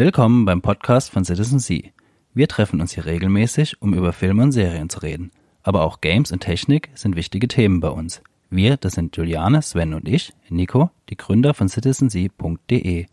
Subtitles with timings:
[0.00, 1.92] Willkommen beim Podcast von Citizen C.
[2.32, 5.30] Wir treffen uns hier regelmäßig, um über Filme und Serien zu reden.
[5.62, 8.22] Aber auch Games und Technik sind wichtige Themen bei uns.
[8.48, 13.08] Wir, das sind Juliane, Sven und ich, Nico, die Gründer von citizensea.de.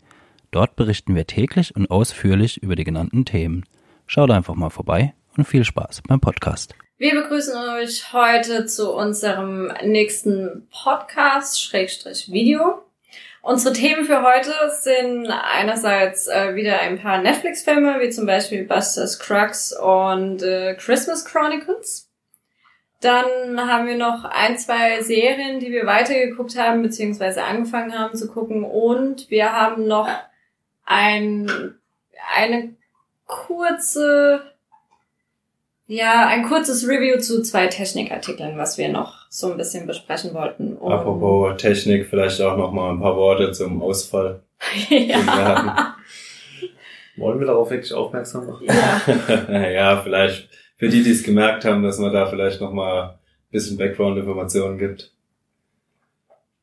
[0.50, 3.66] Dort berichten wir täglich und ausführlich über die genannten Themen.
[4.06, 6.74] Schaut einfach mal vorbei und viel Spaß beim Podcast.
[6.96, 12.82] Wir begrüßen euch heute zu unserem nächsten Podcast, Schrägstrich Video.
[13.48, 19.18] Unsere Themen für heute sind einerseits äh, wieder ein paar Netflix-Filme, wie zum Beispiel Buster's
[19.18, 22.10] Crux und äh, Christmas Chronicles.
[23.00, 28.28] Dann haben wir noch ein, zwei Serien, die wir weitergeguckt haben, beziehungsweise angefangen haben zu
[28.28, 28.64] gucken.
[28.64, 30.10] Und wir haben noch
[30.84, 31.78] ein,
[32.36, 32.74] eine
[33.24, 34.42] kurze
[35.86, 40.76] ja, ein kurzes Review zu zwei Technikartikeln, was wir noch so ein bisschen besprechen wollten.
[40.76, 44.42] Und Apropos Technik, vielleicht auch noch mal ein paar Worte zum Ausfall.
[44.88, 45.96] ja.
[47.16, 48.66] Wollen wir darauf wirklich aufmerksam machen?
[48.66, 49.60] Ja.
[49.70, 53.18] ja, vielleicht für die, die es gemerkt haben, dass man da vielleicht noch mal ein
[53.50, 55.12] bisschen Background-Informationen gibt.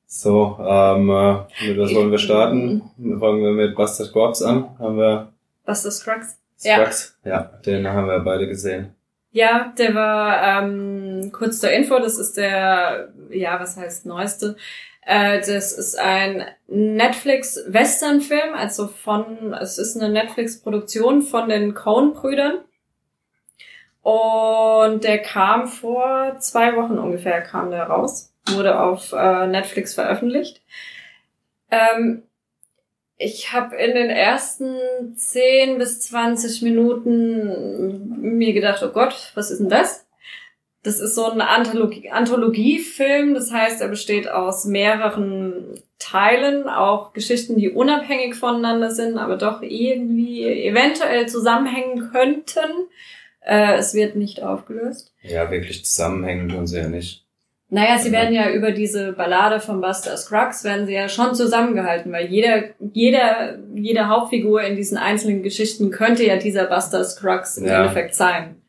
[0.08, 2.81] So, ähm, äh, mit was wollen wir starten?
[3.19, 4.77] Fangen wir mit Buster Scrubs an.
[4.80, 5.33] Haben wir
[5.66, 6.38] Buster Scruggs?
[6.58, 7.17] Scruggs?
[7.25, 7.31] Ja.
[7.31, 8.94] ja, den haben wir beide gesehen.
[9.36, 14.55] Ja, der war ähm, kurz zur Info, das ist der, ja, was heißt neueste.
[15.02, 22.59] Äh, das ist ein Netflix-Western-Film, also von, es ist eine Netflix-Produktion von den Coen-Brüdern.
[24.03, 30.61] Und der kam vor zwei Wochen ungefähr, kam der raus, wurde auf äh, Netflix veröffentlicht.
[31.70, 32.23] Ähm,
[33.17, 39.59] ich habe in den ersten 10 bis 20 Minuten mir gedacht, oh Gott, was ist
[39.59, 40.05] denn das?
[40.83, 47.58] Das ist so ein Anthologie Anthologiefilm, das heißt, er besteht aus mehreren Teilen, auch Geschichten,
[47.58, 52.88] die unabhängig voneinander sind, aber doch irgendwie eventuell zusammenhängen könnten.
[53.41, 55.13] Äh, es wird nicht aufgelöst.
[55.23, 57.24] Ja, wirklich zusammenhängen tun sie ja nicht.
[57.75, 62.09] Naja, sie werden ja über diese Ballade von Buster Scruggs werden sie ja schon zusammengehalten,
[62.09, 62.63] weil jeder,
[62.93, 67.81] jeder, jede Hauptfigur in diesen einzelnen Geschichten könnte ja dieser Buster Scruggs im ja.
[67.81, 68.61] Endeffekt sein.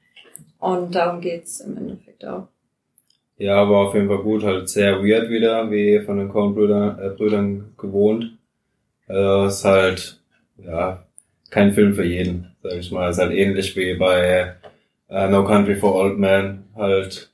[0.58, 2.48] Und darum geht's im Endeffekt auch.
[3.38, 7.10] Ja, aber auf jeden Fall gut, halt sehr weird wieder, wie von den Coen-Brüdern äh,
[7.10, 8.36] Brüdern gewohnt.
[9.06, 10.20] Also ist halt,
[10.58, 11.04] ja,
[11.50, 13.08] kein Film für jeden, sag ich mal.
[13.08, 14.56] Ist halt ähnlich wie bei
[15.08, 17.30] äh, No Country for Old Men, halt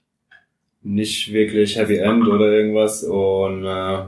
[0.82, 4.04] nicht wirklich Happy End oder irgendwas und äh,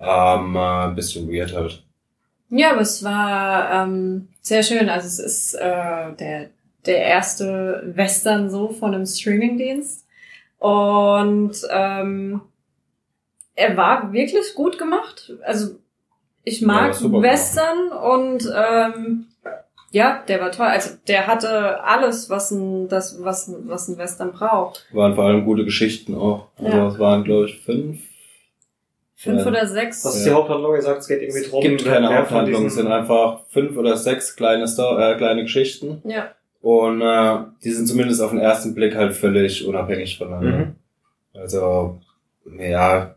[0.00, 1.82] ähm, äh, ein bisschen weird halt.
[2.50, 4.88] Ja, aber es war ähm, sehr schön.
[4.88, 6.50] Also es ist äh, der,
[6.86, 10.06] der erste Western so von einem Streamingdienst.
[10.58, 12.40] Und ähm,
[13.54, 15.32] er war wirklich gut gemacht.
[15.44, 15.76] Also
[16.44, 19.26] ich mag ja, Western und ähm,
[19.94, 20.66] ja, der war toll.
[20.66, 24.84] Also der hatte alles, was ein, das, was, was ein Western braucht.
[24.92, 26.48] Waren vor allem gute Geschichten auch.
[26.58, 26.88] Also ja.
[26.88, 28.00] es waren, glaube ich, fünf.
[29.14, 29.46] Fünf ja.
[29.46, 30.04] oder sechs.
[30.04, 30.74] Was ist die Haupthandlung?
[30.74, 31.62] Ihr sagt, es geht irgendwie drum.
[31.62, 36.02] Es gibt keine Haupthandlung, es sind einfach fünf oder sechs kleine, Sto äh, kleine Geschichten.
[36.04, 36.32] Ja.
[36.60, 40.58] Und äh, die sind zumindest auf den ersten Blick halt völlig unabhängig voneinander.
[40.58, 40.74] Mhm.
[41.34, 42.00] Also,
[42.58, 43.14] ja,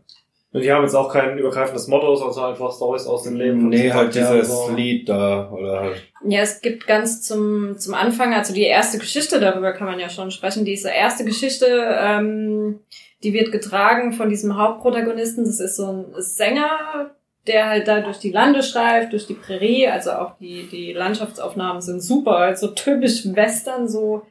[0.50, 3.68] und die haben jetzt auch kein übergreifendes Motto, sondern einfach Stories aus dem Leben.
[3.68, 4.70] Nee, halt dieses so.
[4.74, 6.02] Lied da, oder halt.
[6.26, 10.08] Ja, es gibt ganz zum, zum Anfang, also die erste Geschichte, darüber kann man ja
[10.08, 10.64] schon sprechen.
[10.64, 12.80] Diese erste Geschichte, ähm,
[13.22, 15.44] die wird getragen von diesem Hauptprotagonisten.
[15.44, 17.10] Das ist so ein Sänger,
[17.46, 19.88] der halt da durch die Lande streift, durch die Prärie.
[19.88, 22.36] Also auch die, die Landschaftsaufnahmen sind super.
[22.36, 24.22] Also typisch Western, so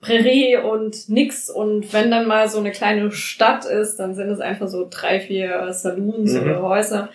[0.00, 1.50] Prärie und nix.
[1.50, 5.20] Und wenn dann mal so eine kleine Stadt ist, dann sind es einfach so drei,
[5.20, 6.42] vier Saloons mhm.
[6.42, 7.08] oder Häuser.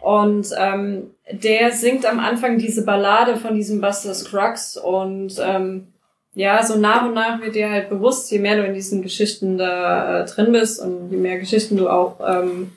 [0.00, 5.86] Und ähm, der singt am Anfang diese Ballade von diesem Buster Scruggs und ähm,
[6.34, 9.58] ja, so nach und nach wird dir halt bewusst, je mehr du in diesen Geschichten
[9.58, 12.72] da äh, drin bist und je mehr Geschichten du auch ähm,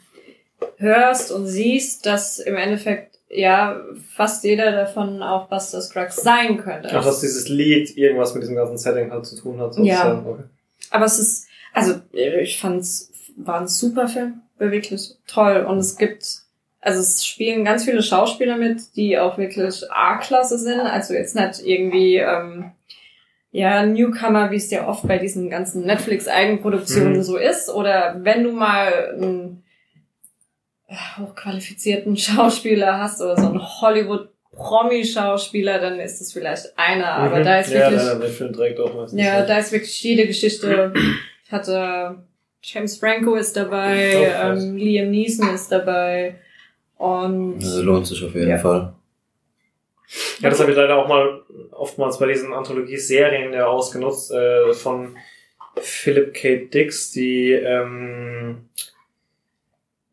[0.78, 3.82] hörst und siehst, dass im Endeffekt ja
[4.16, 6.90] fast jeder davon auch Buster Scruggs sein könnte.
[6.94, 9.74] Ach, dass dieses Lied irgendwas mit diesem ganzen Setting halt zu tun hat.
[9.74, 10.26] Sozusagen.
[10.26, 10.32] Ja.
[10.32, 10.44] Okay.
[10.92, 15.66] Aber es ist, also ich fand's, war ein super Film, war wirklich toll.
[15.68, 16.26] Und es gibt,
[16.82, 20.82] also es spielen ganz viele Schauspieler mit, die auch wirklich A-Klasse sind.
[20.82, 22.72] Also jetzt nicht irgendwie, ähm,
[23.52, 27.24] ja, Newcomer, wie es ja oft bei diesen ganzen Netflix-Eigenproduktionen mhm.
[27.24, 27.70] so ist.
[27.70, 29.64] Oder wenn du mal ein
[30.90, 37.44] hochqualifizierten Schauspieler hast oder so einen Hollywood Promi-Schauspieler, dann ist es vielleicht einer, aber mhm.
[37.44, 40.94] da ist wirklich, ja, der Film trägt auch meistens ja, da ist wirklich jede Geschichte.
[41.44, 42.16] Ich hatte
[42.62, 46.36] James Franco ist dabei, oh, ähm, Liam Neeson ist dabei
[46.98, 48.58] und das lohnt sich auf jeden ja.
[48.58, 48.94] Fall.
[50.40, 51.42] Ja, das habe ich leider auch mal
[51.72, 55.18] oftmals bei diesen Anthologie-Serien ja ausgenutzt, äh, von
[55.78, 56.66] Philip K.
[56.66, 58.70] Dix, die ähm,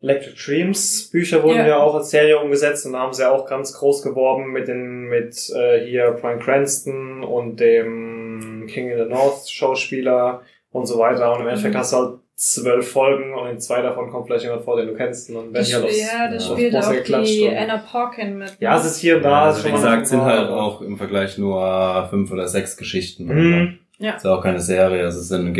[0.03, 1.67] Electric Dreams Bücher wurden Ja.
[1.67, 1.77] ja.
[1.77, 5.49] auch als Serie umgesetzt und da haben sie auch ganz groß geworben mit den mit
[5.55, 10.41] äh, hier Brian Cranston und dem King in the North Schauspieler
[10.71, 11.77] und so weiter und im Endeffekt Mhm.
[11.79, 14.95] hast du halt zwölf Folgen und in zwei davon kommt vielleicht jemand vor, den du
[14.95, 17.55] kennst und dann werden Das, halt aufs, ja, da ja, spielt auch geklatscht die und-
[17.55, 18.57] Anna Porkin mit.
[18.59, 19.29] Ja, es ist hier und da.
[19.29, 23.25] Ja, also wie gesagt, sind halt auch im Vergleich nur fünf oder sechs Geschichten.
[23.27, 23.77] Mhm.
[23.99, 24.15] Ja.
[24.15, 25.53] Ist ja auch keine Serie, also es ist eine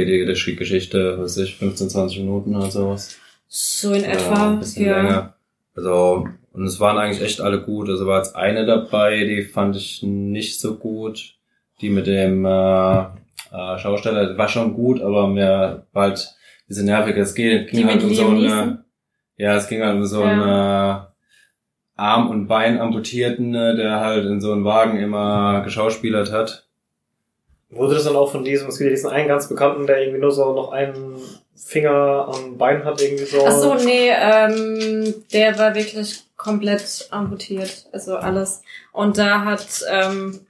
[0.58, 3.16] Geschichte, was weiß ich, 15, 20 Minuten oder sowas.
[3.56, 4.50] So in Ja, etwa.
[4.50, 4.98] ein bisschen ja.
[4.98, 5.34] länger.
[5.76, 7.88] Also, und es waren eigentlich echt alle gut.
[7.90, 11.36] Also war jetzt eine dabei, die fand ich nicht so gut.
[11.82, 16.86] Die mit dem äh, äh, Schausteller, war schon gut, aber mir war halt ein bisschen
[16.86, 17.16] nervig.
[17.18, 18.80] Es ging, ging Die halt um so eine, Neeson?
[19.38, 21.00] ja, es ging halt um so einen äh,
[21.96, 26.68] Arm- und Bein amputierten, äh, der halt in so einem Wagen immer geschauspielert hat.
[27.70, 30.22] Wurde das dann auch von diesem, es gibt ja diesen einen ganz bekannten, der irgendwie
[30.22, 31.16] nur so noch einen
[31.56, 33.46] Finger am Bein hat, irgendwie so.
[33.46, 38.62] Ach so, nee, ähm, der war wirklich komplett amputiert, also alles.
[38.92, 40.42] Und da hat ähm,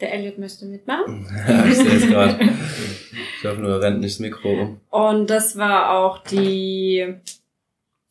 [0.00, 1.26] der Elliot möchte mitmachen.
[1.68, 2.38] ich sehe es gerade.
[3.38, 4.80] Ich hoffe nur, er rennt nicht das Mikro um.
[4.90, 7.14] Und das war auch die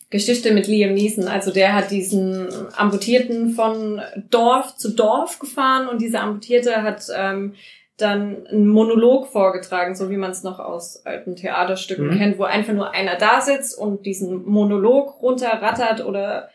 [0.10, 1.28] Geschichte mit Liam Neeson.
[1.28, 7.56] Also der hat diesen Amputierten von Dorf zu Dorf gefahren und dieser Amputierte hat ähm,
[8.02, 12.18] dann einen Monolog vorgetragen, so wie man es noch aus alten Theaterstücken Mhm.
[12.18, 16.50] kennt, wo einfach nur einer da sitzt und diesen Monolog runterrattert oder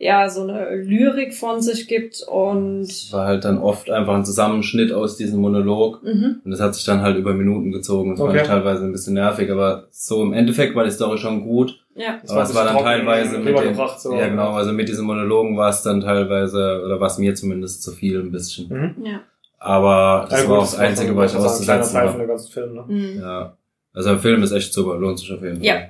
[0.00, 4.24] ja, so eine Lyrik von sich gibt und Es war halt dann oft einfach ein
[4.24, 6.04] Zusammenschnitt aus diesem Monolog.
[6.04, 6.40] mhm.
[6.44, 8.10] Und das hat sich dann halt über Minuten gezogen.
[8.12, 8.30] Das Okay.
[8.30, 11.84] fand ich teilweise ein bisschen nervig, aber so im Endeffekt war die Story schon gut.
[11.96, 12.18] ja.
[12.22, 14.14] Das aber es war dann teilweise mit den, so.
[14.14, 17.82] ja genau, also mit diesen Monologen war es dann teilweise, oder war es mir zumindest
[17.82, 18.68] zu viel ein bisschen.
[18.68, 19.04] Mhm.
[19.04, 19.20] Ja.
[19.58, 22.18] Aber das Ja, war gut, auch das Einzige, was ich auszusetzen Teil von war.
[22.18, 22.84] der ganzen Film, ne?
[22.86, 23.20] Mhm.
[23.20, 23.56] Ja.
[23.94, 25.64] Also der Film ist echt super, lohnt sich auf jeden Fall.
[25.64, 25.80] Ja.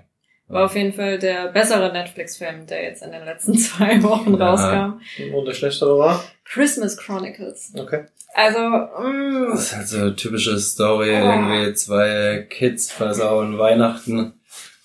[0.49, 4.49] War auf jeden Fall der bessere Netflix-Film, der jetzt in den letzten zwei Wochen Ja.
[4.55, 5.00] rauskam.
[5.35, 6.25] Und der schlechtere war?
[6.47, 7.73] Christmas Chronicles.
[7.76, 8.05] Okay.
[8.35, 11.29] Also, mm, Das ist halt so eine typische Story, Oh.
[11.29, 14.32] irgendwie zwei Kids versauen Weihnachten,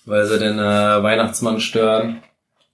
[0.04, 2.20] weil sie den äh, Weihnachtsmann stören.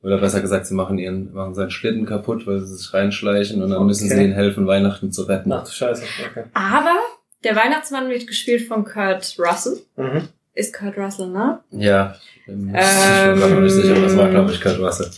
[0.02, 3.70] Oder besser gesagt, sie machen ihren, machen seinen Schlitten kaputt, weil sie sich reinschleichen und
[3.70, 4.24] dann müssen sie Okay.
[4.24, 5.52] ihnen helfen, Weihnachten zu retten.
[5.52, 6.02] Ach du Scheiße.
[6.30, 6.44] Okay.
[6.54, 6.96] aber
[7.44, 9.78] der Weihnachtsmann wird gespielt von Kurt Russell.
[9.96, 10.28] Mhm.
[10.54, 11.60] Ist Kurt Russell, ne?
[11.70, 12.14] Ja,
[12.48, 15.10] ähm, ich bin mir nicht sicher, aber das war, glaube ich, Kurt Russell.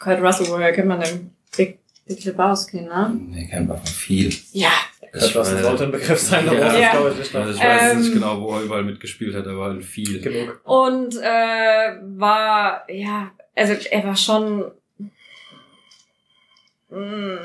[0.00, 1.30] Kurt Russell, woher kennt man den?
[1.56, 3.12] Big, Big Lebowski, ne?
[3.28, 4.32] Nee, kennt man von viel.
[4.52, 4.70] Ja.
[5.12, 6.64] Kurt Russell sollte ein Begriff sein, aber Ja.
[6.68, 6.90] das Ja.
[6.92, 7.34] glaube ich nicht.
[7.34, 10.20] Also ich weiß Ähm, nicht genau, wo er überall mitgespielt hat, aber halt viel.
[10.20, 10.60] Genug.
[10.64, 14.70] Und äh, war, ja, also er war schon.
[16.90, 17.38] Mm,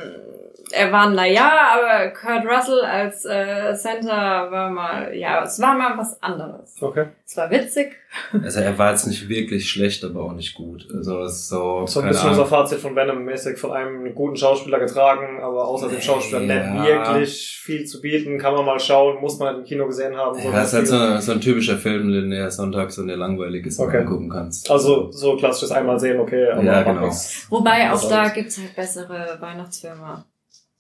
[0.72, 5.98] er war naja, aber Kurt Russell als äh, Center war mal, ja, es war mal
[5.98, 6.82] was anderes.
[6.82, 7.08] Okay.
[7.26, 7.96] Es war witzig.
[8.44, 10.88] Also er war jetzt nicht wirklich schlecht, aber auch nicht gut.
[10.94, 12.40] Also es ist so, So ein bisschen Ahnung.
[12.40, 16.74] unser Fazit von Venom mäßig von einem guten Schauspieler getragen, aber außer dem Schauspieler Ja.
[16.74, 18.38] nicht wirklich viel zu bieten.
[18.40, 20.40] Kann man mal schauen, muss man im Kino gesehen haben.
[20.40, 23.66] Ja, das ist halt so, so ein typischer Film, den du sonntags und der langweilig
[23.66, 23.98] ist Okay.
[24.00, 24.72] angucken kannst.
[24.72, 27.12] Also so klassisches einmal sehen, okay, aber Ja, genau.
[27.50, 30.24] Wobei auch da gibt's halt bessere Weihnachtsfilme.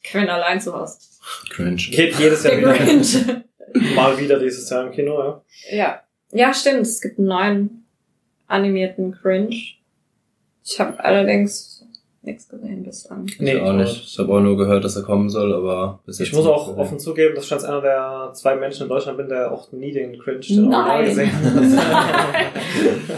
[0.03, 0.97] Quinn allein zu Hause.
[1.49, 1.75] Cringe.
[1.75, 3.43] Geht jedes Jahr Der wieder.
[3.95, 5.41] Mal wieder dieses Jahr im Kino, ja.
[5.71, 6.01] ja.
[6.31, 6.81] Ja, stimmt.
[6.81, 7.85] Es gibt einen neuen
[8.47, 9.55] animierten Cringe.
[10.63, 11.85] Ich habe allerdings
[12.21, 13.25] nichts gesehen bislang.
[13.27, 14.03] ich auch nicht.
[14.03, 16.53] Ich habe auch nur gehört, dass er kommen soll, aber bis Ich jetzt muss nicht
[16.53, 16.81] auch gesehen.
[16.81, 19.93] offen zugeben, dass ich als einer der zwei Menschen in Deutschland bin, der auch nie
[19.93, 21.05] den Cringe den Nein.
[21.05, 22.45] Original gesehen hat.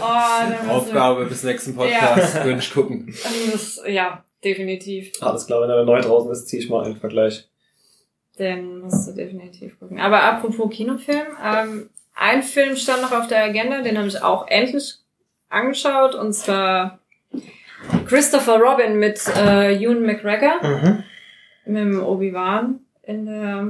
[0.02, 3.12] Oh, Aufgabe bis nächsten Podcast, Cringe gucken.
[3.52, 5.12] Das, ja, definitiv.
[5.20, 7.48] Alles klar, wenn er neu draußen ist, ziehe ich mal einen Vergleich.
[8.38, 9.98] Den musst du definitiv gucken.
[9.98, 11.90] Aber apropos Kinofilm, ähm,
[12.20, 14.96] ein Film stand noch auf der Agenda, den habe ich auch endlich
[15.48, 16.98] angeschaut, und zwar
[18.06, 21.02] Christopher Robin mit äh, Ewan McGregor, Mhm.
[21.64, 23.68] mit dem Obi-Wan in der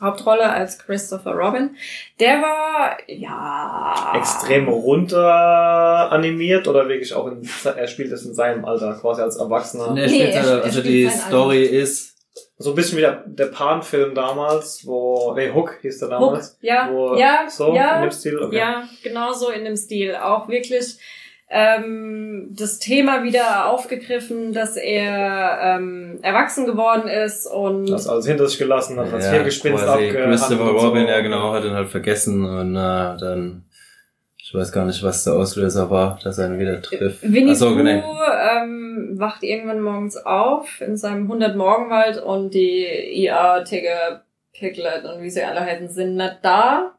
[0.00, 1.76] Hauptrolle als Christopher Robin.
[2.18, 4.12] Der war, ja...
[4.16, 9.36] Extrem runter animiert oder wirklich auch in, er spielt es in seinem Alter, quasi als
[9.36, 9.92] Erwachsener.
[9.92, 12.11] Nee, Nee, spielt, er- also, er also spielt die Story ist,
[12.62, 16.58] So ein bisschen wie der, der Pan-Film damals, wo, nee, Hook hieß der Hook, damals.
[16.60, 18.56] ja, Wo, ja, so, ja, in dem Stil, okay.
[18.56, 20.14] Ja, genau so in dem Stil.
[20.16, 20.96] Auch wirklich
[21.54, 28.48] ähm, das Thema wieder aufgegriffen, dass er ähm, erwachsen geworden ist und Das alles hinter
[28.48, 30.86] sich gelassen hat, als Hirngespinst quasi abgehandelt Christopher und so.
[30.88, 32.78] Robin, ja genau, hat ihn halt vergessen und äh,
[33.20, 33.64] dann,
[34.52, 37.22] ich weiß gar nicht, was der Auslöser war, dass er ihn wieder trifft.
[37.22, 38.18] Winnie so, genau.
[38.54, 42.84] ähm, wacht irgendwann morgens auf in seinem 100 Morgenwald und die
[43.24, 46.98] IA, Tigger, Piglet und wie sie alle heißen, sind nicht da.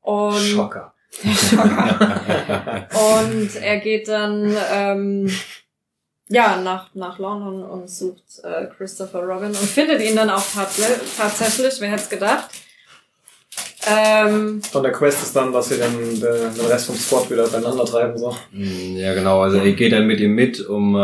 [0.00, 0.94] Und Schocker.
[1.10, 2.86] Schocker.
[3.32, 5.28] Und er geht dann ähm,
[6.28, 11.16] ja nach nach London und sucht äh, Christopher Robin und findet ihn dann auch tats-
[11.16, 11.80] tatsächlich.
[11.80, 12.50] Wer hätte es gedacht?
[13.88, 17.46] Ähm, Und der Quest ist dann, dass sie dann den, den Rest vom Squad wieder
[17.46, 18.34] beieinander treiben, so.
[18.52, 19.40] Mm, Ja, genau.
[19.42, 20.98] Also er geht dann mit ihm mit, um äh,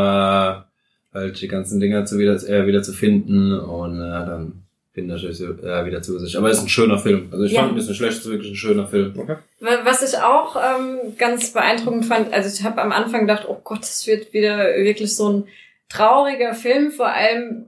[1.14, 4.62] halt die ganzen Dinger zu wieder, äh, wieder zu finden und äh, dann
[4.94, 6.36] findet er sich äh, wieder zu sich.
[6.36, 7.28] Aber es ist ein schöner Film.
[7.32, 7.60] Also ich Ja.
[7.62, 9.14] fand ihn ist nicht schlecht, es ist wirklich ein schöner Film.
[9.16, 13.58] wa- was ich auch ähm, ganz beeindruckend fand, also ich habe am Anfang gedacht, oh
[13.62, 15.44] Gott, das wird wieder wirklich so ein
[15.88, 17.66] trauriger Film, vor allem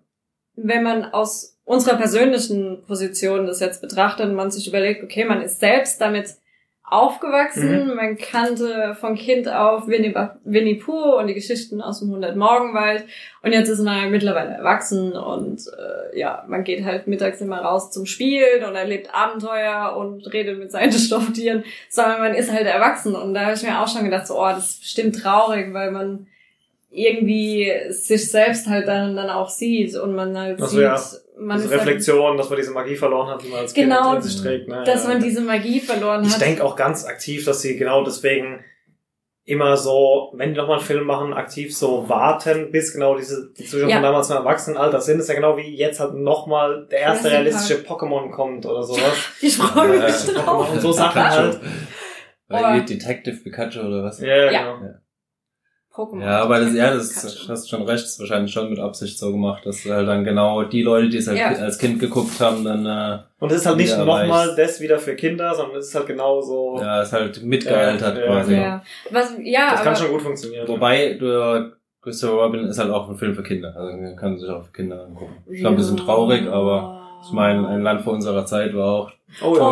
[0.56, 5.42] wenn man aus unserer persönlichen Position das jetzt betrachtet und man sich überlegt, okay, man
[5.42, 6.34] ist selbst damit
[6.86, 12.36] aufgewachsen, man kannte von Kind auf Winnie, Winnie Pooh und die Geschichten aus dem 100
[12.36, 13.06] Morgenwald
[13.42, 17.60] und jetzt ist man halt mittlerweile erwachsen und äh, ja, man geht halt mittags immer
[17.60, 22.66] raus zum Spielen und erlebt Abenteuer und redet mit seinen Stofftieren, sondern man ist halt
[22.66, 23.16] erwachsen.
[23.16, 25.90] Und da habe ich mir auch schon gedacht, so, oh, das ist bestimmt traurig, weil
[25.90, 26.26] man
[26.90, 31.02] irgendwie sich selbst halt dann, dann auch sieht und man halt Ach so, sieht, ja.
[31.38, 34.22] Man halt, Reflexion, dass man diese Magie verloren hat, die man als Genau, Kind in
[34.22, 34.68] sich trägt.
[34.68, 34.82] Ne?
[34.84, 35.08] dass Ja.
[35.10, 36.40] man diese Magie verloren Ich hat.
[36.40, 38.64] denke auch ganz aktiv, dass sie genau deswegen
[39.46, 43.64] immer so, wenn die nochmal einen Film machen, aktiv so warten, bis genau diese, die
[43.66, 43.96] Zuschauer Ja.
[43.96, 45.18] von damals im Erwachsenenalter sind.
[45.18, 49.12] Das ist ja genau wie jetzt halt nochmal der erste realistische Pokémon kommt oder sowas.
[49.42, 50.32] ich freue mich Ja.
[50.42, 50.72] drauf.
[50.72, 51.60] Und so Sachen halt.
[52.48, 54.20] Weil Detective Pikachu oder was?
[54.20, 54.76] Ja, Ja.
[54.76, 54.94] genau.
[55.94, 56.22] Pokémon.
[56.22, 57.26] Ja, aber das, ja, das Pikachu.
[57.28, 60.24] ist, hast schon recht, das ist wahrscheinlich schon mit Absicht so gemacht, dass halt dann
[60.24, 61.48] genau die Leute, die es halt Ja.
[61.48, 64.98] als Kind geguckt haben, dann äh, Und es ist halt nicht Ja, nochmal das wieder
[64.98, 66.78] für Kinder, sondern es ist halt genau so.
[66.80, 68.54] ja, es halt mitgealtert Ja, ja, quasi.
[68.54, 68.82] Ja.
[69.10, 70.66] Was, ja, das aber kann schon gut funktionieren.
[70.66, 71.72] Wobei, du,
[72.02, 74.72] Christopher Robin ist halt auch ein Film für Kinder, also man kann sich auch für
[74.72, 75.36] Kinder angucken.
[75.50, 79.10] Ich glaube, ein bisschen traurig, aber ich meine, ein Land vor unserer Zeit war auch
[79.42, 79.62] Oh ja,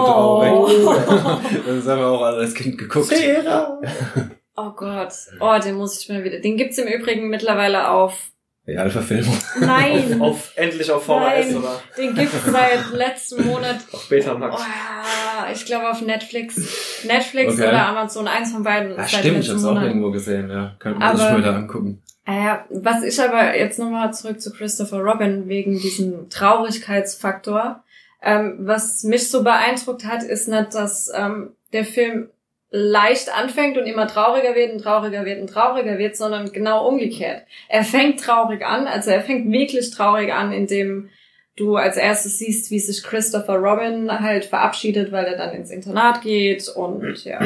[0.53, 0.67] Oh.
[1.67, 3.07] das haben wir auch alle als Kind geguckt.
[3.07, 3.79] Sarah.
[4.57, 5.13] Oh Gott.
[5.41, 6.39] Oh, den muss ich mal wieder.
[6.41, 8.29] Den gibt's im Übrigen mittlerweile auf.
[8.67, 9.37] Realverfilmung.
[9.61, 10.21] Nein.
[10.23, 11.57] Auf, endlich auf VHS Nein.
[11.57, 13.79] oder Den gibt's seit letzten Monat.
[13.93, 14.55] auf Betamax.
[14.63, 17.03] Oh, ich glaube auf Netflix.
[17.05, 17.67] Netflix Okay.
[17.67, 18.91] oder Amazon, eins von beiden.
[18.93, 19.89] Ja, seit stimmt, ich hab's auch Monat.
[19.89, 20.77] irgendwo gesehen, ja.
[20.79, 22.03] Könnte man sich mal wieder angucken.
[22.25, 27.83] Ah ja, was ich aber jetzt nochmal zurück zu Christopher Robin wegen diesem Traurigkeitsfaktor.
[28.23, 32.29] Ähm, was mich so beeindruckt hat, ist nicht, dass ähm, der Film
[32.73, 37.43] leicht anfängt und immer trauriger wird und trauriger wird und trauriger wird, sondern genau umgekehrt.
[37.69, 41.11] Er fängt traurig an, also er fängt wirklich traurig an, indem
[41.57, 46.23] du als erstes siehst, wie sich Christopher Robin halt verabschiedet, weil er dann ins Internat
[46.23, 47.41] geht und ja,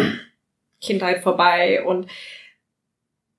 [0.81, 2.07] Kindheit vorbei und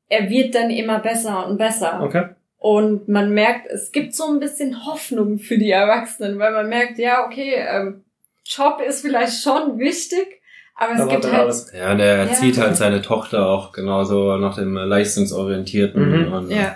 [0.09, 2.01] er wird dann immer besser und besser.
[2.03, 2.25] Okay.
[2.57, 6.97] Und man merkt, es gibt so ein bisschen Hoffnung für die Erwachsenen, weil man merkt,
[6.97, 8.03] ja, okay, ähm,
[8.45, 10.36] Job ist vielleicht schon wichtig,
[10.77, 11.71] aber es Aber gibt halt, alles.
[11.75, 12.23] Ja, und er Ja.
[12.29, 16.33] erzieht halt seine Tochter auch genauso nach dem Leistungsorientierten Mhm.
[16.33, 16.75] und ja,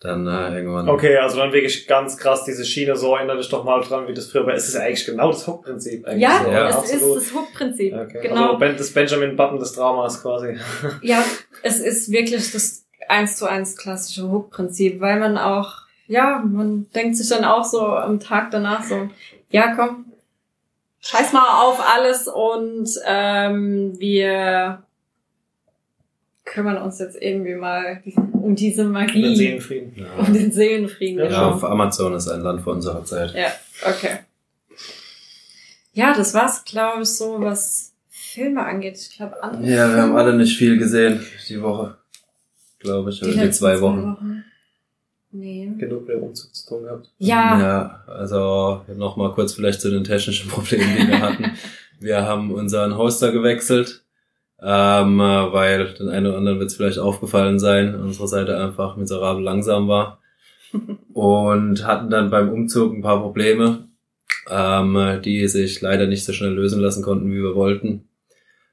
[0.00, 0.88] dann äh, irgendwann.
[0.88, 4.14] Okay, also dann wirklich ganz krass diese Schiene, so erinnere dich doch mal dran, wie
[4.14, 4.54] das früher war.
[4.54, 6.06] Es ist ja eigentlich genau das Hauptprinzip.
[6.06, 7.16] Eigentlich ja, so, Ja, es absolut.
[7.18, 7.94] ist das Hook-Prinzip.
[7.94, 8.20] Okay.
[8.28, 8.54] Genau.
[8.56, 10.56] Also das Benjamin Button des Dramas quasi.
[11.02, 11.24] Ja,
[11.62, 15.72] es ist wirklich das eins zu eins klassische Hook-Prinzip, weil man auch,
[16.06, 19.08] ja, man denkt sich dann auch so am Tag danach so,
[19.50, 20.07] ja, komm,
[21.00, 24.82] scheiß mal auf alles und ähm, wir
[26.44, 28.02] kümmern uns jetzt irgendwie mal
[28.32, 29.92] um diese Den Magie, Seelenfrieden.
[29.96, 30.06] Ja.
[30.18, 31.18] um den Seelenfrieden.
[31.18, 31.50] Ja, genau.
[31.50, 33.34] auf Amazon ist ein Land vor unserer Zeit.
[33.34, 33.52] Ja,
[33.86, 34.20] okay.
[35.92, 38.96] Ja, das war's, glaube ich, so, was Filme angeht.
[38.98, 41.96] Ich glaube, andere Ja, wir haben alle nicht viel gesehen die Woche.
[42.78, 44.44] Glaube ich, oder die, letzten zwei Wochen.
[45.30, 45.70] Nee.
[45.78, 47.10] Genug mit dem Umzug zu tun gehabt.
[47.18, 51.52] Ja, Ja, also nochmal kurz vielleicht zu den technischen Problemen, die wir hatten.
[52.00, 54.04] Wir haben unseren Hoster gewechselt,
[54.60, 58.96] ähm, äh, weil den einen oder anderen wird es vielleicht aufgefallen sein, unsere Seite einfach
[58.96, 60.20] miserabel langsam war.
[61.12, 63.88] Und hatten dann beim Umzug ein paar Probleme,
[64.48, 68.08] ähm, die sich leider nicht so schnell lösen lassen konnten, wie wir wollten.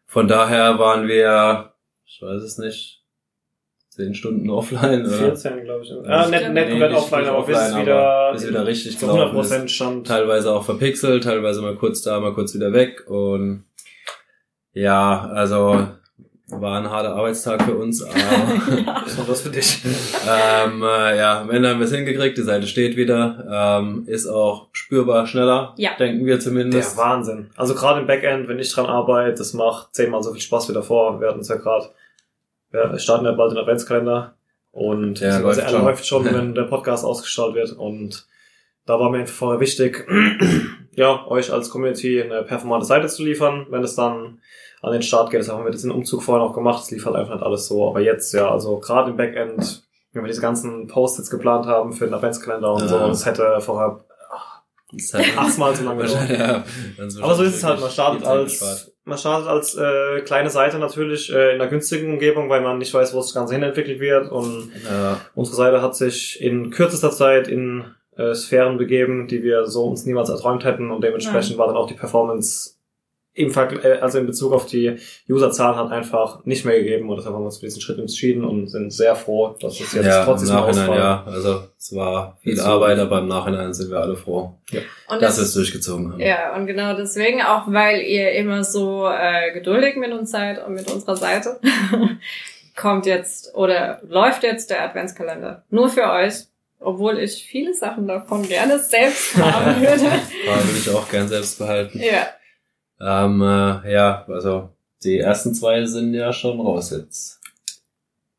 [0.05, 1.73] Von daher waren wir,
[2.05, 3.04] ich weiß es nicht,
[3.95, 5.01] zehn Stunden offline.
[5.05, 5.09] Oder?
[5.17, 5.91] 14, glaube ich.
[5.91, 8.67] Ah, nicht, glaub- nicht Nee, komplett nicht offline, aber bis offline, es wieder, bis wieder
[8.67, 9.53] richtig zu gelaufen ist.
[9.53, 10.07] 100% stand.
[10.07, 13.63] teilweise auch verpixelt, teilweise mal kurz da, mal kurz wieder weg und
[14.73, 15.87] ja, also
[16.49, 18.13] war ein harter Arbeitstag für uns, aber
[19.03, 19.79] Das ist was für dich.
[20.29, 24.27] ähm, äh, ja, am Ende haben wir es hingekriegt, die Seite steht wieder, ähm, ist
[24.27, 25.91] auch spürbar schneller, Ja.
[25.97, 26.97] denken wir Der zumindest.
[26.97, 27.49] Wahnsinn.
[27.55, 30.73] Also gerade im Backend, wenn ich dran arbeite, das macht zehnmal so viel Spaß wie
[30.73, 31.19] davor.
[31.19, 31.87] Wir hatten es ja gerade,
[32.91, 34.35] wir starten ja bald den Adventskalender
[34.71, 35.81] und beziehungsweise läuft er schon.
[35.83, 38.25] läuft schon, wenn der Podcast ausgestrahlt wird und
[38.85, 40.05] da war mir einfach vorher wichtig,
[40.91, 43.65] ja, euch als Community eine performante Seite zu liefern.
[43.69, 44.39] Wenn es dann
[44.81, 47.15] an den Start geht, das haben wir diesen Umzug vorher noch gemacht, es lief halt
[47.15, 47.87] einfach nicht alles so.
[47.89, 52.05] Aber jetzt, ja, also gerade im Backend, wenn wir diese ganzen Post-its geplant haben für
[52.05, 52.87] den Adventskalender und Ja.
[52.87, 54.05] so, das hätte vorher
[55.13, 56.29] halt achtmal so lange gedauert.
[56.29, 56.63] ja,
[57.23, 61.31] Aber so ist es halt, man startet als, man startet als äh, kleine Seite natürlich
[61.31, 64.31] äh, in einer günstigen Umgebung, weil man nicht weiß, wo das Ganze hinentwickelt wird.
[64.31, 67.85] Und Ja, unsere Seite hat sich in kürzester Zeit in
[68.17, 70.89] äh, Sphären begeben, die wir so uns niemals erträumt hätten.
[70.89, 72.74] Und dementsprechend war dann auch die Performance
[73.35, 74.95] im Vergleich, äh, also in Bezug auf die
[75.29, 77.09] Userzahlen hat einfach nicht mehr gegeben.
[77.09, 79.91] Und deshalb haben wir uns für diesen Schritt entschieden und sind sehr froh, dass es
[79.93, 81.23] jetzt ja trotz diesem Nachhinein, Ausfall ja.
[81.25, 82.59] Also es war viel.
[82.59, 86.19] Arbeit, aber im Nachhinein sind wir alle froh, Und dass wir das, es durchgezogen haben.
[86.21, 90.73] ja, und genau deswegen, auch weil ihr immer so äh, geduldig mit uns seid und
[90.73, 91.59] mit unserer Seite,
[92.75, 95.63] kommt jetzt oder läuft jetzt der Adventskalender.
[95.69, 96.45] Nur für euch.
[96.79, 100.03] Obwohl ich viele Sachen davon gerne selbst haben würde.
[100.45, 101.99] Da würde ich auch gern selbst behalten.
[101.99, 102.27] ja.
[102.99, 104.69] Ähm, äh, ja, also
[105.03, 107.39] die ersten zwei sind ja schon raus jetzt.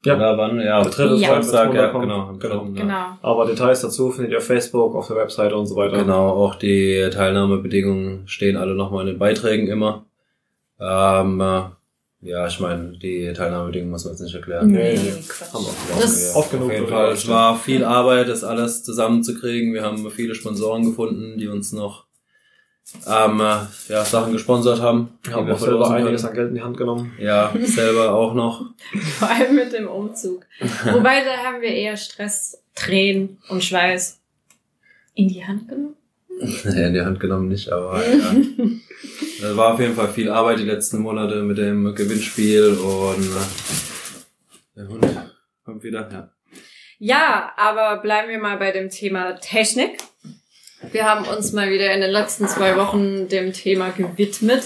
[0.05, 0.15] Ja.
[0.17, 0.61] Oder wann?
[0.61, 1.29] Ja, Der dritte Ja.
[1.35, 2.05] Samstag, ja, kommt.
[2.05, 2.21] genau.
[2.29, 2.65] am Genau.
[2.67, 2.83] ja.
[2.83, 3.19] Genau.
[3.23, 5.99] Aber Details dazu findet ihr auf Facebook, auf der Webseite und so weiter.
[5.99, 10.05] Genau, auch die Teilnahmebedingungen stehen alle nochmal in den Beiträgen immer.
[10.81, 11.63] Ähm, äh,
[12.21, 14.69] ja, ich meine, die Teilnahmebedingungen muss man jetzt nicht erklären.
[14.71, 14.99] Nee, Nee.
[15.53, 16.37] Haben wir Das- gesagt.
[16.37, 19.75] Oft genug Auf jeden Fall, es war viel Arbeit, das alles zusammenzukriegen.
[19.75, 22.06] Wir haben viele Sponsoren gefunden, die uns noch
[23.07, 25.19] ähm, äh, ja, Sachen gesponsert haben.
[25.31, 27.13] Haben wir auch selber einiges an Geld in die Hand genommen.
[27.19, 28.65] Ja, selber auch noch.
[29.19, 30.47] Vor allem mit dem Umzug.
[30.85, 34.21] Wobei, da haben wir eher Stress, Tränen und Schweiß
[35.15, 35.97] in die Hand genommen.
[36.65, 38.35] Nee, in die Hand genommen nicht, aber ja.
[39.41, 44.77] Das war auf jeden Fall viel Arbeit die letzten Monate mit dem Gewinnspiel und äh,
[44.77, 45.07] der Hund
[45.65, 46.31] kommt wieder, ja.
[46.99, 49.99] Ja, aber bleiben wir mal bei dem Thema Technik.
[50.93, 54.63] Wir haben uns mal wieder in den letzten zwei Wochen dem Thema gewidmet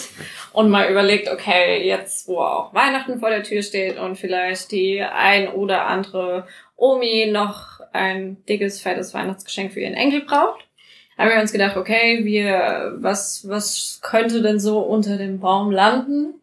[0.53, 5.01] und mal überlegt, okay, jetzt wo auch Weihnachten vor der Tür steht und vielleicht die
[5.03, 10.61] ein oder andere Omi noch ein dickes, fettes Weihnachtsgeschenk für ihren Enkel braucht,
[11.17, 16.35] haben wir uns gedacht, okay, wir, was, was könnte denn so unter dem Baum landen?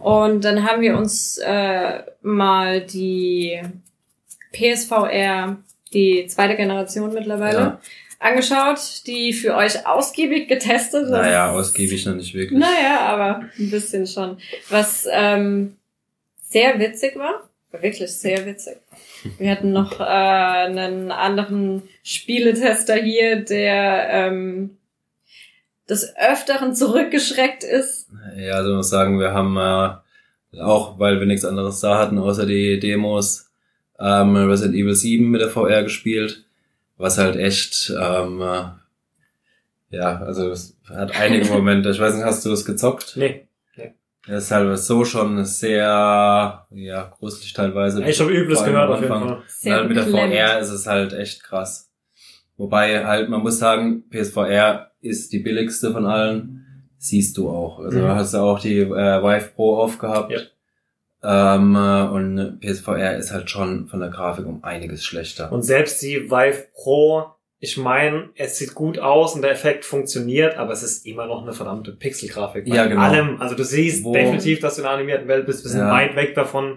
[0.00, 3.60] Und dann haben wir uns äh, mal die
[4.52, 5.58] PSVR,
[5.92, 7.80] die zweite Generation mittlerweile, Ja.
[8.18, 11.10] Angeschaut, die für euch ausgiebig getestet.
[11.10, 12.58] Naja, ausgiebig noch nicht wirklich.
[12.58, 14.38] Naja, aber ein bisschen schon.
[14.68, 15.76] Was ähm,
[16.40, 18.76] sehr witzig war, war wirklich sehr witzig.
[19.38, 24.76] Wir hatten noch äh, einen anderen Spieletester hier, der ähm,
[25.88, 28.08] des Öfteren zurückgeschreckt ist.
[28.36, 32.18] Ja, also ich muss sagen, wir haben äh, auch, weil wir nichts anderes da hatten,
[32.18, 33.50] außer die Demos,
[33.98, 36.43] ähm, Resident Evil 7 mit der VR gespielt,
[36.96, 38.64] was halt echt, ähm, äh,
[39.90, 41.90] ja, also es hat einige Momente.
[41.90, 43.14] Ich weiß nicht, hast du das gezockt?
[43.16, 43.46] Nee.
[44.26, 48.02] Das ist halt so schon sehr, ja, gruselig teilweise.
[48.04, 49.08] Ich habe Übles gehört am auf jeden.
[49.12, 49.22] Fall.
[49.22, 50.06] Und Sehr halt mit der.
[50.06, 51.90] VR ist es halt echt krass.
[52.56, 56.88] Wobei halt, man muss sagen, PSVR ist die billigste von allen.
[56.96, 57.80] Siehst du auch.
[57.80, 58.02] Also Mhm.
[58.02, 58.86] du hast ja auch die äh,
[59.22, 60.30] Vive Pro aufgehabt.
[60.32, 60.38] Ja.
[61.26, 65.50] Ähm, äh, und PSVR ist halt schon von der Grafik um einiges schlechter.
[65.50, 67.24] Und selbst die Vive Pro,
[67.60, 71.42] ich meine, es sieht gut aus und der Effekt funktioniert, aber es ist immer noch
[71.42, 72.66] eine verdammte Pixelgrafik.
[72.68, 73.00] Ja, genau.
[73.00, 73.40] allem.
[73.40, 75.64] Also du siehst Wo- definitiv, dass du in einer animierten Welt bist.
[75.64, 75.90] Wir sind Ja.
[75.90, 76.76] weit weg davon,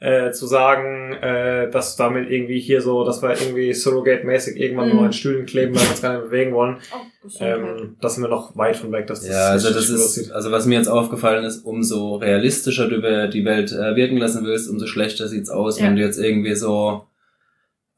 [0.00, 4.94] äh, zu sagen, äh, dass damit irgendwie hier so, dass wir irgendwie Surrogate-mäßig irgendwann Mhm.
[4.94, 6.76] nur an Stühlen kleben, weil wir uns gar nicht bewegen wollen.
[6.94, 7.28] Oh.
[7.40, 10.30] Ähm, da sind wir noch weit von weg, dass das Ja, also das ist, aussieht.
[10.32, 14.70] also was mir jetzt aufgefallen ist, umso realistischer du die Welt äh, wirken lassen willst,
[14.70, 15.86] umso schlechter sieht's aus, Ja.
[15.86, 17.02] wenn du jetzt irgendwie so,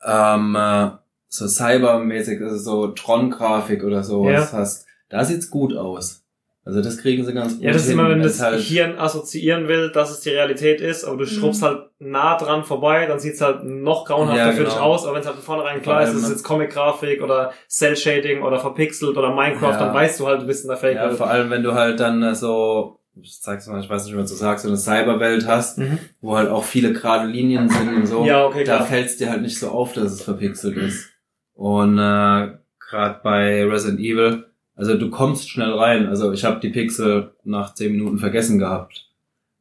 [0.03, 0.89] ähm, äh,
[1.29, 4.59] so cybermäßig, also so Tron-Grafik oder sowas Ja.
[4.59, 4.87] hast.
[5.11, 6.20] Da sieht's gut aus.
[6.65, 7.99] Also das kriegen sie ganz gut Ja, das ist hin.
[7.99, 11.27] immer, wenn Das das halt, Hirn assoziieren will, dass es die Realität ist, aber du
[11.27, 11.67] schrubbst Mhm.
[11.67, 14.85] halt nah dran vorbei, dann sieht's halt noch grauenhafter Ja, für dich genau.
[14.85, 16.29] aus, aber wenn es halt von vornherein klar ist, es ist ne?
[16.31, 19.79] jetzt Comic-Grafik oder Cell-Shading oder verpixelt oder Minecraft, Ja.
[19.79, 21.11] dann weißt du halt, du bist in der Fake-Welt.
[21.13, 24.13] ja, vor allem wenn du halt dann äh, so, ich sag's mal, ich weiß nicht,
[24.13, 25.99] wie man so sagt, so eine Cyberwelt hast, Mhm.
[26.21, 28.25] wo halt auch viele gerade Linien sind und so.
[28.27, 31.09] Ja, okay, da fällt's dir halt nicht so auf, dass es verpixelt ist.
[31.55, 34.45] Und äh, gerade bei Resident Evil,
[34.81, 36.07] also du kommst schnell rein.
[36.07, 39.07] Also ich habe die Pixel nach 10 Minuten vergessen gehabt.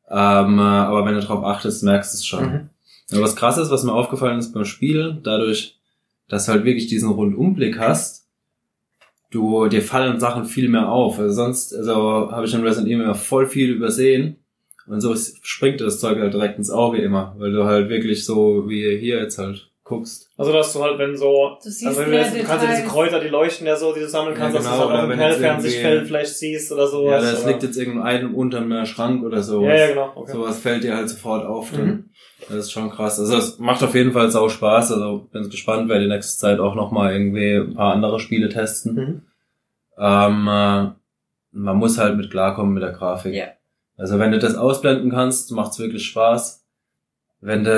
[0.09, 2.43] Ähm, äh, aber wenn du drauf achtest, merkst du es schon.
[2.45, 2.69] Mhm.
[3.11, 5.77] Ja, was krass ist, was mir aufgefallen ist beim Spielen, dadurch,
[6.29, 8.27] dass du halt wirklich diesen Rundumblick hast,
[9.29, 11.19] du, dir fallen Sachen viel mehr auf.
[11.19, 14.37] Also sonst, also habe ich in Resident Evil immer voll viel übersehen.
[14.87, 18.69] Und so springt das Zeug halt direkt ins Auge immer, weil du halt wirklich so
[18.69, 20.29] wie hier jetzt halt guckst.
[20.37, 22.75] Also dass du halt, wenn so, Du siehst also wenn du, jetzt, du kannst ja
[22.75, 22.87] diese.
[22.87, 25.01] Kräuter, die leuchten ja so, die du sammeln Ja, kannst, genau, dass du das auf
[25.01, 25.11] dem
[25.91, 27.23] irgendwie- vielleicht siehst oder Ja, sowas.
[27.31, 29.67] das oder- liegt jetzt irgendein unterm äh, Schrank oder sowas.
[29.67, 30.11] ja, ja, genau.
[30.15, 30.31] Okay.
[30.31, 31.71] Sowas fällt dir halt sofort auf.
[31.71, 31.85] Dann.
[31.85, 32.09] Mhm.
[32.47, 33.19] Das ist schon krass.
[33.19, 34.93] Also es macht auf jeden Fall sau Spaß.
[34.93, 38.93] Also bin gespannt, wer die nächste Zeit auch nochmal irgendwie ein paar andere Spiele testen.
[38.95, 39.21] Mhm.
[39.97, 40.91] Ähm, äh,
[41.51, 43.33] man muss halt mit klarkommen mit der Grafik.
[43.33, 43.47] Ja.
[43.97, 46.63] Also wenn du das ausblenden kannst, macht's wirklich Spaß.
[47.41, 47.71] Wenn du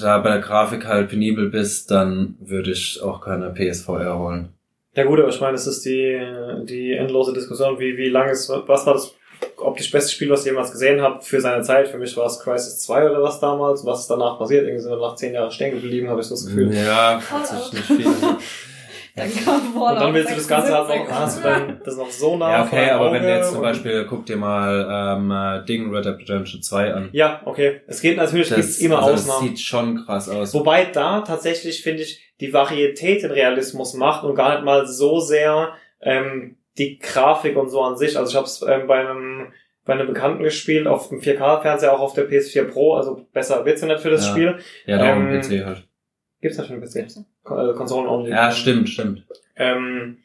[0.00, 4.48] da bei der Grafik halt penibel bist, dann würde ich auch keine PSVR holen.
[4.96, 6.20] Ja gut, aber ich meine, es ist die,
[6.64, 9.14] die endlose Diskussion, wie, wie lange ist, was war das
[9.56, 11.88] optisch beste Spiel, was ihr jemals gesehen habt für seine Zeit?
[11.88, 13.84] Für mich war es Crisis 2 oder was damals.
[13.84, 14.64] Was ist danach passiert?
[14.64, 16.72] Irgendwie sind wir nach zehn Jahren stehen geblieben, habe ich so das Gefühl.
[16.74, 18.06] Ja, hat sich nicht viel.
[19.16, 21.08] Dann kam Und Fallout dann willst du das Ganze halt 76.
[21.08, 23.60] noch, hast du dann das noch so nah Ja, okay, aber wenn du jetzt zum
[23.60, 27.08] Beispiel, guck dir mal ähm, äh, Ding Red Dead Redemption 2 an.
[27.12, 27.82] Ja, okay.
[27.86, 29.40] Es geht natürlich, gibt's immer also Ausnahmen.
[29.40, 30.52] Das sieht schon krass aus.
[30.52, 35.20] Wobei da tatsächlich, finde ich, die Varietät den Realismus macht und gar nicht mal so
[35.20, 38.18] sehr ähm, die Grafik und so an sich.
[38.18, 39.52] Also ich habe es ähm, bei einem
[39.84, 43.82] bei einem Bekannten gespielt, auf dem 4K-Fernseher, auch auf der PS4 Pro, also besser wird's
[43.82, 44.30] ja nicht für das Ja.
[44.32, 44.58] Spiel.
[44.86, 45.86] ja, da ähm, PC halt.
[46.40, 47.24] Gibt's nicht für den PC.
[47.44, 48.30] Kon- Also Konsolen-only.
[48.30, 49.24] Ja, stimmt, stimmt.
[49.56, 50.18] Ähm,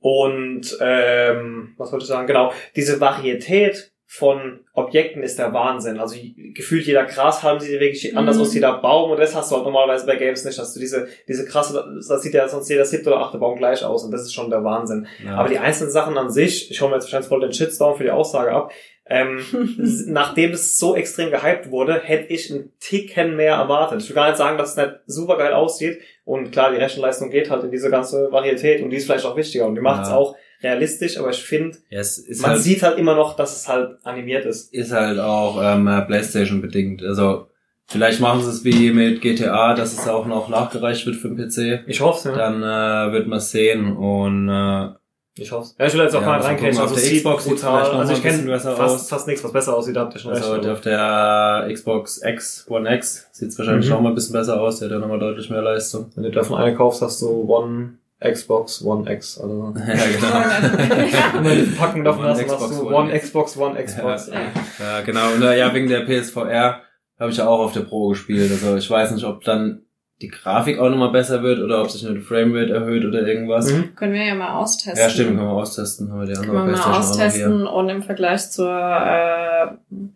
[0.00, 2.26] und ähm, was wollte ich sagen?
[2.26, 5.98] Genau, diese Varietät von Objekten ist der Wahnsinn.
[5.98, 6.16] Also
[6.54, 8.42] gefühlt jeder Grashalm sieht wirklich anders Mhm.
[8.42, 11.08] aus, jeder Baum und das hast du halt normalerweise bei Games nicht, dass du diese
[11.26, 14.22] diese krasse, das sieht ja sonst jeder siebte oder achte Baum gleich aus und das
[14.22, 15.06] ist schon der Wahnsinn.
[15.24, 15.36] Ja.
[15.36, 18.04] Aber die einzelnen Sachen an sich, ich hole mir jetzt wahrscheinlich voll den Shitstorm für
[18.04, 18.70] die Aussage ab,
[19.06, 19.40] ähm,
[20.06, 24.02] nachdem es so extrem gehypt wurde, hätte ich einen Ticken mehr erwartet.
[24.02, 25.98] Ich will gar nicht sagen, dass es nicht super geil aussieht.
[26.24, 29.36] Und klar, die Rechenleistung geht halt in diese ganze Varietät und die ist vielleicht auch
[29.36, 30.16] wichtiger und die macht es Ja.
[30.16, 32.00] auch realistisch, aber ich finde, ja,
[32.40, 34.72] man halt, sieht halt immer noch, dass es halt animiert ist.
[34.72, 37.02] ist halt auch ähm, äh, Playstation bedingt.
[37.02, 37.48] Also
[37.86, 41.36] vielleicht machen sie es wie mit GTA, dass es auch noch nachgereicht wird für den
[41.36, 41.84] PC.
[41.86, 42.50] Ich hoffe es, ja.
[42.50, 44.88] Dann äh, wird man sehen und äh,
[45.36, 46.78] Ich hoffe Ja, ich will jetzt auch Ja, mal reinkriegen.
[46.78, 49.08] Also Xbox noch Also ich kenne besser fast, aus.
[49.08, 50.44] fast nichts, was besser aussieht, da habt ihr schon recht.
[50.44, 53.92] also auf der Xbox X, One X, sieht's wahrscheinlich Mhm.
[53.94, 56.10] noch mal ein bisschen besser aus, der hat ja nochmal deutlich mehr Leistung.
[56.14, 59.38] Wenn du davon eine kaufst, hast du One Xbox, One X.
[59.40, 61.38] Also ja, genau.
[61.38, 63.18] Immer die Packung davon hast, hast Xbox, du One.
[63.18, 64.28] Xbox, One Xbox.
[64.28, 64.40] Ja.
[64.78, 65.32] Ja, genau.
[65.34, 66.80] Und äh, ja, wegen der PSVR
[67.18, 68.50] habe ich ja auch auf der Pro gespielt.
[68.52, 69.83] Also ich weiß nicht, ob dann
[70.22, 73.70] die Grafik auch nochmal besser wird oder ob sich nur die Framerate erhöht oder irgendwas.
[73.70, 73.94] Mhm.
[73.94, 74.96] Können wir ja mal austesten.
[75.02, 76.10] Ja, stimmt, können wir austesten.
[76.10, 79.66] Haben wir die Können andere wir mal austesten und im Vergleich zur äh,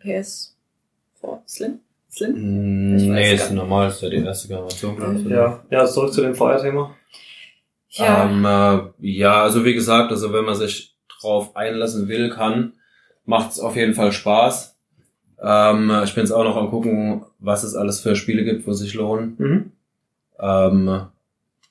[0.03, 0.49] PS4
[1.47, 1.81] Slim?
[2.11, 2.97] Slim?
[2.97, 5.27] Ich weiß Nee, ist normal, ist ja die erste Generation, glaube ich.
[5.27, 6.95] Ja, ja, zurück zu dem VR-Thema.
[7.91, 8.25] Ja.
[8.25, 12.75] Ähm, äh, ja, also wie gesagt, also wenn man sich drauf einlassen will, kann,
[13.25, 14.77] macht's auf jeden Fall Spaß.
[15.43, 18.73] Ähm, ich bin jetzt auch noch am gucken, was es alles für Spiele gibt, wo
[18.73, 19.35] sich lohnen.
[19.39, 19.73] Mhm.
[20.41, 21.07] Ähm,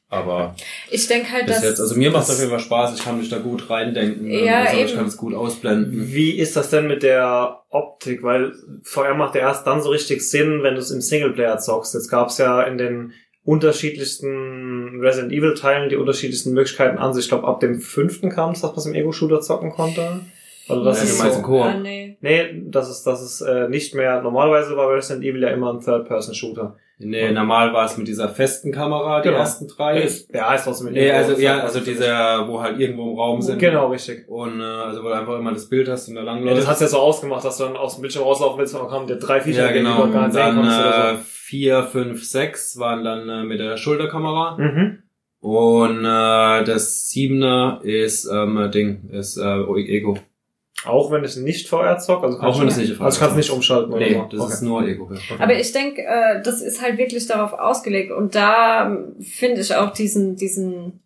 [0.09, 0.55] aber
[0.89, 3.17] ich denke halt, dass jetzt, also mir macht's das- auf jeden Fall Spaß, ich kann
[3.17, 4.29] mich da gut reindenken.
[4.31, 6.13] Ja, also, ich kann es gut ausblenden.
[6.13, 8.23] Wie ist das denn mit der Optik?
[8.23, 8.53] Weil
[8.83, 11.93] VR macht ja erst dann so richtig Sinn, wenn du es im Singleplayer zockst.
[11.93, 17.25] Jetzt gab es ja in den unterschiedlichsten Resident Evil Teilen die unterschiedlichsten Möglichkeiten an sich.
[17.25, 20.21] Ich glaube, ab dem fünften kam es, dass man es im Ego-Shooter zocken konnte.
[20.69, 21.41] Also das Ja, ist du so.
[21.43, 21.61] Koop.
[21.65, 22.17] Ah, nee.
[22.21, 24.21] Nee, das ist, das ist äh, nicht mehr.
[24.21, 26.75] Normalerweise war Resident Evil ja immer ein Third-Person-Shooter.
[26.99, 29.39] Nee, normal war es mit dieser festen Kamera, die Genau.
[29.41, 30.01] ersten drei.
[30.01, 33.39] Ist- Ja, ist trotzdem mit Nee, also ja, also dieser, wo halt irgendwo im Raum
[33.39, 33.59] sind.
[33.59, 34.27] Genau, richtig.
[34.27, 36.61] Und äh, also wo du einfach immer das Bild hast und da Ja, langläufst.
[36.63, 38.89] das hat's ja so ausgemacht, dass du dann aus dem Bildschirm rauslaufen willst und dann
[38.89, 40.07] kamen dir drei Viecher, ja, entgegen, die genau.
[40.07, 43.43] du gar nicht Und sehen dann konntest oder äh, vier, fünf, sechs waren dann äh,
[43.43, 44.55] mit der Schulterkamera.
[44.57, 44.63] so.
[44.63, 45.03] Mhm.
[45.39, 50.17] Und äh, das Siebener ist ähm, Ding, ist äh, Ego.
[50.85, 52.23] Auch wenn es nicht VR zockt?
[52.23, 54.27] Also Auch wenn es nicht Also kannst du nicht umschalten oder Nee, so?
[54.31, 54.53] das Okay.
[54.53, 55.09] ist nur Ego.
[55.39, 58.11] Aber ich denke, äh, das ist halt wirklich darauf ausgelegt.
[58.11, 61.01] Und da ähm, finde ich auch diesen, diesen,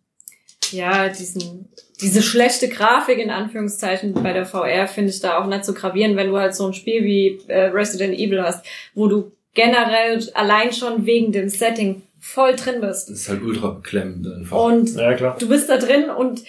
[0.72, 1.70] ja, diesen,
[2.02, 6.16] diese schlechte Grafik in Anführungszeichen bei der VR finde ich da auch nicht so gravierend,
[6.16, 10.72] wenn du halt so ein Spiel wie äh, Resident Evil hast, wo du generell allein
[10.72, 13.08] schon wegen dem Setting voll drin bist.
[13.08, 14.64] Das ist halt ultra beklemmend einfach.
[14.64, 15.36] Und Ja, klar.
[15.38, 16.42] du bist da drin und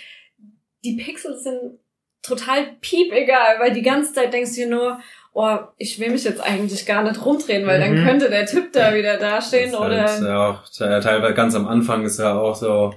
[0.83, 1.79] die Pixel sind
[2.23, 4.99] total piepegal, weil die ganze Zeit denkst du dir nur,
[5.33, 8.05] oh, ich will mich jetzt eigentlich gar nicht rumdrehen, weil dann Mhm.
[8.05, 11.55] könnte der Typ da wieder Das dastehen ist oder halt, ja auch te- teilweise ganz
[11.55, 12.93] am Anfang ist ja auch so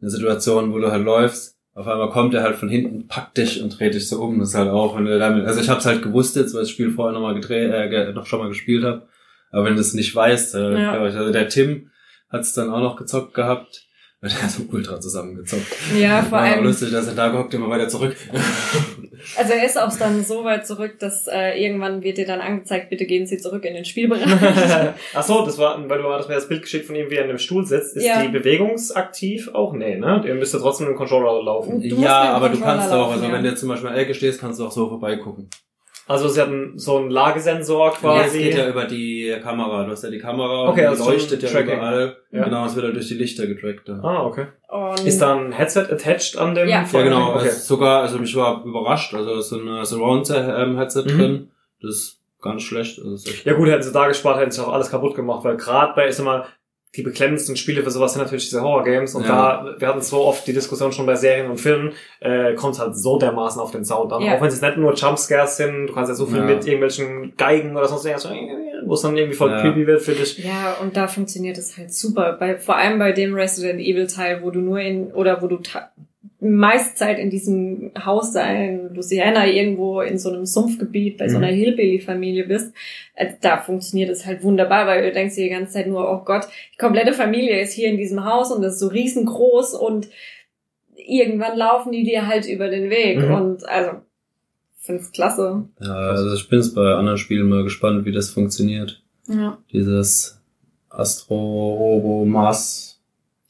[0.00, 1.56] eine Situation, wo du halt läufst.
[1.74, 4.38] Auf einmal kommt er halt von hinten, packt dich und dreht dich so um.
[4.40, 6.68] Das ist halt auch, wenn du damit, also ich hab's halt gewusst jetzt, weil ich
[6.68, 9.08] das Spiel vorher nochmal gedreht, äh, noch schon mal gespielt habe.
[9.52, 10.92] Aber wenn du es nicht weißt, äh, Ja.
[11.00, 11.90] also der Tim
[12.30, 13.86] hat's dann auch noch gezockt gehabt.
[14.22, 15.64] Weil der ist so ultra zusammengezockt.
[15.98, 18.14] Ja, vor War auch allem, lustig, dass er da gehockt immer weiter zurück.
[19.38, 22.90] also er ist auch dann so weit zurück, dass äh, irgendwann wird dir dann angezeigt,
[22.90, 24.26] bitte gehen Sie zurück in den Spielbereich.
[25.14, 27.22] Ach so, das war, weil du hattest mir das Bild geschickt von ihm, wie er
[27.22, 27.96] in dem Stuhl sitzt.
[27.96, 28.20] Ist Ja.
[28.20, 29.72] die bewegungsaktiv auch?
[29.72, 30.22] Nee, ne?
[30.26, 31.80] Ihr müsst ja trotzdem mit dem Controller laufen.
[31.80, 33.32] Ja, aber du kannst auch, laufen, also ja.
[33.32, 35.48] wenn du jetzt zum Beispiel der Ecke stehst, kannst du auch so vorbeigucken.
[36.10, 38.42] Also sie hatten so einen Lagesensor Das quasi.
[38.42, 39.84] geht ja über die Kamera.
[39.84, 41.74] Du hast ja die Kamera, Okay, die also leuchtet ja Tracking.
[41.74, 42.16] überall.
[42.32, 42.44] Ja.
[42.44, 43.88] Genau, es wird halt durch die Lichter getrackt.
[43.88, 44.00] Ja.
[44.02, 44.46] ah, okay.
[44.68, 46.68] Und Ist da ein Headset attached an dem?
[46.68, 46.84] Ja.
[46.92, 47.34] Ja, genau.
[47.36, 47.46] Okay.
[47.46, 49.14] Es ist sogar, also ich war überrascht.
[49.14, 51.18] Also es ist ein Surround-Headset Mhm.
[51.18, 51.50] drin.
[51.80, 52.98] Das ist ganz schlecht.
[53.04, 55.92] Also Ja gut, hätten sie da gespart, hätten sie auch alles kaputt gemacht, weil gerade
[55.94, 56.44] bei, ich sag mal,
[56.96, 59.28] die beklemmendsten Spiele für sowas sind natürlich diese Horror-Games und Ja.
[59.62, 62.96] da, wir hatten so oft die Diskussion schon bei Serien und Filmen, äh, kommt halt
[62.96, 64.22] so dermaßen auf den Sound an.
[64.22, 64.34] Ja.
[64.36, 66.44] Auch wenn es nicht nur Jumpscares sind, du kannst ja so viel Ja.
[66.44, 68.28] mit irgendwelchen Geigen oder sonst irgendwas,
[68.86, 69.60] wo es dann irgendwie voll Ja.
[69.60, 70.38] creepy wird für dich.
[70.38, 72.36] Ja, und da funktioniert es halt super.
[72.40, 75.58] Bei, vor allem bei dem Resident Evil Teil, wo du nur in, oder wo du
[75.58, 75.92] ta-
[76.40, 81.36] meist Zeit in diesem Haus da in Louisiana irgendwo in so einem Sumpfgebiet bei so
[81.36, 81.56] einer Mhm.
[81.56, 82.72] Hillbilly-Familie bist,
[83.14, 86.24] äh, da funktioniert es halt wunderbar, weil du denkst dir die ganze Zeit nur, oh
[86.24, 90.08] Gott, die komplette Familie ist hier in diesem Haus und das ist so riesengroß und
[90.96, 93.34] irgendwann laufen die dir halt über den Weg Mhm.
[93.34, 93.90] und also,
[94.78, 95.64] find's klasse.
[95.80, 99.02] Ja, also ich bin bei anderen Spielen mal gespannt, wie das funktioniert.
[99.28, 99.58] Ja.
[99.72, 100.40] Dieses
[100.88, 102.89] Astro Robo Mars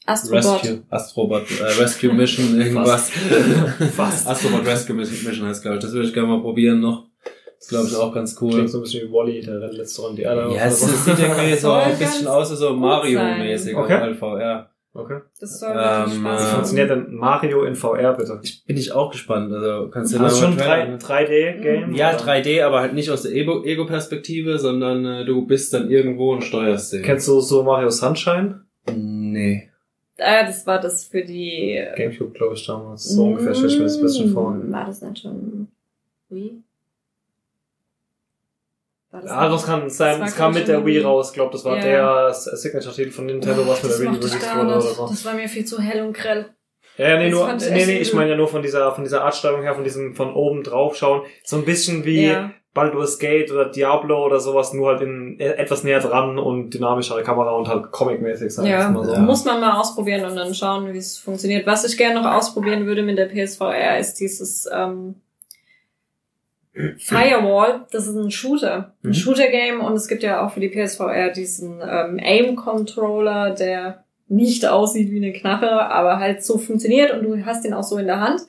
[0.05, 0.63] Astrobot.
[0.63, 3.09] Rescue, Astrobot äh, Rescue Mission, irgendwas.
[3.95, 4.27] Fast.
[4.27, 5.83] Astrobot Rescue Mission heißt, glaube ich.
[5.83, 7.07] Das würde ich gerne mal probieren noch.
[7.59, 8.51] Das glaube ich auch ganz cool.
[8.53, 10.51] Klingt so ein bisschen wie Wally, der rennt letzte Runde die Erde.
[10.55, 10.89] Ja, es, auf.
[10.91, 13.75] es sieht irgendwie so ein bisschen aus wie so Mario-mäßig.
[13.75, 13.93] Okay.
[13.99, 14.67] halt VR.
[14.93, 15.19] Okay.
[15.39, 18.39] Das soll Ähm, wirklich Spaß äh, Wie funktioniert denn Mario in VR, bitte?
[18.43, 19.53] Ich, bin ich auch gespannt.
[19.53, 21.93] Also kannst du Das da ist mal schon Trailer- 3, 3D-Game?
[21.95, 22.25] Ja, oder?
[22.25, 26.43] 3D, aber halt nicht aus der Ego- Ego-Perspektive, sondern äh, du bist dann irgendwo und
[26.43, 27.03] steuerst den.
[27.03, 28.61] Kennst du so Mario Sunshine?
[28.93, 29.69] Nee.
[30.23, 31.83] Ah, das war das für die.
[31.95, 33.03] Gamecube, glaube ich, damals.
[33.05, 34.51] So ungefähr ich mir das ein bisschen vor.
[34.51, 35.67] Mm, War das nicht schon
[36.29, 36.61] Wii?
[39.11, 40.19] War Ja, das kann sein.
[40.19, 41.29] war, Es kam mit der Wii raus.
[41.29, 41.81] Ich glaube, das war Ja.
[42.27, 45.07] der Signature-Titel von Nintendo, was mit das der Wii released wurde oder so.
[45.07, 46.45] Das war mir viel zu hell und grell.
[46.97, 49.23] Ja, ja, nee, das nur, nee, nee, ich meine ja nur von dieser, von dieser
[49.23, 51.23] Artsteuerung her, von diesem, von oben drauf schauen.
[51.43, 52.51] So ein bisschen wie Ja.
[52.73, 57.21] Baldur's Gate oder Diablo oder sowas, nur halt in, äh, etwas näher dran und dynamischere
[57.21, 59.11] Kamera und halt comic-mäßig, sag ich Ja, jetzt mal so.
[59.13, 59.19] Ja.
[59.19, 61.67] muss man mal ausprobieren und dann schauen, wie es funktioniert.
[61.67, 65.15] Was ich gerne noch ausprobieren würde mit der PSVR ist dieses ähm,
[66.97, 67.85] Firewall.
[67.91, 69.13] Das ist ein Shooter, ein Mhm.
[69.13, 75.11] Shooter-Game und es gibt ja auch für die PSVR diesen ähm, Aim-Controller, der nicht aussieht
[75.11, 78.21] wie eine Knarre, aber halt so funktioniert und du hast den auch so in der
[78.21, 78.41] Hand.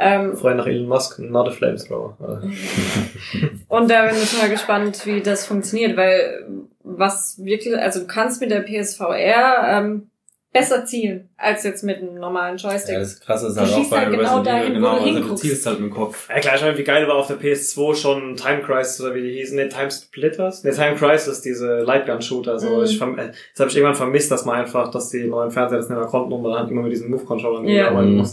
[0.00, 2.16] Ähm, Frei nach Elon Musk, not a flamethrower.
[3.68, 6.46] Und da bin ich mal gespannt, wie das funktioniert, weil
[6.82, 10.10] was wirklich, also du kannst mit der PSVR ähm,
[10.52, 12.94] besser zielen als jetzt mit einem normalen Joystick.
[12.94, 15.00] Ja, das krasse ist Du halt auch bei halt genau dahin, Evil, wo genau, du
[15.00, 15.42] also du hinguckst.
[15.44, 16.28] zielst halt mit dem Kopf.
[16.30, 19.22] Ja klar, ich meine, wie geil war auf der PS2 schon Time Crisis oder wie
[19.22, 20.64] die hießen, ne, Time Splitters?
[20.64, 22.58] Ne, Time Crisis, diese Lightgun-Shooter.
[22.58, 22.78] So.
[22.78, 22.84] Mhm.
[22.84, 25.78] Ich verm- äh, das habe ich irgendwann vermisst, dass man einfach, dass die neuen Fernseher
[25.78, 27.88] das nicht mehr konnten und man halt immer mit diesen Move-Controllern Ja.
[27.90, 28.24] arbeiten Mhm.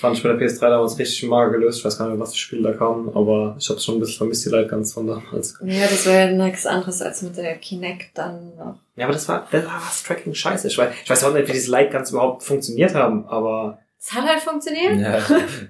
[0.00, 1.78] Fand ich bei der PS3 damals richtig mager gelöst.
[1.80, 4.16] Ich weiß gar nicht, was für Spiele da kamen, aber ich habe schon ein bisschen
[4.16, 5.58] vermisst, die Lightguns von damals.
[5.62, 8.78] Ja, das wäre ja nichts anderes als mit der Kinect dann noch.
[8.96, 10.68] Ja, aber das war, das war das Tracking scheiße.
[10.68, 14.26] Ich weiß, ich weiß auch nicht, wie diese Lightguns überhaupt funktioniert haben, aber Es hat
[14.26, 14.98] halt funktioniert.
[14.98, 15.18] Ja,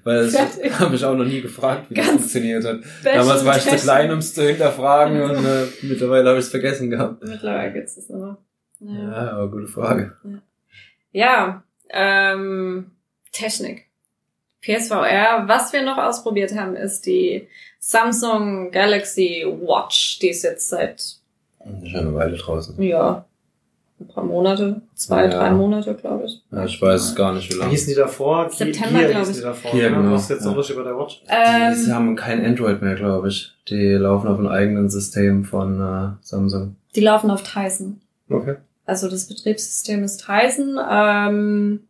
[0.05, 0.39] weil das
[0.81, 2.81] habe ich auch noch nie gefragt, wie das Ganz funktioniert hat.
[3.03, 6.51] Damals war ich zu klein, um es zu hinterfragen und äh, mittlerweile habe ich es
[6.51, 7.21] vergessen gehabt.
[7.25, 8.39] Mittlerweile gibt's das immer.
[8.79, 8.95] Ja.
[8.95, 10.17] Ja, aber gute Frage.
[11.11, 12.93] Ja, ähm,
[13.33, 13.90] Technik.
[14.63, 15.45] PSVR.
[15.47, 17.47] Was wir noch ausprobiert haben, ist die
[17.79, 20.19] Samsung Galaxy Watch.
[20.21, 21.17] Die ist jetzt seit,
[21.85, 22.81] Schon eine Weile draußen.
[22.83, 23.25] ja,
[24.01, 25.29] ein paar Monate, zwei, Ja.
[25.31, 26.41] drei Monate, glaube ich.
[26.51, 27.71] Ja, ich weiß es gar nicht, wie wie lange.
[27.71, 28.49] hießen die davor?
[28.51, 29.39] September, Gear glaub hießen ich.
[29.41, 29.71] die davor.
[29.73, 29.97] Gear, ne?
[29.97, 30.51] genau, Was ist jetzt ja.
[30.51, 31.23] Unterschied bei der Watch?
[31.23, 31.31] Die
[31.91, 33.53] Ähm, haben kein Android mehr, glaube ich.
[33.69, 36.77] Die laufen auf einem eigenen System von äh, Samsung.
[36.97, 38.01] die laufen auf Tyson.
[38.31, 38.57] Okay.
[38.87, 40.79] Also das Betriebssystem ist Tyson.
[40.91, 41.81] Ähm,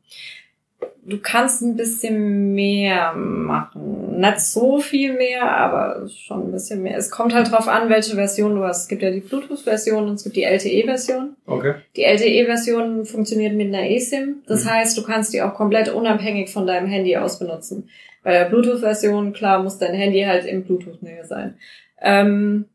[1.10, 4.18] du kannst ein bisschen mehr machen.
[4.18, 6.96] Nicht so viel mehr, aber schon ein bisschen mehr.
[6.96, 8.82] Es kommt halt drauf an, welche Version du hast.
[8.82, 11.36] Es gibt ja die Bluetooth-Version und es gibt die LTE-Version.
[11.46, 11.74] Okay.
[11.96, 14.42] Die LTE-Version funktioniert mit einer eSIM.
[14.46, 14.70] Das Mhm.
[14.70, 17.88] heißt, du kannst die auch komplett unabhängig von deinem Handy aus benutzen.
[18.22, 21.56] Bei der Bluetooth-Version, klar, muss dein Handy halt in Bluetooth-Nähe sein.
[22.00, 22.66] Ähm,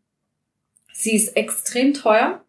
[0.94, 2.42] sie ist extrem teuer.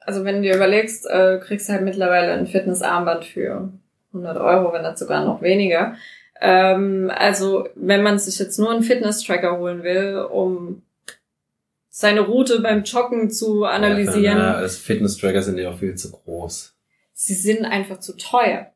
[0.00, 3.70] Also wenn du dir überlegst, äh, kriegst du halt mittlerweile ein Fitnessarmband für
[4.14, 5.96] 100 Euro, wenn nicht sogar noch weniger.
[6.40, 10.82] Ähm, also wenn man sich jetzt nur einen Fitness-Tracker holen will, um
[11.88, 16.74] seine Route beim Joggen zu analysieren, Ja, als Fitness-Tracker sind die auch viel zu groß.
[17.12, 18.66] sie sind einfach zu teuer.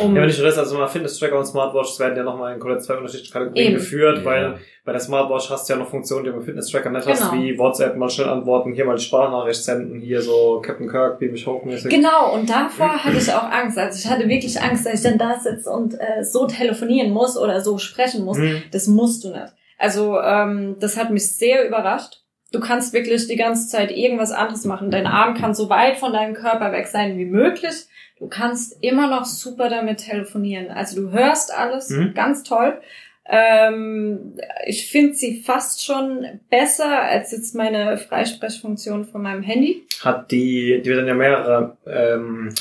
[0.00, 2.84] Um, Ja, wenn ich das, also mal Fitness-Tracker und Smartwatch werden ja nochmal in komplett
[2.84, 3.74] zwei unterschiedliche Kategorien Eben.
[3.74, 4.24] geführt, Ja.
[4.24, 7.30] weil bei der Smartwatch hast du ja noch Funktionen, die du beim Fitness-Tracker nicht hast,
[7.30, 7.42] Genau.
[7.42, 11.32] wie WhatsApp mal schnell antworten, hier mal die Sprachnachricht senden, hier so Captain Kirk, beam
[11.32, 11.90] mich hochmäßig.
[11.92, 13.76] Genau, und davor hatte ich auch Angst.
[13.76, 17.36] Also ich hatte wirklich Angst, dass ich dann da sitze und äh, so telefonieren muss
[17.36, 18.38] oder so sprechen muss.
[18.38, 18.62] Hm.
[18.70, 19.52] Das musst du nicht.
[19.78, 22.20] Also ähm, das hat mich sehr überrascht.
[22.52, 24.92] Du kannst wirklich die ganze Zeit irgendwas anderes machen.
[24.92, 27.86] Dein Arm kann so weit von deinem Körper weg sein wie möglich.
[28.22, 30.70] Du kannst immer noch super damit telefonieren.
[30.70, 32.14] Also du hörst alles, Mhm.
[32.14, 32.80] ganz toll.
[33.26, 39.82] Ähm, ich finde sie fast schon besser als jetzt meine Freisprechfunktion von meinem Handy.
[40.04, 42.54] Hat die, die wir dann ja mehrere ähm,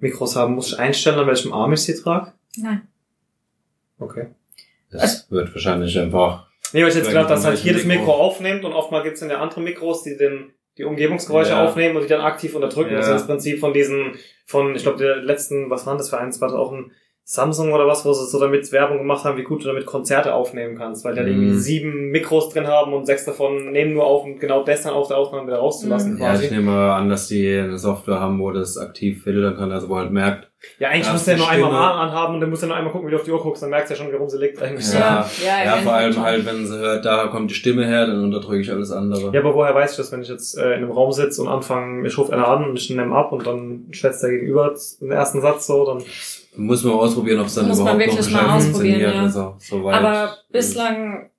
[0.00, 2.32] Mikros haben, muss ich einstellen, an welchem Arm ich sie trage?
[2.56, 2.82] Nein.
[4.00, 4.26] Okay.
[4.90, 6.48] Das wird wahrscheinlich einfach.
[6.72, 8.12] Nee, weil ich jetzt gedacht, dass halt jedes Mikro Mikro?
[8.14, 11.64] aufnimmt und oftmal gibt's dann ja andere Mikros, die den die Umgebungsgeräusche Ja.
[11.64, 12.90] aufnehmen und die dann aktiv unterdrücken.
[12.92, 12.96] Ja.
[12.98, 14.12] Das ist das Prinzip von diesen,
[14.44, 16.90] von, ich glaube, der letzten, was waren das für eins, war das auch ein
[17.28, 20.32] Samsung oder was, wo sie so damit Werbung gemacht haben, wie gut du damit Konzerte
[20.32, 21.42] aufnehmen kannst, weil die halt Mhm.
[21.42, 24.92] irgendwie sieben Mikros drin haben und sechs davon nehmen nur auf, um genau das dann
[24.94, 26.20] auf der Aufnahme wieder rauszulassen Mhm.
[26.22, 29.88] Ja, ich nehme an, dass die eine Software haben, wo das aktiv filtern kann, also
[29.88, 30.52] wo halt merkt.
[30.78, 33.06] Ja, eigentlich du ja nur einmal mal anhaben und dann musst du nur einmal gucken,
[33.06, 34.92] wie du auf die Uhr guckst, dann merkst du ja schon, warum sie liegt eigentlich.
[34.92, 38.06] Ja, Ja, ja, ja, vor allem halt, wenn sie hört, da kommt die Stimme her,
[38.06, 39.32] dann unterdrücke ich alles andere.
[39.32, 41.48] Ja, aber woher weiß ich das, wenn ich jetzt äh, in einem Raum sitze und
[41.48, 45.10] anfange, ich rufe einer an und ich nehme ab und dann schwätzt der Gegenüber den
[45.10, 46.02] ersten Satz so, dann
[46.56, 49.14] Muss man ausprobieren, ob es dann Muss man überhaupt noch wirklich mal gescheit ausprobieren, funktioniert.
[49.14, 49.22] ja.
[49.22, 49.94] Also, soweit.
[49.94, 51.30] Aber bislang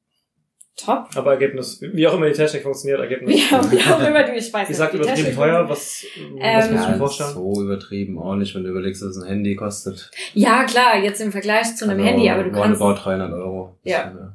[0.77, 1.07] top.
[1.15, 3.35] aber Ergebnis, wie auch immer die Technik funktioniert, Ergebnis.
[3.35, 5.67] Wie auch, wie auch immer die, ich weiß Ich nicht, sag die übertrieben Technik- teuer,
[5.69, 6.05] was, was
[6.39, 7.29] Ähm, muss ich mir ja, vorstellen?
[7.33, 10.11] so übertrieben ordentlich, wenn du überlegst, dass ein Handy kostet.
[10.33, 13.75] Ja, klar, jetzt im Vergleich zu einem Also, Handy, aber du kannst roundabout 300 Euro.
[13.83, 14.33] Ja.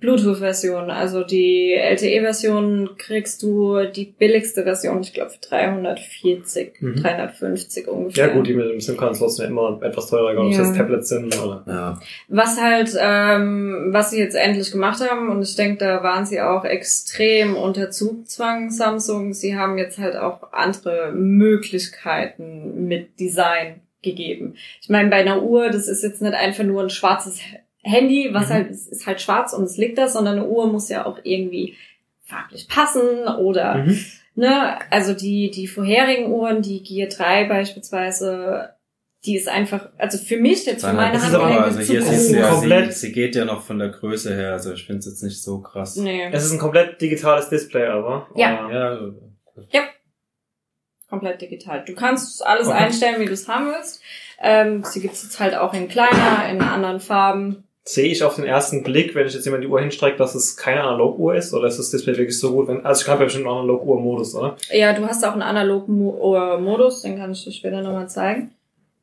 [0.00, 6.96] Bluetooth-Version, also die LTE-Version kriegst du die billigste Version, ich glaube für 340, Mhm.
[6.96, 8.26] 350 ungefähr.
[8.26, 10.76] Ja gut, die mit dem SIM-Karten-Slots sind ja immer etwas teurer, egal ob es jetzt
[10.76, 11.64] Tablets sind oder...
[11.66, 12.00] Ja.
[12.28, 16.40] Was halt, ähm, was sie jetzt endlich gemacht haben, und ich denke, da waren sie
[16.42, 19.32] auch extrem unter Zugzwang, Samsung.
[19.32, 24.54] Sie haben jetzt halt auch andere Möglichkeiten mit Design gegeben.
[24.80, 27.40] Ich meine, bei einer Uhr, das ist jetzt nicht einfach nur ein schwarzes
[27.82, 28.52] Handy, was Mhm.
[28.52, 31.18] halt, es ist halt schwarz und es liegt da, sondern eine Uhr muss ja auch
[31.22, 31.76] irgendwie
[32.24, 33.98] farblich passen oder Mhm.
[34.34, 38.70] ne, also die, die vorherigen Uhren, die Gear 3 beispielsweise,
[39.24, 42.36] die ist einfach, also für mich jetzt, für meine ist Handgelenke also zu hier du
[42.38, 45.06] ja, Komplett- sie, sie geht ja noch von der Größe her, also ich finde es
[45.06, 45.96] jetzt nicht so krass.
[45.96, 48.28] Nee, Es ist ein komplett digitales Display aber.
[48.36, 48.66] Ja.
[48.66, 49.14] Oder-
[49.70, 49.82] Ja,
[51.08, 51.84] komplett digital.
[51.84, 52.76] Du kannst alles Okay.
[52.76, 54.00] einstellen, wie du es haben willst.
[54.40, 57.64] Ähm, sie gibt's jetzt halt auch in kleiner, in anderen Farben.
[57.82, 60.56] Sehe ich auf den ersten Blick, wenn ich jetzt jemand die Uhr hinstreckt, dass es
[60.56, 62.68] keine Analoguhr ist oder ist das Display wirklich so gut?
[62.68, 64.56] Wenn, also ich habe ja bestimmt einen Analoguhr-Modus, oder?
[64.70, 68.50] Ja, du hast auch einen analogen Mo Modus, den kann ich dir später nochmal zeigen.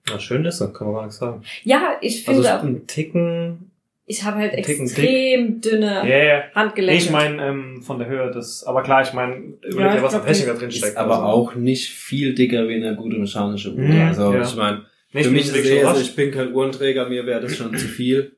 [0.09, 1.41] Na, schön ist das, kann man gar nichts sagen.
[1.63, 3.71] Ja, ich Also finde, es ist ein Ticken...
[4.05, 6.37] ich habe halt extrem dünne Ja, ja.
[6.37, 7.03] Nee, Handgelenke.
[7.03, 8.63] ich meine ähm, von der Höhe des...
[8.63, 9.35] Aber klar, ich meine,
[9.67, 10.97] überleg Ja, dir, was glaub, Technik da drin ist steckt.
[10.97, 11.25] aber also.
[11.25, 13.79] auch nicht viel dicker wie eine gute mechanische Uhr.
[13.81, 14.43] Mhm, also ja.
[14.43, 17.55] ich meine, für mich ist es eh, also ich bin kein Uhrenträger, mir wäre das
[17.57, 18.36] schon zu viel.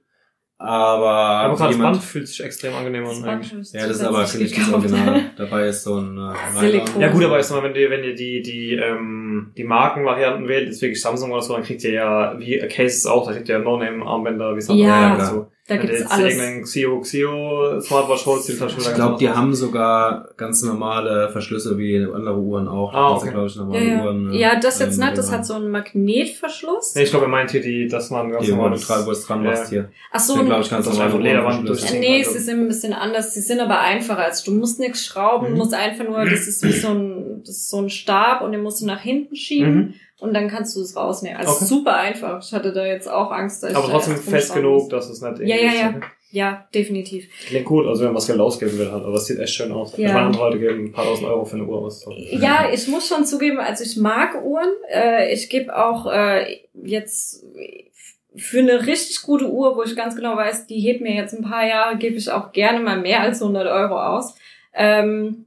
[0.62, 3.72] Aber, Aber gerade das jemand, Band fühlt sich extrem angenehm an eigentlich.
[3.72, 4.74] ja, das ist aber, finde ich, das.
[4.74, 5.22] Original.
[5.38, 7.00] Dabei ist so ein äh, Silikon.
[7.02, 10.67] Ja gut, aber sag mal, wenn ihr, wenn ihr die, die, ähm, die Markenvarianten wählt,
[10.67, 13.56] ist wirklich Samsung oder so, dann kriegt ihr ja, wie Cases auch, da kriegt ihr
[13.58, 15.28] ja No-Name-Armbänder, wie Samsung Ja, und klar.
[15.28, 15.52] so.
[15.69, 16.36] Da gibt's jetzt alles.
[16.63, 22.93] Xio, Xio Smartwatch Ich glaube, die haben sogar ganz normale Verschlüsse wie andere Uhren auch.
[22.93, 23.29] Ah, okay.
[23.32, 24.03] glaube ich, Ja, normale ja.
[24.03, 24.34] Uhren.
[24.34, 25.38] ja, das jetzt nicht, das immer.
[25.38, 26.95] hat so einen Magnetverschluss.
[26.95, 29.51] Nee, ich glaube, er meint hier die, das waren ganz Die, wo es dran Ja.
[29.51, 29.89] machst hier.
[30.12, 31.88] Ach so, sind, glaube ich, ganz das Uhrenverschlüsse.
[31.88, 33.34] durch- Nee, sie sind ein bisschen anders.
[33.34, 34.23] Sie sind aber einfacher.
[34.25, 35.58] Also du musst nichts schrauben, Mhm.
[35.58, 38.62] musst einfach nur, das ist wie so ein, das ist so ein Stab und den
[38.63, 39.93] musst du nach hinten schieben Mhm.
[40.19, 41.38] Und dann kannst du es rausnehmen.
[41.38, 41.65] Also Okay.
[41.65, 42.43] super einfach.
[42.43, 44.89] Ich hatte da jetzt auch Angst, dass Aber trotzdem fest genug, muss.
[44.89, 45.89] dass es nicht Ja, ja, ja.
[45.89, 45.95] ist.
[46.32, 47.27] Ja, definitiv.
[47.47, 49.71] Klingt gut, also wenn man was Geld ausgeben will halt, aber es sieht echt schön
[49.71, 49.97] aus.
[49.97, 50.10] Ja.
[50.10, 52.05] Ich meine, Leute geben ein paar tausend Euro für eine Uhr aus.
[52.29, 54.69] Ja, ich muss schon zugeben, also ich mag Uhren.
[54.93, 57.43] Äh, ich gebe auch äh, jetzt
[58.36, 61.41] für eine richtig gute Uhr, wo ich ganz genau weiß, die hebt mir jetzt ein
[61.43, 64.36] paar Jahre, gebe ich auch gerne mal mehr als 100 Euro aus.
[64.75, 65.45] Ähm,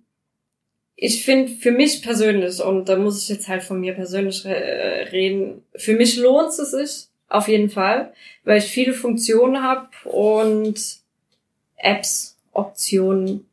[1.04, 5.08] ich finde für mich persönlich, und da muss ich jetzt halt von mir persönlich äh,
[5.10, 8.12] reden, für mich lohnt es sich auf jeden Fall,
[8.44, 10.80] weil ich viele Funktionen habe und
[11.76, 13.48] Apps, Optionen.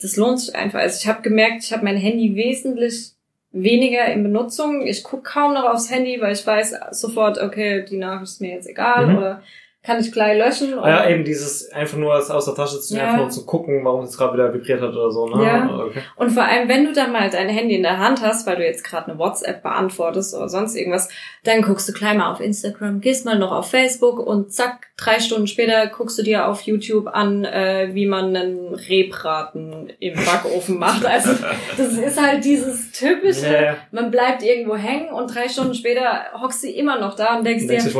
[0.00, 0.78] Das lohnt sich einfach.
[0.78, 3.10] Also ich habe gemerkt, ich habe mein Handy wesentlich
[3.52, 4.86] weniger in Benutzung.
[4.86, 8.54] Ich gucke kaum noch aufs Handy, weil ich weiß sofort, okay, die Nachricht ist mir
[8.54, 9.18] jetzt egal Mhm.
[9.18, 9.42] oder
[9.84, 10.78] kann ich gleich löschen.
[10.78, 13.16] Ah, ja, eben dieses einfach nur aus der Tasche zu nehmen, Ja.
[13.18, 15.28] nur zu gucken, warum es gerade wieder vibriert hat oder so.
[15.28, 15.44] Ne?
[15.44, 15.70] Ja.
[15.86, 16.00] Okay.
[16.16, 18.64] Und vor allem, wenn du dann mal dein Handy in der Hand hast, weil du
[18.64, 21.10] jetzt gerade eine WhatsApp beantwortest oder sonst irgendwas,
[21.44, 25.18] dann guckst du gleich mal auf Instagram, gehst mal noch auf Facebook und zack, drei
[25.18, 30.78] Stunden später guckst du dir auf YouTube an, äh, wie man einen Rebraten im Backofen
[30.78, 31.04] macht.
[31.04, 31.30] Also
[31.76, 33.76] das ist halt dieses typische, ja.
[33.90, 37.66] man bleibt irgendwo hängen und drei Stunden später hockst du immer noch da und denkst
[37.66, 37.90] denke, dir,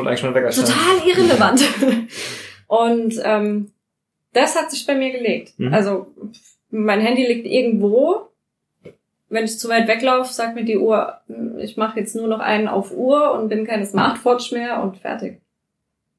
[0.50, 1.64] total irrelevant.
[2.66, 3.70] Und ähm,
[4.32, 5.58] das hat sich bei mir gelegt.
[5.58, 5.72] Mhm.
[5.72, 6.06] Also
[6.70, 8.28] mein Handy liegt irgendwo.
[9.28, 11.20] Wenn ich zu weit weglaufe, sagt mir die Uhr,
[11.58, 15.40] ich mache jetzt nur noch einen auf Uhr und bin keine Smartwatch mehr und fertig.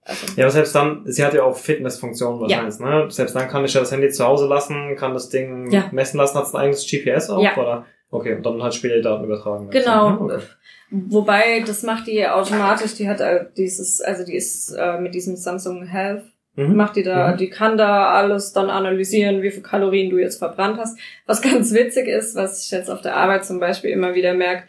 [0.07, 3.07] Also, Ja, aber selbst dann, sie hat ja auch Fitnessfunktionen wahrscheinlich, ne?
[3.09, 5.89] Selbst dann kann ich ja das Handy zu Hause lassen, kann das Ding Ja.
[5.91, 7.57] messen lassen, hat es ein eigenes GPS auch, Ja.
[7.57, 7.85] oder?
[8.11, 9.69] Okay, und dann halt später die Daten übertragen.
[9.71, 10.11] Genau.
[10.11, 10.19] Ne?
[10.35, 10.43] Okay.
[10.91, 15.35] Wobei, das macht die automatisch, die hat äh, dieses, also die ist äh, mit diesem
[15.35, 16.23] Samsung Health
[16.57, 16.77] Mhm.
[16.77, 17.37] macht die da, Mhm.
[17.37, 20.97] die kann da alles dann analysieren, wie viel Kalorien du jetzt verbrannt hast.
[21.25, 24.63] Was ganz witzig ist, was ich jetzt auf der Arbeit zum Beispiel immer wieder merke,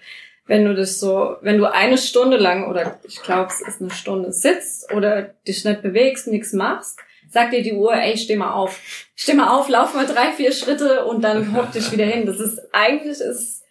[0.47, 3.90] wenn du das so, wenn du eine Stunde lang oder ich glaube es ist eine
[3.90, 6.99] Stunde sitzt oder dich nicht bewegst, nichts machst,
[7.30, 8.80] sagt dir die Uhr, ey, steh mal auf.
[9.16, 12.26] Steh mal auf, lauf mal drei, vier Schritte und dann hock dich wieder hin.
[12.26, 13.64] Das ist eigentlich ist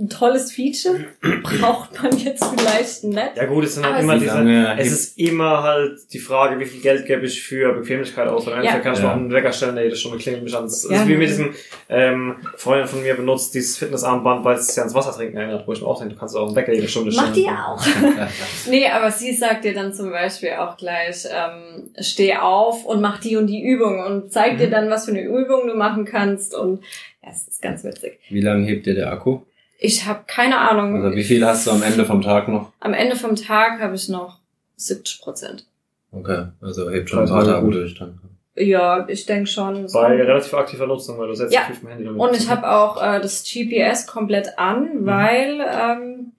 [0.00, 1.04] ein tolles Feature.
[1.42, 3.36] Braucht man jetzt vielleicht nicht.
[3.36, 6.58] Ja gut, es sind halt Aber immer diese, lange es ist immer halt die Frage,
[6.58, 8.46] wie viel Geld gebe ich für Bequemlichkeit aus.
[8.46, 8.78] Weil im Ja.
[8.78, 9.06] Kann ich Ja.
[9.08, 10.64] mal einen Wecker stellen, der jede Stunde klingelt mich an.
[10.64, 11.02] Das Ja.
[11.02, 11.52] ist wie mit diesem
[11.90, 15.72] ähm, Freundin von mir benutzt, dieses Fitnessarmband, weil es sich ans Wasser trinken erinnert, wo
[15.74, 17.26] ich mir auch denke, du kannst auch einen Wecker jede Stunde stellen.
[17.28, 18.26] Mach die auch.
[18.70, 23.20] Nee, aber sie sagt dir dann zum Beispiel auch gleich, ähm, steh auf und mach
[23.20, 24.70] die und die Übung und zeigt dir Mhm.
[24.70, 26.82] dann, was für eine Übung du machen kannst und
[27.22, 28.18] ja, es ist ganz witzig.
[28.30, 29.40] Wie lange hebt dir der Akku?
[29.82, 31.02] Ich habe keine Ahnung.
[31.02, 32.70] Also wie viel hast du am Ende vom Tag noch?
[32.80, 34.38] Am Ende vom Tag habe ich noch
[34.76, 35.66] 70 Prozent.
[36.12, 38.20] Okay, also hebt schon ein paar Tage durch dann.
[38.56, 39.88] Ja, ich denke schon.
[39.88, 39.98] So.
[39.98, 41.62] Bei relativ aktiver Nutzung, weil du setzt Ja.
[41.80, 42.20] dem Handy damit.
[42.20, 46.32] Und ich habe auch äh, das GPS komplett an, weil ähm,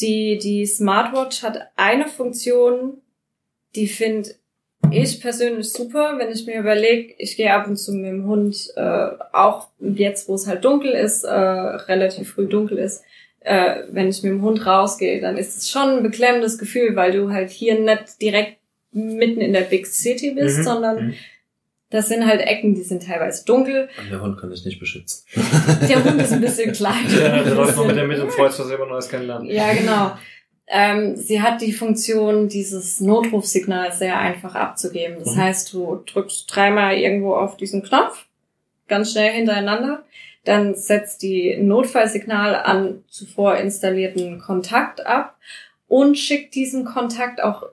[0.00, 2.98] die, die Smartwatch hat eine Funktion,
[3.76, 4.30] die finde
[4.92, 8.56] ich persönlich super, wenn ich mir überlege, ich gehe ab und zu mit dem Hund,
[8.76, 13.02] äh, auch jetzt, wo es halt dunkel ist, äh, relativ früh dunkel ist,
[13.40, 17.12] äh, wenn ich mit dem Hund rausgehe, dann ist es schon ein beklemmendes Gefühl, weil
[17.12, 18.58] du halt hier nicht direkt
[18.92, 20.62] mitten in der Big City bist, Mhm.
[20.64, 21.14] sondern Mhm.
[21.90, 23.88] das sind halt Ecken, die sind teilweise dunkel.
[24.02, 25.24] Und der Hund kann dich nicht beschützen.
[25.88, 27.04] Der Hund ist ein bisschen klein.
[27.10, 29.48] Ja, der läuft noch mit der Mitte und freut sich, dass er immer Neues kennenlernt.
[29.50, 30.12] Ja, genau.
[30.68, 35.18] Ähm, sie hat die Funktion, dieses Notrufsignal sehr einfach abzugeben.
[35.24, 35.40] Das Mhm.
[35.40, 38.26] heißt, du drückst dreimal irgendwo auf diesen Knopf,
[38.88, 40.04] ganz schnell hintereinander.
[40.44, 45.36] Dann setzt die Notfallsignal an zuvor installierten Kontakt ab
[45.88, 47.64] und schickt diesen Kontakt auch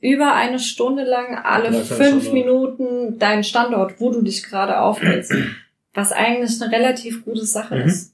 [0.00, 2.32] über eine Stunde lang alle Ja, fünf ja.
[2.32, 5.32] Minuten deinen Standort, wo du dich gerade aufhältst.
[5.94, 7.82] Was eigentlich eine relativ gute Sache Mhm.
[7.82, 8.11] ist.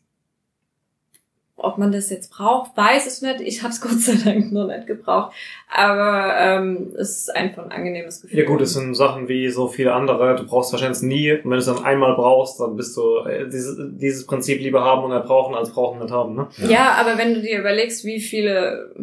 [1.61, 3.41] Ob man das jetzt braucht, weiß ich nicht.
[3.41, 5.35] Ich habe es Gott sei Dank noch nicht gebraucht.
[5.69, 8.39] Aber ähm, es ist einfach ein angenehmes Gefühl.
[8.39, 10.37] Ja gut, es sind Sachen wie so viele andere.
[10.37, 11.33] Du brauchst wahrscheinlich nie.
[11.33, 14.85] Und wenn du es dann einmal brauchst, dann bist du äh, dieses, dieses Prinzip lieber
[14.85, 16.37] haben und nicht brauchen als brauchen und nicht haben.
[16.37, 16.49] Ne?
[16.69, 18.95] Ja, aber wenn du dir überlegst, wie viele,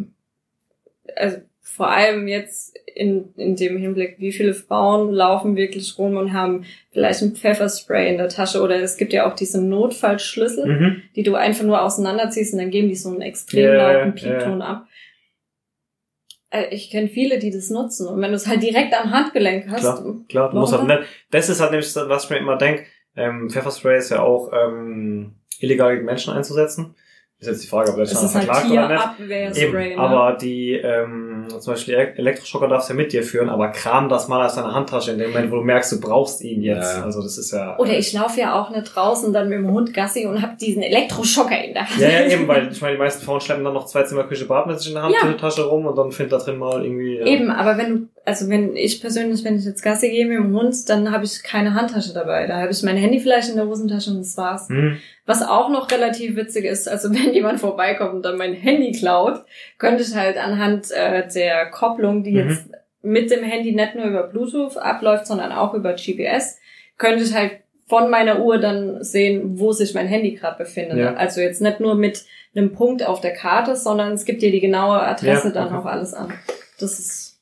[1.16, 1.38] also
[1.68, 6.64] vor allem jetzt in, in dem Hinblick, wie viele Frauen laufen wirklich rum und haben
[6.92, 11.02] vielleicht ein Pfefferspray in der Tasche oder es gibt ja auch diese Notfallschlüssel, Mhm.
[11.16, 14.16] die du einfach nur auseinanderziehst und dann geben die so einen extrem ja, lauten.
[14.16, 14.88] Piepton ab.
[16.52, 19.68] Äh, Ich kenne viele, die das nutzen und wenn du es halt direkt am Handgelenk
[19.70, 20.16] hast, Klar.
[20.30, 21.02] Klar, du musst halt nicht.
[21.32, 22.84] Das ist halt nämlich, das, was ich mir immer denke.
[23.18, 26.96] Ähm, Pfefferspray ist ja auch ähm, illegal gegen Menschen einzusetzen.
[27.38, 29.58] Ist jetzt die Frage, ob der ist halt verklagt oder nicht.
[29.58, 29.98] Eben, ne?
[29.98, 34.08] aber die, ähm, zum Beispiel die Elektroschocker darfst du ja mit dir führen, aber kram
[34.08, 36.96] das mal aus deiner Handtasche in dem Moment, wo du merkst, du brauchst ihn jetzt.
[36.96, 37.04] Ja.
[37.04, 37.78] Also das ist ja.
[37.78, 40.82] Oder ich laufe ja auch nicht draußen dann mit dem Hund Gassi und hab diesen
[40.82, 42.00] Elektroschocker in der Hand.
[42.00, 44.46] Ja, ja, eben, weil ich meine, die meisten Frauen schleppen dann noch zwei Zimmer Küche
[44.46, 45.24] Badmesser in der Ja.
[45.24, 47.18] Handtasche rum und dann findet da drin mal irgendwie.
[47.18, 47.26] Ja.
[47.26, 50.56] Eben, aber wenn du, also wenn ich persönlich, wenn ich jetzt Gassi gehe mit dem
[50.56, 52.48] Hund, dann habe ich keine Handtasche dabei.
[52.48, 54.68] Da habe ich mein Handy vielleicht in der Hosentasche und das war's.
[54.70, 54.98] Hm.
[55.26, 59.46] Was auch noch relativ witzig ist, also wenn jemand vorbeikommt und dann mein Handy klaut,
[59.78, 62.50] könnte ich halt anhand äh, der Kopplung, die Mhm.
[62.50, 62.66] jetzt
[63.02, 66.58] mit dem Handy nicht nur über Bluetooth abläuft, sondern auch über GPS,
[66.98, 67.52] könnte ich halt
[67.88, 70.98] von meiner Uhr dann sehen, wo sich mein Handy gerade befindet.
[70.98, 71.14] Ja.
[71.14, 74.60] Also jetzt nicht nur mit einem Punkt auf der Karte, sondern es gibt dir die
[74.62, 75.76] genaue Adresse Ja, dann okay.
[75.76, 76.34] auch alles an.
[76.80, 77.35] Das ist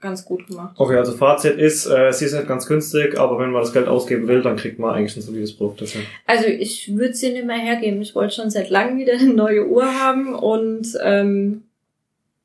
[0.00, 0.74] ganz gut gemacht.
[0.78, 3.86] Okay, also Fazit ist, äh, sie ist nicht ganz günstig, aber wenn man das Geld
[3.86, 6.02] ausgeben will, dann kriegt man eigentlich ein solides Produkt dafür.
[6.26, 8.00] Also ich würde sie nicht mehr hergeben.
[8.00, 11.64] Ich wollte schon seit langem wieder eine neue Uhr haben und ähm,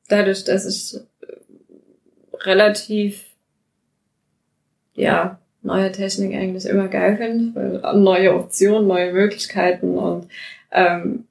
[0.08, 3.24] dadurch, dass ich äh, relativ,
[4.94, 10.28] ja, neue Technik eigentlich immer geil finde, weil neue Optionen, neue Möglichkeiten und
[10.70, 11.24] ähm,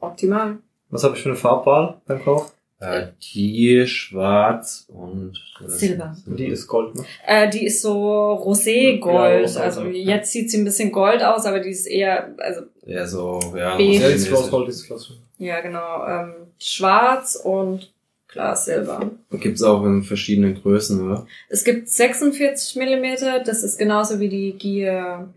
[0.00, 0.56] optimal.
[0.90, 2.54] Was habe ich für eine Farbwahl beim Kauf?
[2.80, 5.32] Äh, die schwarz und
[5.66, 6.16] Silber.
[6.26, 7.04] Die ist Gold, ne?
[7.26, 9.42] Äh, die ist so Ja, roségold.
[9.42, 10.14] rosa, also ja.
[10.16, 13.76] jetzt sieht sie ein bisschen gold aus, aber die ist eher, also Ja, so, ja.
[13.76, 13.92] Beige.
[13.94, 14.30] Ja, die ist.
[14.32, 15.14] Rose Gold, ist klasse.
[15.38, 17.92] ja genau, ähm, schwarz und
[18.28, 19.10] klar Silber.
[19.32, 21.26] Gibt's auch in verschiedenen Größen, oder?
[21.48, 25.28] Es gibt 46 Millimeter, das ist genauso wie die Gier,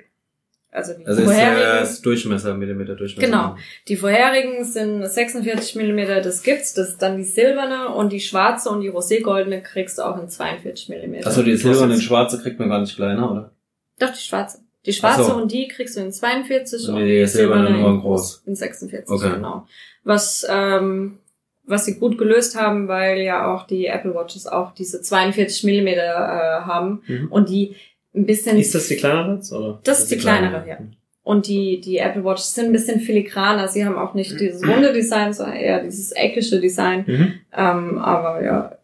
[0.72, 1.61] also die Also ist vorherigen.
[1.80, 3.26] das Durchmesser, Millimeter Durchmesser.
[3.28, 3.55] Genau.
[3.88, 8.69] Die vorherigen sind 46 Millimeter, das gibt's, das ist dann die silberne und die schwarze
[8.69, 11.28] und die roségoldene kriegst du auch in 42 Millimeter.
[11.28, 13.51] Achso, die silberne und schwarze kriegt man gar nicht kleiner, oder?
[13.99, 14.59] Doch, die schwarze.
[14.86, 15.36] Die schwarze so.
[15.36, 18.01] und die kriegst du in 42 Und und die die silberne silberne nur in in
[18.01, 18.43] groß.
[18.47, 19.30] In 46, Okay.
[19.36, 19.67] genau.
[20.03, 21.19] Was, ähm,
[21.65, 26.01] was sie gut gelöst haben, weil ja auch die Apple Watches auch diese 42 Millimeter
[26.01, 27.28] äh, haben Mhm.
[27.32, 27.76] und die
[28.14, 29.80] ein bisschen Ist das die kleinere jetzt, oder?
[29.84, 30.78] Das ist die kleinere, ja.
[31.24, 33.68] Und die, die Apple Watches sind ein bisschen filigraner.
[33.68, 37.03] Sie haben auch nicht dieses runde Design, sondern eher dieses eckische Design.
[37.07, 37.34] Mhm.
[37.55, 38.78] Ähm, aber ja,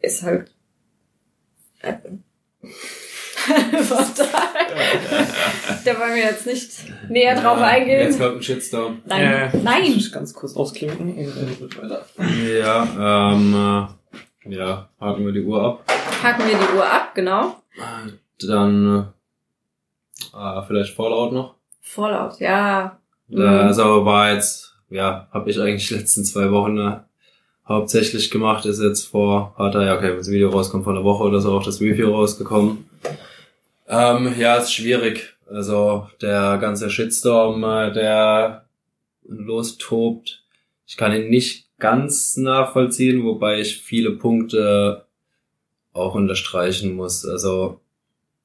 [0.00, 0.50] ist halt
[1.82, 2.18] Apple.
[2.62, 5.26] Von daher,
[5.84, 6.70] da wollen wir jetzt nicht
[7.08, 8.00] näher drauf eingehen.
[8.00, 9.02] Jetzt kommt ein Shitstorm.
[9.06, 9.82] Nein, Äh, nein.
[9.84, 12.04] Ich ganz kurz ausklinken und dann wird weiter.
[12.60, 13.54] Ja, ähm,
[14.50, 15.84] äh, ja, haken wir die Uhr ab.
[16.22, 17.56] Haken wir die Uhr ab, genau.
[18.40, 19.12] Dann,
[20.32, 21.54] äh, ah, vielleicht Fallout noch.
[21.80, 22.98] Fallout, ja.
[23.30, 27.00] Äh, also war jetzt, ja, habe ich eigentlich die letzten zwei Wochen äh,
[27.66, 28.66] hauptsächlich gemacht.
[28.66, 31.40] Ist jetzt vor, hat er, ja, okay, wenn das Video rauskommt, vor einer Woche oder
[31.40, 32.88] so auch das Review rausgekommen.
[33.88, 35.36] Ähm, ja, ist schwierig.
[35.50, 38.66] Also der ganze Shitstorm, äh, der
[39.26, 40.42] lostobt.
[40.86, 45.06] Ich kann ihn nicht ganz nachvollziehen, wobei ich viele Punkte
[45.92, 47.24] auch unterstreichen muss.
[47.24, 47.80] Also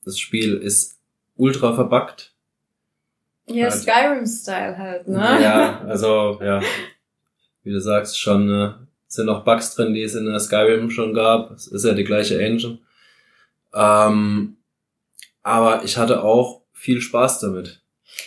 [0.05, 0.99] das Spiel ist
[1.35, 2.33] ultra verbuggt.
[3.45, 3.73] Ja, halt.
[3.73, 5.39] Skyrim-Style halt, ne?
[5.41, 6.61] Ja, also, ja.
[7.63, 8.73] Wie du sagst, schon äh,
[9.07, 11.51] sind noch Bugs drin, die es in der Skyrim schon gab.
[11.51, 12.79] Es ist ja die gleiche Engine.
[13.73, 14.57] Ähm,
[15.41, 17.81] aber ich hatte auch viel Spaß damit.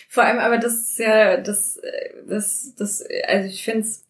[0.08, 4.04] Vor allem, aber das ist ja, das, äh, das, das, also ich finde es,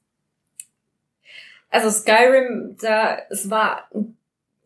[1.70, 4.16] also Skyrim, da, es war ein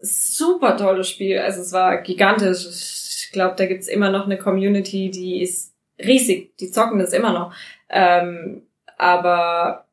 [0.00, 2.66] super tolles Spiel, also es war gigantisch.
[2.66, 7.32] Ich glaube, da gibt's immer noch eine Community, die ist riesig, die zocken das immer
[7.32, 7.54] noch.
[7.88, 8.62] Ähm,
[8.96, 9.86] aber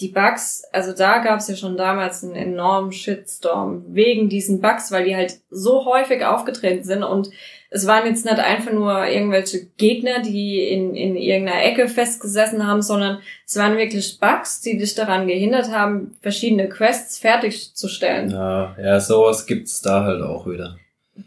[0.00, 5.04] die Bugs, also da gab's ja schon damals einen enormen Shitstorm wegen diesen Bugs, weil
[5.04, 7.30] die halt so häufig aufgetreten sind und
[7.74, 12.82] es waren jetzt nicht einfach nur irgendwelche Gegner, die in, in irgendeiner Ecke festgesessen haben,
[12.82, 18.30] sondern es waren wirklich Bugs, die dich daran gehindert haben, verschiedene Quests fertigzustellen.
[18.30, 20.76] Ja, ja, sowas gibt's da halt auch wieder.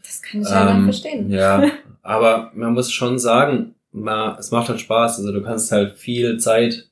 [0.03, 1.31] Das kann ich ja Ähm, nicht verstehen.
[1.31, 1.71] Ja,
[2.03, 5.17] aber man muss schon sagen, ma, es macht halt Spaß.
[5.19, 6.87] Also du kannst halt viel Zeit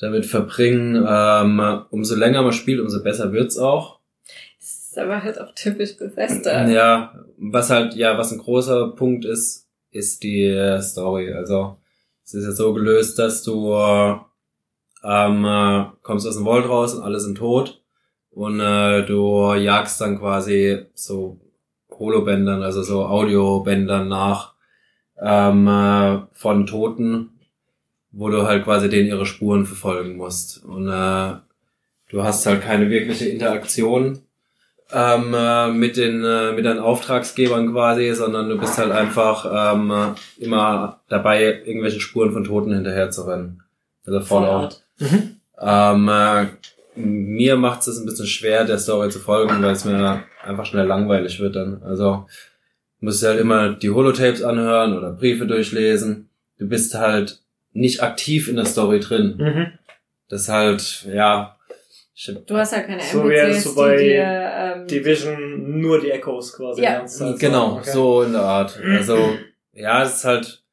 [0.00, 1.06] damit verbringen.
[1.08, 3.95] Ähm, umso länger man spielt, umso besser wird's auch.
[4.96, 6.66] Ist aber halt auch typisch Bethesda.
[6.70, 11.34] Ja, was halt, ja, was ein großer Punkt ist, ist die Story.
[11.34, 11.76] Also,
[12.24, 14.16] es ist ja so gelöst, dass du äh,
[15.04, 17.82] ähm, äh, kommst aus dem Vault raus und alle sind tot
[18.30, 21.40] und äh, du jagst dann quasi so
[21.90, 24.54] Holobändern, also so Audiobändern nach
[25.20, 27.38] ähm, äh, von Toten,
[28.12, 30.64] wo du halt quasi denen ihre Spuren verfolgen musst.
[30.64, 31.34] Und äh,
[32.08, 34.22] du hast halt keine wirkliche Interaktion
[34.92, 39.90] ähm, äh, mit den äh, mit deinen Auftragsgebern quasi, sondern du bist halt einfach ähm,
[39.90, 43.62] äh, immer dabei, irgendwelche Spuren von Toten hinterher zu rennen.
[44.06, 44.82] Also Fallout.
[45.58, 46.46] Ähm, äh,
[46.94, 50.86] mir macht es ein bisschen schwer, der Story zu folgen, weil es mir einfach schnell
[50.86, 51.82] langweilig wird dann.
[51.82, 52.26] Also
[53.00, 56.30] musst du halt immer die Holotapes anhören oder Briefe durchlesen.
[56.58, 57.40] Du bist halt
[57.72, 59.36] nicht aktiv in der Story drin.
[59.38, 59.66] Mhm.
[60.28, 61.55] Das ist halt, ja.
[62.18, 66.00] Ich, Du hast ja keine So NPCs, wär's so bei die dir, ähm, Division nur
[66.00, 66.82] die Echos quasi.
[66.82, 67.04] Ja.
[67.04, 67.76] Zeit genau, so.
[67.76, 67.90] Okay.
[67.90, 68.80] so in der Art.
[68.82, 69.18] Also,
[69.74, 70.64] ja, es ist halt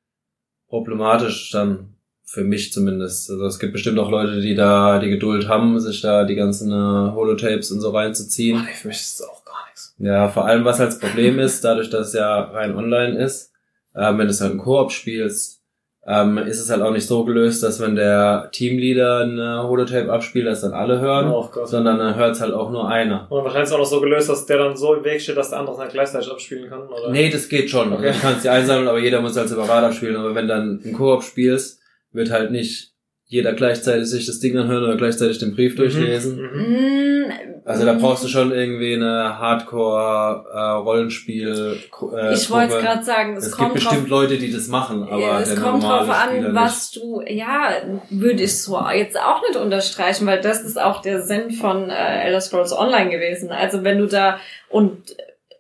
[0.70, 3.30] problematisch dann für mich zumindest.
[3.30, 6.72] Also es gibt bestimmt auch Leute, die da die Geduld haben, sich da die ganzen
[6.72, 8.60] äh, Holotapes und so reinzuziehen.
[8.62, 9.96] Oh, nee, für mich ist das auch gar nichts.
[10.00, 13.52] Ja, vor allem was halt das Problem ist, dadurch, dass es ja rein online ist,
[13.96, 15.62] ähm, wenn du es halt im Koop spielst,
[16.06, 20.48] ähm, ist es halt auch nicht so gelöst, dass wenn der Teamleader eine Holotape abspielt,
[20.48, 23.28] dass dann alle hören, Oh sondern dann hört es halt auch nur einer.
[23.30, 25.38] Und wahrscheinlich ist es auch noch so gelöst, dass der dann so im Weg steht,
[25.38, 27.10] dass der andere es dann gleichzeitig abspielen kann, oder?
[27.10, 27.94] Nee, das geht schon.
[27.94, 28.12] Okay.
[28.12, 30.18] Du kannst die einsammeln, aber jeder muss halt separat abspielen.
[30.18, 31.80] Aber wenn dann ein Koop spielst,
[32.12, 32.93] wird halt nicht
[33.26, 36.38] jeder gleichzeitig sich das Ding anhören oder gleichzeitig den Brief durchlesen.
[36.38, 37.26] Mhm.
[37.28, 37.32] Mm,
[37.66, 41.78] Also da mm, brauchst du schon irgendwie eine Hardcore-Rollenspiel.
[42.16, 45.08] Äh, Ich wollte gerade sagen, es, Es gibt kommt drauf bestimmt Leute, die das machen,
[45.10, 47.70] aber es der kommt drauf Spieler an, was du, ja,
[48.10, 52.24] würde ich so jetzt auch nicht unterstreichen, weil das ist auch der Sinn von äh,
[52.26, 53.50] Elder Scrolls Online gewesen.
[53.52, 55.16] Also wenn du da, und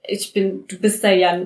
[0.06, 1.42] ich bin, du bist da ja,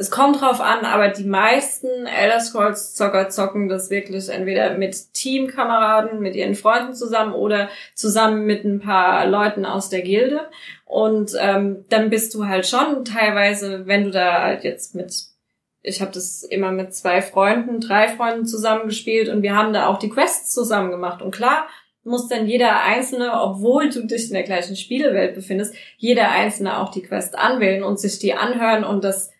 [0.00, 5.12] es kommt drauf an, aber die meisten Elder Scrolls Zocker zocken das wirklich entweder mit
[5.12, 10.48] Teamkameraden, mit ihren Freunden zusammen oder zusammen mit ein paar Leuten aus der Gilde.
[10.86, 15.12] Und ähm, dann bist du halt schon teilweise, wenn du da halt jetzt mit
[15.82, 19.98] ich habe das immer mit zwei Freunden, drei Freunden zusammengespielt und wir haben da auch
[19.98, 21.22] die Quests zusammen gemacht.
[21.22, 21.66] Und klar
[22.04, 26.90] muss dann jeder Einzelne, obwohl du dich in der gleichen Spielewelt befindest, jeder Einzelne auch
[26.90, 29.30] die Quest anwählen und sich die anhören und das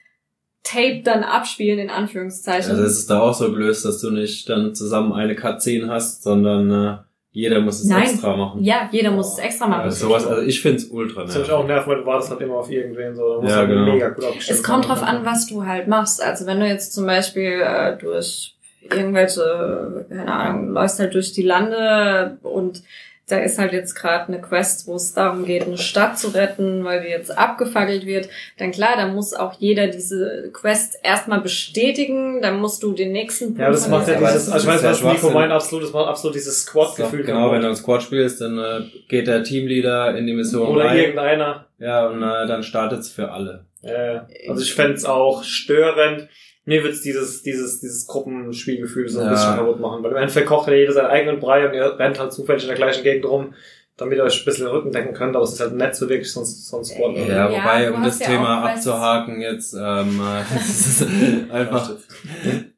[0.63, 2.71] Tape dann abspielen, in Anführungszeichen.
[2.71, 6.23] Also es ist da auch so gelöst, dass du nicht dann zusammen eine Cutscene hast,
[6.23, 6.99] sondern äh,
[7.33, 8.03] jeder muss es Nein.
[8.03, 8.63] extra machen.
[8.63, 9.83] ja, jeder muss es extra machen.
[9.83, 11.65] Also sowas, also ich find's ultra Das hat mich nervig.
[11.65, 13.35] auch nervt, weil du wartest halt immer auf irgendwen so.
[13.37, 13.93] Da muss Ja, halt genau.
[13.93, 16.23] mega gut abgestimmt Es kommt drauf an, was du halt machst.
[16.23, 21.43] Also wenn du jetzt zum Beispiel äh, durch irgendwelche, keine Ahnung, läufst halt durch die
[21.43, 22.83] Lande und
[23.31, 26.85] da ist halt jetzt gerade eine Quest, wo es darum geht, eine Stadt zu retten,
[26.85, 28.29] weil die jetzt abgefackelt wird,
[28.59, 33.47] dann klar, dann muss auch jeder diese Quest erstmal bestätigen, dann musst du den nächsten
[33.47, 35.93] Punkt Ja, das macht ja dieses, also ich ist weiß, was Nico meint, absolut, das
[35.93, 37.25] macht absolut dieses Squad-Gefühl.
[37.25, 40.87] Genau, wenn du im Squad spielst, dann äh, geht der Teamleader in die Mission Oder
[40.87, 40.99] rein.
[40.99, 41.67] irgendeiner.
[41.79, 43.67] Ja, und äh, dann startet's für alle.
[43.83, 46.29] Äh, also ich fänd's auch störend.
[46.71, 49.31] Mir wird's dieses, dieses, dieses Gruppenspielgefühl so ein Ja.
[49.33, 50.03] bisschen kaputt machen.
[50.05, 52.69] Weil im Endeffekt kocht ja jeder seinen eigenen Brei und ihr rennt halt zufällig in
[52.69, 53.55] der gleichen Gegend rum,
[53.97, 56.09] damit ihr euch ein bisschen den Rücken decken könnt, aber es ist halt nicht so
[56.09, 57.17] wirklich so ein, so ein Squad.
[57.17, 58.87] Ja, Ja, wobei, um das ja Thema auch Quests.
[58.87, 61.91] abzuhaken jetzt, ähm, äh, es ist einfach,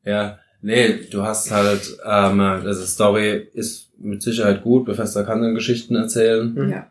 [0.04, 5.54] ja, nee, du hast halt, ähm, also Story ist mit Sicherheit gut, Bethesda kann dann
[5.54, 6.70] Geschichten erzählen, Mhm.
[6.72, 6.86] Ja.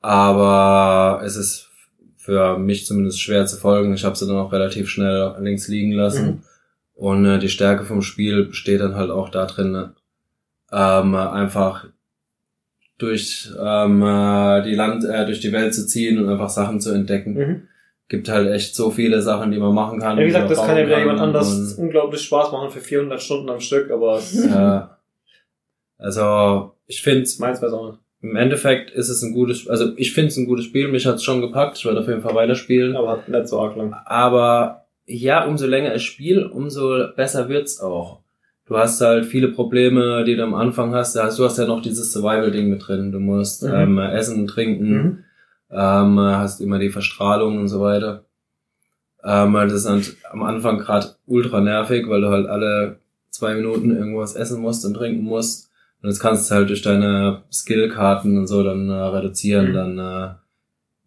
[0.00, 1.68] aber es ist
[2.16, 3.94] für mich zumindest schwer zu folgen.
[3.94, 6.26] Ich habe sie dann auch relativ schnell links liegen lassen.
[6.26, 6.42] Mhm.
[6.96, 9.90] Und äh, die Stärke vom Spiel besteht dann halt auch darin,
[10.72, 11.86] ähm, einfach
[12.98, 16.92] durch ähm, äh, die Land, äh, durch die Welt zu ziehen und einfach Sachen zu
[16.92, 17.34] entdecken.
[17.34, 17.68] Mhm.
[18.08, 20.16] Gibt halt echt so viele Sachen, die man machen kann.
[20.16, 23.50] Ja, wie gesagt, das kann ja wieder jemand anders unglaublich Spaß machen für 400 Stunden
[23.50, 24.98] am Stück, aber es Ja.
[25.98, 27.72] Also ich finde meins nicht.
[28.22, 30.88] im Endeffekt ist es ein gutes, also ich finde es ein gutes Spiel.
[30.88, 31.76] Mich hat's schon gepackt.
[31.76, 32.96] Ich werde auf jeden Fall weiterspielen.
[32.96, 33.92] Aber hat nicht so arg lang.
[34.04, 38.20] Aber ja, umso länger ich spiele, umso besser wird's auch.
[38.66, 42.12] Du hast halt viele Probleme, die du am Anfang hast- Du hast ja noch dieses
[42.12, 43.12] Survival-Ding mit drin.
[43.12, 43.72] Du musst Mhm.
[43.74, 45.18] ähm, essen, trinken, Mhm.
[45.70, 48.24] ähm, hast immer die Verstrahlung und so weiter.
[49.24, 52.98] Ähm, das ist halt am Anfang gerade ultra nervig, weil du halt alle
[53.30, 55.70] zwei Minuten irgendwas essen musst und trinken musst.
[56.02, 59.74] Und das kannst du halt durch deine Skillkarten und so dann äh, reduzieren, Mhm.
[59.74, 60.34] dann äh,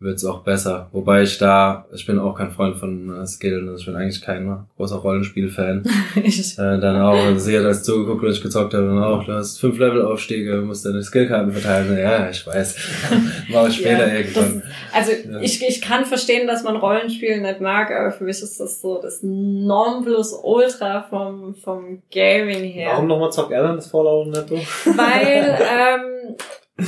[0.02, 0.88] wird's auch besser.
[0.94, 4.22] Wobei ich da, ich bin auch kein Freund von äh, Skill, also ich bin eigentlich
[4.22, 5.84] kein großer Rollenspiel-Fan.
[6.24, 9.24] Ich, Äh, dann auch, also sie hat das zugeguckt, wenn ich gezockt habe, dann auch,
[9.26, 11.98] du hast fünf Level-Aufstiege, musst deine Skillkarten verteilen.
[11.98, 12.76] Ja, ich weiß.
[13.50, 14.64] Mach ich später Ja, irgendwann.
[14.94, 15.40] Also Ja.
[15.42, 19.02] ich, ich kann verstehen, dass man Rollenspiel nicht mag, aber für mich ist das so
[19.02, 22.92] das Nonplusultra vom, vom Gaming her.
[22.94, 24.50] Warum nochmal zockt er dann das Fallout nicht?
[24.50, 24.56] du?
[24.56, 25.60] Weil,
[26.80, 26.86] ähm,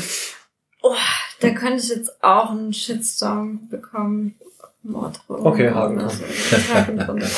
[0.82, 0.94] oh,
[1.42, 4.36] da könnte ich jetzt auch einen Shitstorm bekommen.
[4.84, 6.74] Morddrohungen Okay, Haken so.
[6.74, 7.28] Haken drunter.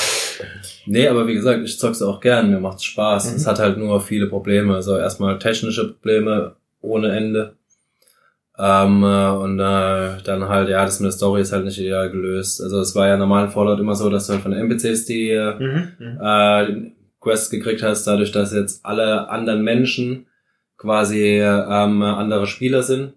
[0.85, 3.29] Nee, aber wie gesagt, ich zock's auch gern, mir macht's Spaß.
[3.31, 3.35] Mhm.
[3.37, 4.75] Es hat halt nur viele Probleme.
[4.75, 7.53] Also erstmal technische Probleme ohne Ende.
[8.59, 12.11] Ähm, äh, und äh, dann halt, ja, das mit der Story ist halt nicht ideal
[12.11, 12.61] gelöst.
[12.61, 15.05] Also es war ja normal in Fallout immer so, dass du halt von den NPCs
[15.05, 16.19] die äh, Mhm.
[16.21, 16.91] äh,
[17.21, 20.27] Quests gekriegt hast, dadurch, dass jetzt alle anderen Menschen
[20.77, 23.13] quasi ähm, andere Spieler sind,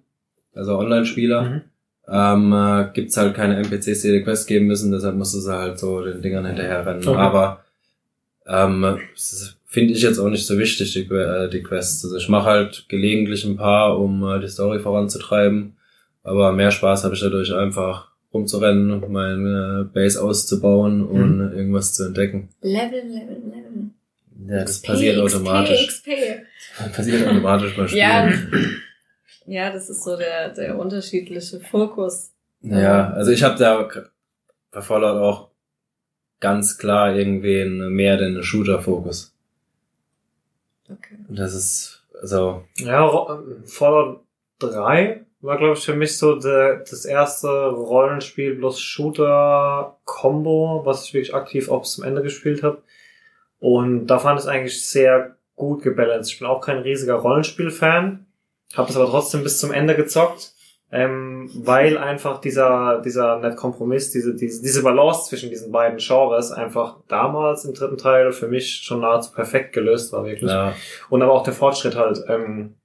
[0.56, 1.60] also Online-Spieler, Mhm.
[2.08, 5.52] ähm, äh, gibt's halt keine NPCs, die dir Quests geben müssen, deshalb musst du sie
[5.52, 7.06] halt so den Dingern hinterherrennen.
[7.06, 7.16] Okay.
[7.18, 7.64] Aber
[8.46, 12.04] ähm, das finde ich jetzt auch nicht so wichtig, die, äh, die Quests.
[12.04, 15.76] Also ich mache halt gelegentlich ein paar, um äh, die Story voranzutreiben.
[16.22, 22.48] Aber mehr Spaß habe ich dadurch einfach rumzurennen, meine Base auszubauen und irgendwas zu entdecken.
[22.62, 23.90] Level, Level, Level.
[24.48, 25.86] Ja, das XP, passiert automatisch.
[25.86, 26.94] XP, XP.
[26.94, 28.00] Passiert automatisch beim Spielen.
[28.02, 28.28] Ja.
[29.46, 32.32] Ja, das ist so der, der unterschiedliche Fokus.
[32.60, 33.88] Ja, also ich habe da
[34.72, 35.50] bei Fallout auch
[36.40, 39.34] ganz klar irgendwie einen, mehr den Shooter-Fokus.
[40.90, 41.16] Okay.
[41.28, 43.08] Und Das ist, also, Ja,
[43.64, 44.20] Fallout
[44.58, 51.14] 3 war, glaube ich, für mich so der, das erste Rollenspiel plus Shooter-Combo, was ich
[51.14, 52.82] wirklich aktiv auch bis zum Ende gespielt habe.
[53.58, 56.32] Und da fand ich es eigentlich sehr gut gebalanced.
[56.32, 58.25] Ich bin auch kein riesiger Rollenspiel-Fan,
[58.74, 60.52] habe das aber trotzdem bis zum Ende gezockt,
[60.92, 66.52] ähm, weil einfach dieser dieser net Kompromiss, diese, diese diese Balance zwischen diesen beiden Genres
[66.52, 70.74] einfach damals im dritten Teil für mich schon nahezu perfekt gelöst war wirklich Ja.
[71.10, 72.76] und aber auch der Fortschritt halt ähm,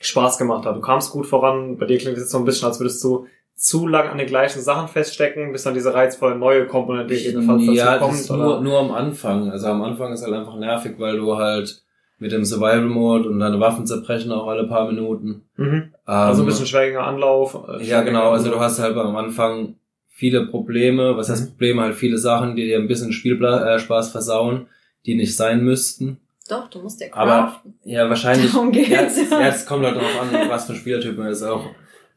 [0.00, 0.76] Spaß gemacht hat.
[0.76, 3.26] Du kamst gut voran, bei dir klingt es jetzt so ein bisschen, als würdest du
[3.54, 7.98] zu lang an den gleichen Sachen feststecken, bis dann diese reizvolle neue Komponente gegebenenfalls Ja,
[7.98, 8.40] dazu ist kommt.
[8.40, 8.60] nur, oder?
[8.60, 9.50] nur am Anfang.
[9.50, 11.82] Also am Anfang ist halt einfach nervig, weil du halt
[12.18, 15.42] mit dem Survival-Mode und deine Waffen zerbrechen auch alle paar Minuten.
[15.56, 15.92] Mhm.
[16.04, 17.58] Also ein Ähm, bisschen schwieriger Anlauf.
[17.68, 18.30] äh, Ja, genau.
[18.30, 19.74] Also du hast halt am Anfang
[20.08, 21.16] viele Probleme.
[21.16, 21.50] Was heißt Mhm.
[21.50, 21.82] Probleme?
[21.82, 24.66] Halt viele Sachen, die dir ein bisschen Spielspaß äh, Spaß versauen,
[25.04, 26.18] die nicht sein müssten.
[26.48, 27.74] Doch, du musst ja Aber- craften.
[27.84, 28.52] Ja, wahrscheinlich.
[28.52, 28.88] Darum geht's.
[28.90, 31.42] Ja, es, ja, es kommt halt darauf an, was für ein Spielertyp man ist.
[31.42, 31.66] Auch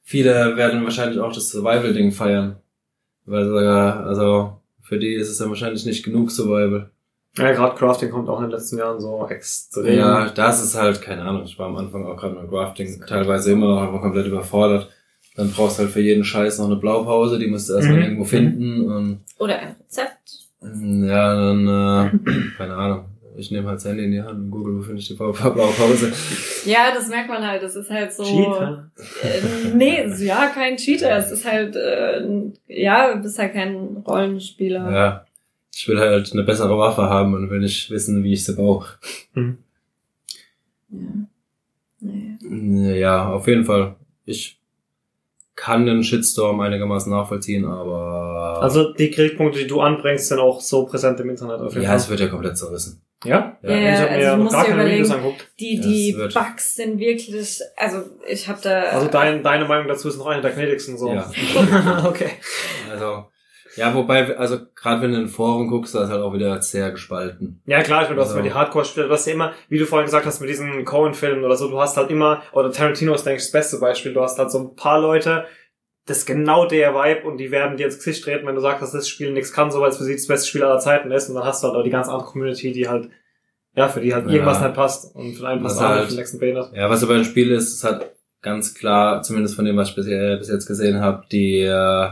[0.03, 2.55] viele werden wahrscheinlich auch das Survival-Ding feiern.
[3.25, 6.89] Weil sogar, also für die ist es dann wahrscheinlich nicht genug Survival.
[7.37, 9.97] Ja, gerade Crafting kommt auch in den letzten Jahren so extrem.
[9.97, 13.51] Ja, das ist halt, keine Ahnung, ich war am Anfang auch gerade mit Crafting teilweise
[13.51, 14.89] immer noch einfach komplett überfordert.
[15.35, 18.03] Dann brauchst du halt für jeden Scheiß noch eine Blaupause, die musst du erstmal Mhm.
[18.03, 20.47] irgendwo finden und Oder ein Rezept.
[20.61, 23.05] ja, dann, äh, keine Ahnung.
[23.37, 25.31] Ich nehme halt das Handy in die Hand und google, wo finde ich die Blau-
[25.31, 26.11] Blaupause.
[26.65, 27.63] Ja, das merkt man halt.
[27.63, 28.23] Das ist halt so.
[28.23, 28.91] Cheater.
[29.23, 31.15] Äh, nee, ja, kein Cheater.
[31.15, 32.21] Es ist halt, äh,
[32.67, 34.91] ja, du bist halt kein Rollenspieler.
[34.91, 35.25] Ja,
[35.75, 38.85] ich will halt eine bessere Waffe haben und will nicht wissen, wie ich sie baue.
[39.35, 39.41] Ja.
[42.01, 42.99] Nee.
[42.99, 43.95] Ja, auf jeden Fall.
[44.25, 44.59] Ich
[45.55, 50.85] kann den Shitstorm einigermaßen nachvollziehen, aber Also die Kritikpunkte, die du anbringst, sind auch so
[50.85, 51.97] präsent im Internet auf jeden ja, Fall.
[51.97, 53.01] es wird ja komplett zerrissen.
[53.25, 53.57] Ja?
[53.61, 55.47] Ja, ja, ich habe also mir noch gar dir keine überlegen- Videos angeguckt.
[55.59, 58.83] Die, die wird- Bugs sind wirklich, also ich habe da.
[58.83, 61.11] Also dein, deine Meinung dazu ist noch eine der gnädigsten so.
[61.11, 61.29] Ja.
[62.07, 62.29] okay.
[62.89, 63.25] Also,
[63.75, 66.61] ja, wobei, also gerade wenn du in den Foren guckst, da ist halt auch wieder
[66.61, 67.61] sehr gespalten.
[67.65, 69.77] Ja klar, ich meine, du hast Also- immer die Hardcore-Spieler, du hast ja immer, wie
[69.77, 73.13] du vorhin gesagt hast, mit diesen Cohen-Filmen oder so, du hast halt immer, oder Tarantino
[73.13, 75.45] ist, denke ich, das beste Beispiel, du hast halt so ein paar Leute,
[76.05, 78.81] das ist genau der Vibe und die werden dir ins Gesicht treten, wenn du sagst,
[78.81, 81.11] dass das Spiel nichts kann, so weil es für sie das beste Spiel aller Zeiten
[81.11, 83.09] ist und dann hast du halt auch die ganz andere Community, die halt,
[83.75, 84.31] ja, für die halt Ja.
[84.31, 86.73] irgendwas nicht passt und für einen passt halt- für den nächsten behindert.
[86.75, 88.09] Ja, was aber ein Spiel ist, ist halt
[88.41, 92.09] ganz klar, zumindest von dem, was ich bis, äh, bis jetzt gesehen habe, die äh,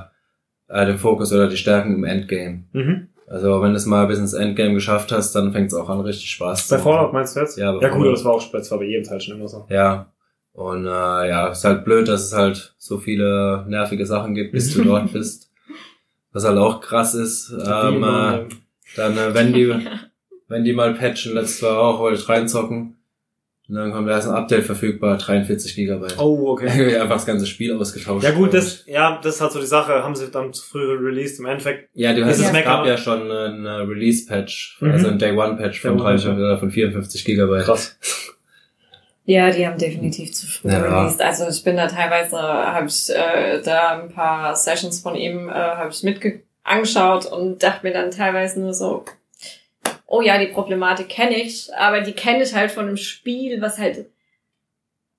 [0.68, 2.63] äh, den Fokus oder die Stärken im Endgame.
[2.74, 3.09] Mhm.
[3.28, 5.99] Also wenn du es mal bis ins Endgame geschafft hast, dann fängt es auch an,
[5.99, 6.93] richtig Spaß Bei zu machen.
[6.95, 7.57] Fallout meinst du jetzt?
[7.57, 9.65] Ja, bei ja gut, das war auch das war bei jedem Teil schon immer so.
[9.70, 10.11] Ja.
[10.53, 14.74] Und äh, ja, ist halt blöd, dass es halt so viele nervige Sachen gibt, bis
[14.74, 15.51] du dort bist.
[16.32, 17.51] Was halt auch krass ist.
[17.51, 18.45] Ähm, äh,
[18.95, 19.74] dann, äh, wenn die,
[20.47, 22.97] wenn die mal patchen, letztes Mal auch, wollte ich reinzocken.
[23.70, 26.18] Und dann kommt erst ein Update verfügbar, 43 Gigabyte.
[26.20, 26.95] Oh, okay.
[27.01, 28.24] Einfach das ganze Spiel ausgetauscht.
[28.24, 30.89] Ja gut, das, ja, das ist halt so die Sache, haben sie dann zu früh
[30.97, 31.39] released.
[31.39, 31.89] Im Endeffekt.
[31.93, 32.78] Ja, du hast, ist es Meckern.
[32.78, 34.91] gab ja schon einen äh, Release-Patch, Mhm.
[34.91, 37.65] also ein Day-One-Patch von, Day One, 53, oder von 54 Gigabyte.
[37.65, 37.97] krass.
[39.26, 40.80] Ja, die haben definitiv zu früh Ja.
[40.80, 41.22] released.
[41.22, 45.51] Also ich bin da teilweise, habe ich äh, da ein paar Sessions von ihm äh,
[45.51, 49.03] habe ich mitge angeschaut und dachte mir dann teilweise nur so,
[50.08, 53.78] oh ja, die Problematik kenne ich, aber die kenne ich halt von einem Spiel, was
[53.78, 54.08] halt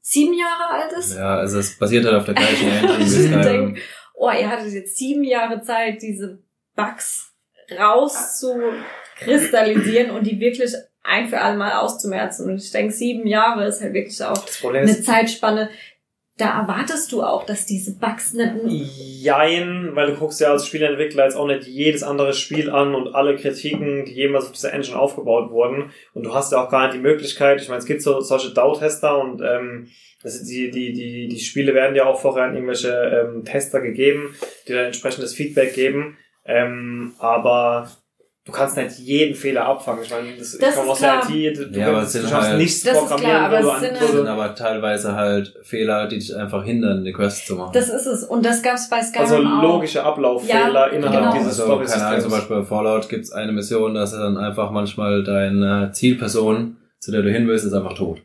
[0.01, 1.15] sieben Jahre alt ist.
[1.15, 3.83] Ja, also es basiert halt auf der gleichen Engine Ich
[4.15, 6.41] oh, ihr hattet jetzt sieben Jahre Zeit, diese
[6.75, 7.33] Bugs
[7.79, 12.51] rauszukristallisieren und die wirklich ein für alle Mal auszumerzen.
[12.51, 15.71] Und ich denke, sieben Jahre ist halt wirklich auch eine Zeitspanne.
[16.39, 18.55] Da erwartest du auch, dass diese Bugs nicht.
[19.21, 23.15] Jein, weil du guckst ja als Spieleentwickler jetzt auch nicht jedes andere Spiel an und
[23.15, 25.91] alle Kritiken, die jemals auf dieser Engine aufgebaut wurden.
[26.15, 28.55] Und du hast ja auch gar nicht die Möglichkeit, ich meine, es gibt so solche
[28.55, 29.89] DAO-Tester und ähm,
[30.23, 34.35] das, die, die, die, die Spiele werden ja auch vorher an irgendwelche ähm, Tester gegeben,
[34.67, 36.19] die dann entsprechendes Feedback geben.
[36.45, 37.91] Ähm, aber
[38.49, 40.03] du kannst nicht jeden Fehler abfangen.
[40.03, 41.31] Ich meine, das, ich Das komme ist aus der klar.
[41.31, 43.59] IT, du, Ja, aber kannst- es du schaffst halt- nichts Das ist programmieren, klar, aber
[43.59, 46.99] wo du es an, sind halt- sind aber teilweise halt Fehler, die dich einfach hindern,
[47.01, 47.71] eine Quest zu machen.
[47.75, 48.25] Das ist es.
[48.25, 51.33] Und das gab's bei Skyrim also logische Ablauffehler Ja, innerhalb genau.
[51.35, 52.31] dieses also, keine Ahnung, zum.
[52.31, 57.31] Beispiel bei Fallout gibt's eine Mission, dass dann einfach manchmal deine Zielperson, zu der du
[57.31, 58.23] hin willst, ist einfach tot.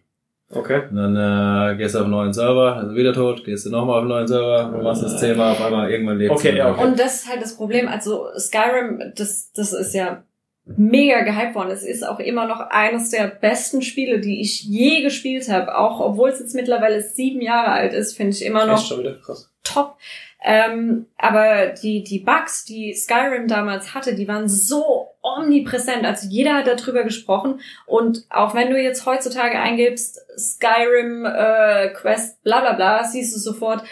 [0.49, 0.83] Okay.
[0.89, 3.95] Und dann äh, gehst du auf einen neuen Server, also wieder tot, gehst du nochmal
[3.95, 6.71] auf einen neuen Server, und machst das Thema auf einmal irgendwann lebt Okay, ja, wieder.
[6.73, 6.83] okay.
[6.85, 7.87] Und das ist halt das Problem.
[7.87, 10.23] Also Skyrim, das, das ist ja
[10.65, 11.71] mega gehypt worden.
[11.71, 15.75] Es ist auch immer noch eines der besten Spiele, die ich je gespielt habe.
[15.77, 18.99] Auch obwohl es jetzt mittlerweile sieben Jahre alt ist, finde ich immer noch Echt schon
[18.99, 19.51] wieder krass.
[19.63, 19.97] top.
[20.43, 26.05] Ähm, aber die, die Bugs, die Skyrim damals hatte, die waren so omnipräsent.
[26.05, 27.61] Also jeder hat darüber gesprochen.
[27.85, 33.39] Und auch wenn du jetzt heutzutage eingibst, Skyrim, äh, Quest, bla bla bla, siehst du
[33.39, 33.83] sofort,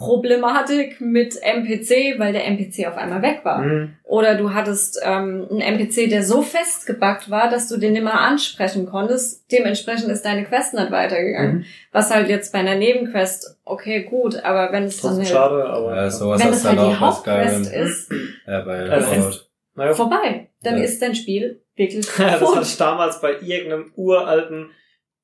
[0.00, 3.58] Problematik mit MPC, weil der MPC auf einmal weg war.
[3.58, 3.94] Mhm.
[4.04, 8.18] Oder du hattest ähm, einen MPC, der so festgebackt war, dass du den nicht mehr
[8.18, 9.44] ansprechen konntest.
[9.52, 11.58] Dementsprechend ist deine Quest nicht weitergegangen.
[11.58, 11.64] Mhm.
[11.92, 15.94] Was halt jetzt bei einer Nebenquest, okay, gut, aber wenn es dann halt, schade, aber.
[15.94, 16.96] Ja, sowas wenn es halt dann die.
[16.96, 18.12] Hauptquest ist,
[18.46, 19.50] Ja, bei Also, Fallout.
[19.74, 20.48] naja, vorbei.
[20.62, 20.84] Dann Ja.
[20.84, 24.70] ist dein Spiel wirklich das hatte ich damals bei irgendeinem uralten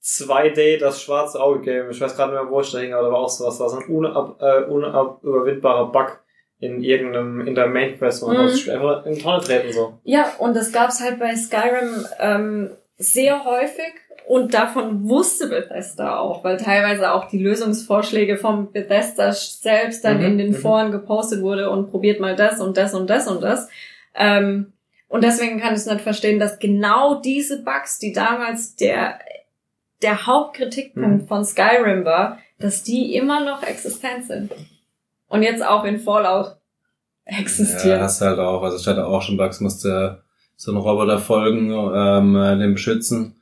[0.06, 1.90] 2D, das schwarze Auge-Game.
[1.90, 3.58] Ich weiß gerade nicht mehr, wo ich da hing, aber da war auch sowas.
[3.58, 6.20] Da war so ein unab, äh, unüberwindbarer Bug
[6.60, 9.72] in irgendeinem, in der Main Quest, wo man das Spiel einfach in die Tonne treten
[9.72, 9.98] so.
[10.04, 13.92] Ja, und das gab's halt bei Skyrim ähm, sehr häufig
[14.26, 20.24] und davon wusste Bethesda auch, weil teilweise auch die Lösungsvorschläge vom Bethesda selbst dann Mhm,
[20.24, 20.54] in den mhm.
[20.54, 23.68] Foren gepostet wurde und probiert mal das und das und das und das.
[24.14, 24.72] Ähm,
[25.08, 29.18] und deswegen kann ich es nicht verstehen, dass genau diese Bugs, die damals der,
[30.02, 31.26] der Hauptkritikpunkt Mhm.
[31.28, 34.52] von Skyrim war, dass die immer noch existent sind.
[35.28, 36.56] Und jetzt auch in Fallout
[37.24, 37.98] existieren.
[37.98, 38.62] Ja, hast du halt auch.
[38.62, 40.22] Also ich hatte auch schon Bugs, musste
[40.56, 43.32] so ein Roboter folgen, ähm, äh, den beschützen.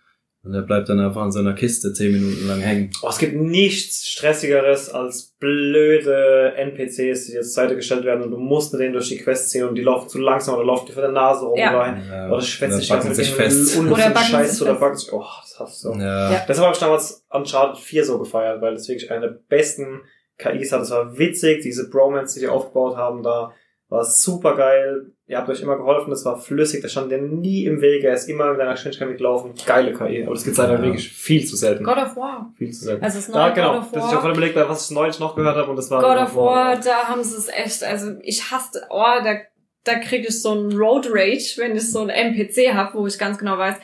[0.42, 2.90] Und der bleibt dann einfach in so einer Kiste zehn Minuten lang hängen.
[3.02, 8.30] Oh, es gibt nichts stressigeres als blöde NPCs, die jetzt zur Seite gestellt werden und
[8.30, 10.86] du musst mit denen durch die Quest ziehen und die laufen zu langsam oder laufen
[10.86, 11.58] dir vor der Nase rum.
[11.58, 11.70] Ja.
[11.74, 13.78] Oder, Ja, oder schwätzt dann sich sich fest.
[13.78, 15.12] Oder backen Scheiß sich oder backen sich.
[15.12, 15.24] Oh,
[15.58, 15.92] das hast du.
[15.94, 16.32] Ja.
[16.32, 16.44] Ja.
[16.48, 20.02] Deshalb habe ich damals Uncharted 4 so gefeiert, weil das wirklich eine der besten
[20.38, 20.82] KIs hat.
[20.82, 23.52] Es war witzig, diese Bromance, die die aufgebaut haben, da
[23.88, 25.12] war super geil.
[25.26, 28.14] Ihr habt euch immer geholfen, das war flüssig, da stand der nie im Wege, er
[28.14, 29.52] ist immer mit deiner Geschwindigkeit mitgelaufen.
[29.64, 30.82] Geile KI, aber das gibt's leider Ja.
[30.82, 31.84] wirklich viel zu selten.
[31.84, 32.52] God of War.
[32.58, 33.04] Viel zu selten.
[33.04, 33.72] Also das neue Ja, genau.
[33.74, 34.22] God of Das ist ja War.
[34.22, 37.04] voll überlegt, was ich neulich noch gehört habe und das war God of War, da
[37.08, 39.36] haben sie es echt, also ich hasse, oh, da,
[39.84, 43.18] da kriege ich so einen Road Rage, wenn ich so einen NPC hab, wo ich
[43.18, 43.76] ganz genau weiß,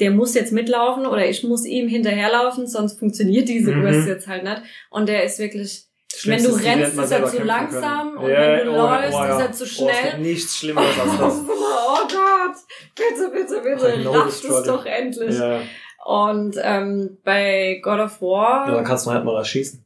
[0.00, 3.82] der muss jetzt mitlaufen oder ich muss ihm hinterherlaufen, sonst funktioniert diese Mhm.
[3.82, 4.62] Quest jetzt halt nicht.
[4.90, 5.84] Und der ist wirklich,
[6.24, 8.16] wenn du ist, rennst, ist er zu langsam können.
[8.24, 9.36] und Ja, wenn du oh, läufst, oh, ja.
[9.38, 10.10] ist er zu Oh, es schnell.
[10.12, 11.34] gibt nichts Schlimmeres als Das das.
[11.38, 12.56] ist oh Gott,
[12.96, 15.38] bitte, bitte, bitte, know raff this es doch endlich.
[15.38, 15.60] Ja.
[16.04, 18.68] Und ähm, bei God of War...
[18.68, 19.84] ja, dann kannst du halt mal erschießen.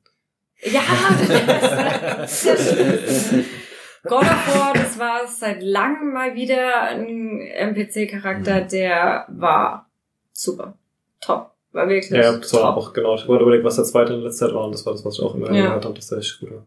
[0.62, 0.80] Ja,
[2.18, 2.74] das ist,
[4.04, 8.68] God of War, das war seit langem mal wieder ein NPC-Charakter, Mhm.
[8.68, 9.85] der war
[10.42, 10.74] super.
[11.20, 11.50] Top.
[11.72, 12.76] War wirklich Ja, das war top.
[12.76, 13.14] auch genau.
[13.16, 15.14] Ich wollte überlegen, was der zweite in letzter Zeit war und das war das, was
[15.14, 15.66] ich auch immer Ja.
[15.66, 16.66] gehört habe, dass der echt gut war.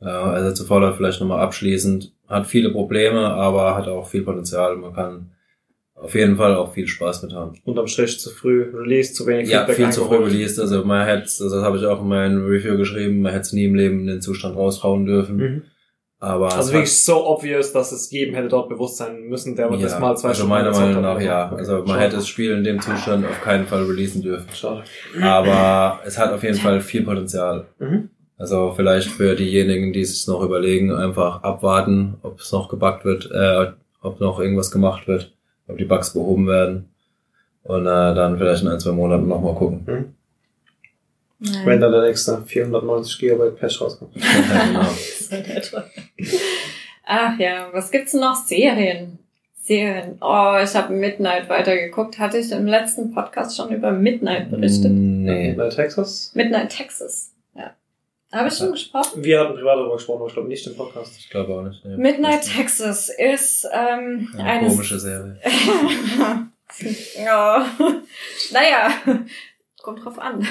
[0.00, 2.12] Ja, also zu Fallout vielleicht nochmal abschließend.
[2.28, 4.76] Hat viele Probleme, aber hat auch viel Potenzial.
[4.76, 5.30] Man kann
[5.94, 7.54] auf jeden Fall auch viel Spaß mit haben.
[7.64, 10.32] Unterm Strich zu früh Release, zu wenig Ja, Feedback viel zu früh eingeholt.
[10.32, 10.58] released.
[10.58, 13.52] Also man hätte, also das habe ich auch in meinem Review geschrieben, man hätte es
[13.52, 15.36] nie im Leben in den Zustand raushauen dürfen.
[15.36, 15.62] Mhm.
[16.22, 19.76] Aber Also wirklich so obvious, dass es jedem hätte dort bewusst sein müssen, der ja,
[19.76, 21.50] das mal zwei also Stunden meiner Meinung nach ja.
[21.50, 22.00] Also man schade.
[22.00, 24.46] hätte das Spiel in dem Zustand auf keinen Fall releasen dürfen.
[24.54, 24.84] Schade.
[25.20, 27.66] Aber es hat auf jeden Fall viel Potenzial.
[27.80, 28.08] Mhm.
[28.38, 33.28] Also vielleicht für diejenigen, die es noch überlegen, einfach abwarten, ob es noch gebackt wird,
[33.32, 35.32] äh, ob noch irgendwas gemacht wird,
[35.66, 36.88] ob die Bugs behoben werden.
[37.64, 40.14] Und äh, dann vielleicht in ein, zwei Monaten nochmal gucken.
[41.44, 41.66] Nein.
[41.66, 44.14] Wenn dann der nächste 490 GB Patch rauskommt.
[44.16, 44.80] Ja, genau.
[44.80, 45.84] Das etwa-
[47.04, 48.36] Ach ja, was gibt's denn noch?
[48.36, 49.18] Serien.
[49.60, 50.18] Serien.
[50.20, 52.18] Oh, ich habe Midnight weitergeguckt.
[52.18, 54.92] Hatte ich im letzten Podcast schon über Midnight berichtet?
[54.92, 55.52] Nee.
[55.54, 56.30] Bei Texas?
[56.34, 57.32] Midnight Texas.
[57.56, 57.74] Ja.
[58.32, 59.22] Habe ich schon gesprochen?
[59.24, 61.18] Wir hatten privat darüber gesprochen, aber ich glaube nicht im Podcast.
[61.18, 61.84] Ich glaube auch nicht.
[61.84, 61.96] Nee.
[61.96, 65.38] Midnight Texas ist ähm, Eine eine komische Serie.
[67.24, 67.66] ja.
[68.52, 68.90] Naja,
[69.82, 70.46] kommt drauf an.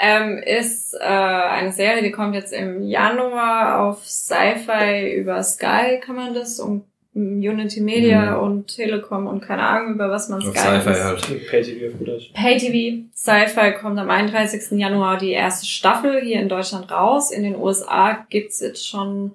[0.00, 6.14] Ähm, ist äh, eine Serie, die kommt jetzt im Januar auf Sci-Fi über Sky, kann
[6.16, 6.84] man das, und
[7.14, 8.42] Unity Media Mhm.
[8.44, 11.48] und Telekom und keine Ahnung, über was man Sky Sci-Fi halt.
[11.50, 12.30] Pay-TV auf gut Deutsch.
[12.32, 14.78] Pay-TV, Sci-Fi kommt am 31.
[14.78, 17.32] Januar die erste Staffel hier in Deutschland raus.
[17.32, 19.32] In den USA gibt's jetzt schon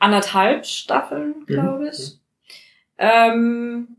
[0.00, 2.16] anderthalb Staffeln, glaube ich.
[2.98, 3.96] Ähm,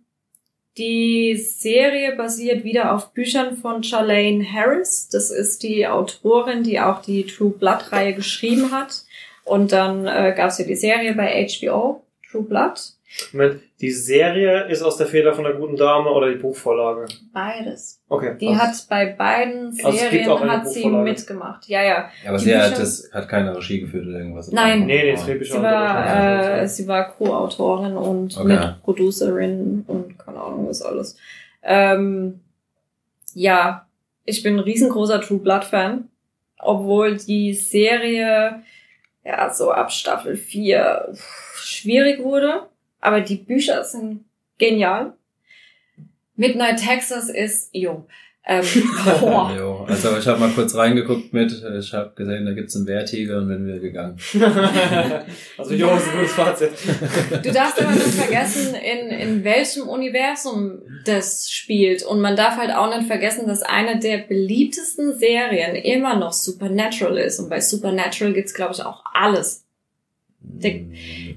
[0.77, 5.09] die Serie basiert wieder auf Büchern von Charlene Harris.
[5.09, 9.03] Das ist die Autorin, die auch die True Blood-Reihe geschrieben hat.
[9.43, 12.93] Und dann äh, gab's ja die Serie bei HBO, True Blood.
[13.33, 17.05] Moment, die Serie ist aus der Feder von der guten Dame oder die Buchvorlage?
[17.33, 18.01] Beides.
[18.07, 18.35] Okay.
[18.39, 21.67] Die also- hat bei beiden Also Serien eine hat sie mitgemacht.
[21.67, 22.09] Ja, ja.
[22.23, 24.51] Ja, aber Die sie hat, das, hat keine Regie geführt oder irgendwas.
[24.51, 24.85] Nein.
[24.85, 25.21] Nee, nee.
[25.21, 28.47] Drehbücher Sie war, äh, sie war Co-Autorin und Okay.
[28.47, 31.17] Mitproducerin und keine Ahnung was alles.
[31.63, 32.39] Ähm,
[33.33, 33.87] ja,
[34.25, 36.09] ich bin ein riesengroßer True Blood Fan,
[36.59, 38.61] obwohl die Serie
[39.23, 42.67] ja so ab Staffel 4 uff, schwierig wurde,
[43.01, 44.25] aber die Bücher sind
[44.57, 45.13] genial.
[46.35, 48.07] Midnight Texas ist, jo,
[48.43, 48.65] Ähm,
[49.21, 49.53] boah.
[49.55, 53.37] Jo, also ich habe mal kurz reingeguckt mit, ich habe gesehen, da gibt's einen Wehrtiger
[53.37, 54.17] und bin wieder gegangen.
[55.59, 56.71] also Jo ist ein gutes Fazit.
[57.43, 62.01] Du darfst aber nicht vergessen, in, in welchem Universum das spielt.
[62.01, 67.19] Und man darf halt auch nicht vergessen, dass eine der beliebtesten Serien immer noch Supernatural
[67.19, 67.39] ist.
[67.39, 69.67] Und bei Supernatural gibt's glaube ich, auch alles.
[70.43, 70.81] Der,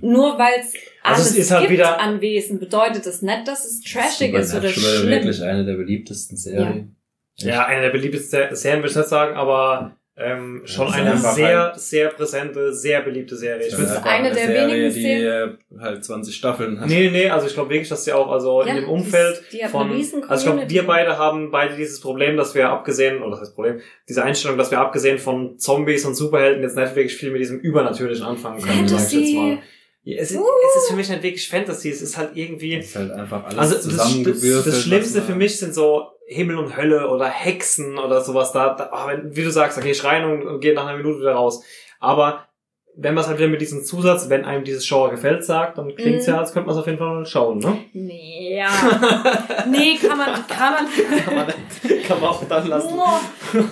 [0.00, 3.46] nur weil es Also alles es ist halt gibt wieder- an Wesen, bedeutet das nicht,
[3.46, 5.10] dass es trashig ist oder schlimm.
[5.10, 6.96] wirklich eine der beliebtesten Serien.
[7.36, 11.58] Ja, eine der beliebtesten Serien würde ich nicht sagen, aber ähm, schon das eine sehr,
[11.60, 13.64] halt- sehr präsente, sehr beliebte Serie.
[13.66, 16.88] Ich Das finde ist eine der Serie, wenigen die Serien- äh, halt 20 Staffeln hat.
[16.88, 19.38] Nee, nee, also ich glaube wirklich, dass sie auch, also Ja, in dem die Umfeld
[19.40, 22.68] ist- die hat von, also ich glaube, wir beide haben beide dieses Problem, dass wir
[22.68, 26.76] abgesehen, oder das heißt Problem, diese Einstellung, dass wir abgesehen von Zombies und Superhelden jetzt
[26.76, 29.58] nicht wirklich viel mit diesem Übernatürlichen anfangen können, sag ich jetzt mal.
[30.06, 30.44] Es, ist, Uh.
[30.76, 33.44] es ist für mich nicht wirklich Fantasy, es ist halt irgendwie, Es ist halt einfach
[33.44, 34.66] alles also das, zusammengewürfelt.
[34.66, 38.74] das, das Schlimmste für mich sind so Himmel und Hölle oder Hexen oder sowas da,
[38.74, 41.32] da oh, wenn, wie du sagst, okay, schreien und, und geht nach einer Minute wieder
[41.34, 41.62] raus.
[42.00, 42.46] Aber
[42.96, 45.94] wenn man es halt wieder mit diesem Zusatz, wenn einem dieses Genre gefällt, sagt, dann
[45.96, 46.32] klingt es Mhm.
[46.34, 47.76] ja, als könnte man es auf jeden Fall mal schauen, ne?
[47.92, 48.68] Nee, ja.
[49.68, 50.86] nee, kann man, kann man.
[51.24, 51.46] kann, man,
[52.06, 52.94] kann man auch dann lassen.
[52.96, 53.20] Boah,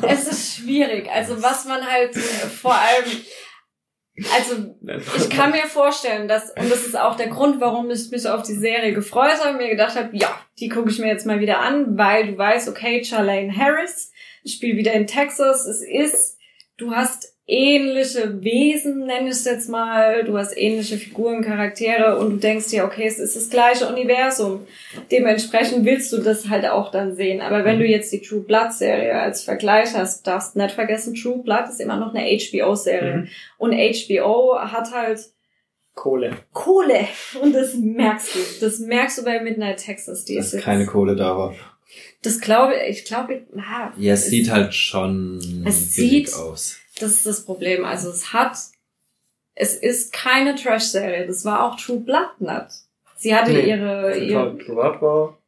[0.08, 1.08] es ist schwierig.
[1.10, 3.04] Also was man halt vor allem,
[4.34, 4.76] also
[5.16, 8.42] ich kann mir vorstellen, dass, und das ist auch der Grund, warum ich mich auf
[8.42, 11.60] die Serie gefreut habe, mir gedacht habe, ja, die gucke ich mir jetzt mal wieder
[11.60, 14.12] an, weil du weißt, okay, Charlene Harris
[14.46, 16.38] spielt wieder in Texas, es ist,
[16.76, 22.30] du hast ähnliche Wesen, nenne ich es jetzt mal, du hast ähnliche Figuren, Charaktere und
[22.30, 24.61] du denkst dir, okay, es ist das gleiche Universum.
[25.11, 27.40] Dementsprechend willst du das halt auch dann sehen.
[27.40, 31.43] Aber wenn du jetzt die True Blood Serie als Vergleich hast, darfst nicht vergessen, True
[31.43, 33.16] Blood ist immer noch eine HBO-Serie.
[33.16, 33.28] Mhm.
[33.59, 35.20] Und HBO hat halt
[35.95, 36.36] Kohle.
[36.53, 37.07] Kohle.
[37.43, 38.38] Und das merkst du.
[38.64, 40.24] Das merkst du bei Midnight Texas.
[40.24, 41.55] Die dass ist jetzt- keine Kohle da war.
[42.22, 45.36] Das glaube ich, glaube, na, Ja, es sieht halt schon
[45.66, 46.78] Es billig sieht- aus.
[47.01, 47.84] Das ist das Problem.
[47.84, 48.57] Also es hat,
[49.55, 51.26] es ist keine Trash-Serie.
[51.26, 52.66] Das war auch True Blood nicht.
[53.16, 53.68] Sie hatte Nee.
[53.68, 55.38] ihre, ihre, Total privat war.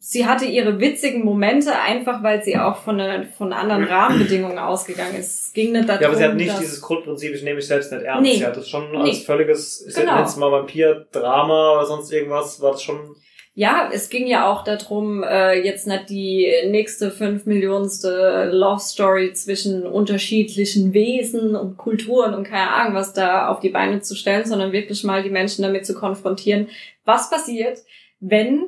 [0.00, 5.14] sie hatte ihre witzigen Momente einfach, weil sie auch von, einer, von anderen Rahmenbedingungen ausgegangen
[5.16, 5.46] ist.
[5.46, 7.92] Es ging nicht darum, Ja, aber sie hat nicht dieses Grundprinzip, ich nehme mich selbst
[7.92, 8.22] nicht ernst.
[8.22, 8.36] Nee.
[8.38, 9.10] Sie hat das schon Nee.
[9.10, 10.14] als völliges, ich Genau.
[10.14, 13.14] nenne es mal Vampir-Drama oder sonst irgendwas, war das schon
[13.54, 19.34] Ja, es ging ja auch darum, äh, jetzt nicht die nächste fünf Millionenste Love Story
[19.34, 24.46] zwischen unterschiedlichen Wesen und Kulturen und keine Ahnung was da auf die Beine zu stellen,
[24.46, 26.68] sondern wirklich mal die Menschen damit zu konfrontieren,
[27.04, 27.78] was passiert,
[28.20, 28.64] wenn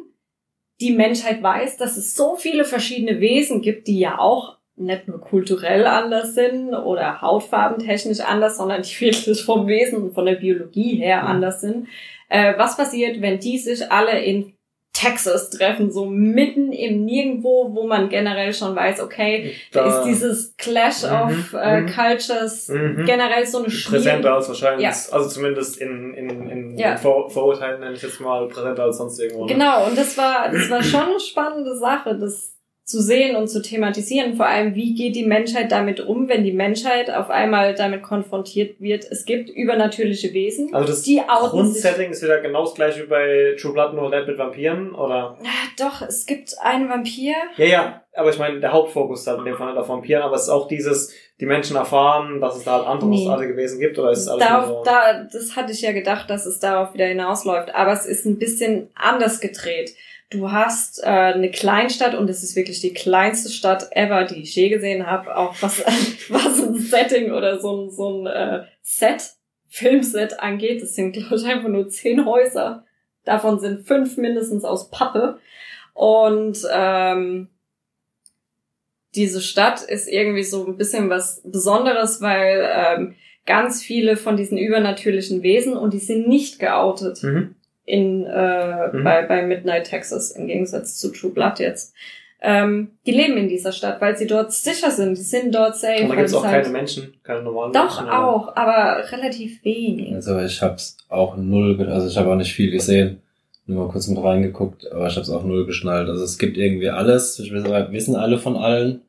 [0.83, 5.21] die Menschheit weiß, dass es so viele verschiedene Wesen gibt, die ja auch nicht nur
[5.21, 10.97] kulturell anders sind oder hautfarbentechnisch anders, sondern die wirklich vom Wesen und von der Biologie
[10.97, 11.89] her anders sind.
[12.29, 14.53] Äh, was passiert, wenn die sich alle in
[14.95, 20.57] Texas treffen, so mitten im Nirgendwo, wo man generell schon weiß, okay, da ist dieses
[20.57, 21.87] Clash Mhm, of äh, mhm.
[21.91, 23.05] Cultures Mhm.
[23.05, 24.33] generell so eine präsenter schwierige...
[24.33, 24.93] als wahrscheinlich, Ja.
[25.13, 26.93] also zumindest in, in, in, Ja.
[26.93, 29.45] in Vor Vorurteilen nenne ich jetzt mal präsenter als sonst irgendwo.
[29.47, 29.53] ne?
[29.53, 32.54] Genau, und das war, das war schon eine spannende Sache, das
[32.85, 34.35] zu sehen und zu thematisieren.
[34.37, 38.79] Vor allem, wie geht die Menschheit damit um, wenn die Menschheit auf einmal damit konfrontiert
[38.79, 41.23] wird, es gibt übernatürliche Wesen, Also das die.
[41.27, 45.39] Grundsetting ist wieder genau das gleiche wie bei True Blood, nur nicht mit Vampiren, oder?
[45.43, 45.47] Ah,
[45.79, 47.33] Doch, es gibt einen Vampir.
[47.57, 50.37] Ja, ja, aber ich meine, der Hauptfokus ist halt in dem Fall auf Vampiren, aber
[50.37, 51.11] es ist auch dieses,
[51.41, 53.27] die Menschen erfahren, dass es da halt andere Nee.
[53.29, 54.83] artige Wesen gibt, oder ist es alles Darauf, so?
[54.85, 57.75] da, das hatte ich ja gedacht, dass es darauf wieder hinausläuft.
[57.75, 59.95] Aber es ist ein bisschen anders gedreht.
[60.35, 64.57] Du hast äh, eine Kleinstadt und es ist wirklich die kleinste Stadt ever, die ich
[64.57, 65.37] je gesehen habe.
[65.37, 65.79] Auch was,
[66.29, 69.35] was ein Setting oder so ein, so ein äh, Set,
[69.69, 70.83] Filmset angeht.
[70.83, 72.85] Das sind, glaube ich, einfach nur zehn Häuser.
[73.25, 75.39] Davon sind fünf mindestens aus Pappe.
[75.95, 77.49] Und ähm,
[79.15, 83.15] diese Stadt ist irgendwie so ein bisschen was Besonderes, weil ähm,
[83.47, 87.55] ganz viele von diesen übernatürlichen Wesen und die sind nicht geoutet Mhm.
[87.85, 89.05] In äh, Mhm.
[89.05, 91.95] bei, bei Midnight Texas im Gegensatz zu True Blood jetzt.
[92.47, 95.17] Ähm, die leben in dieser Stadt, weil sie dort sicher sind.
[95.17, 96.03] Die sind dort safe.
[96.03, 98.09] Und da gibt es auch halt- keine Menschen, keine normalen Doch Menschen.
[98.11, 100.15] auch, aber relativ wenig.
[100.15, 103.23] Also ich hab's auch null, also ich habe auch nicht viel gesehen,
[103.67, 106.09] nur mal kurz mit reingeguckt, aber ich hab's auch null geschnallt.
[106.11, 109.01] Also es gibt irgendwie alles, ich wissen alle von allen.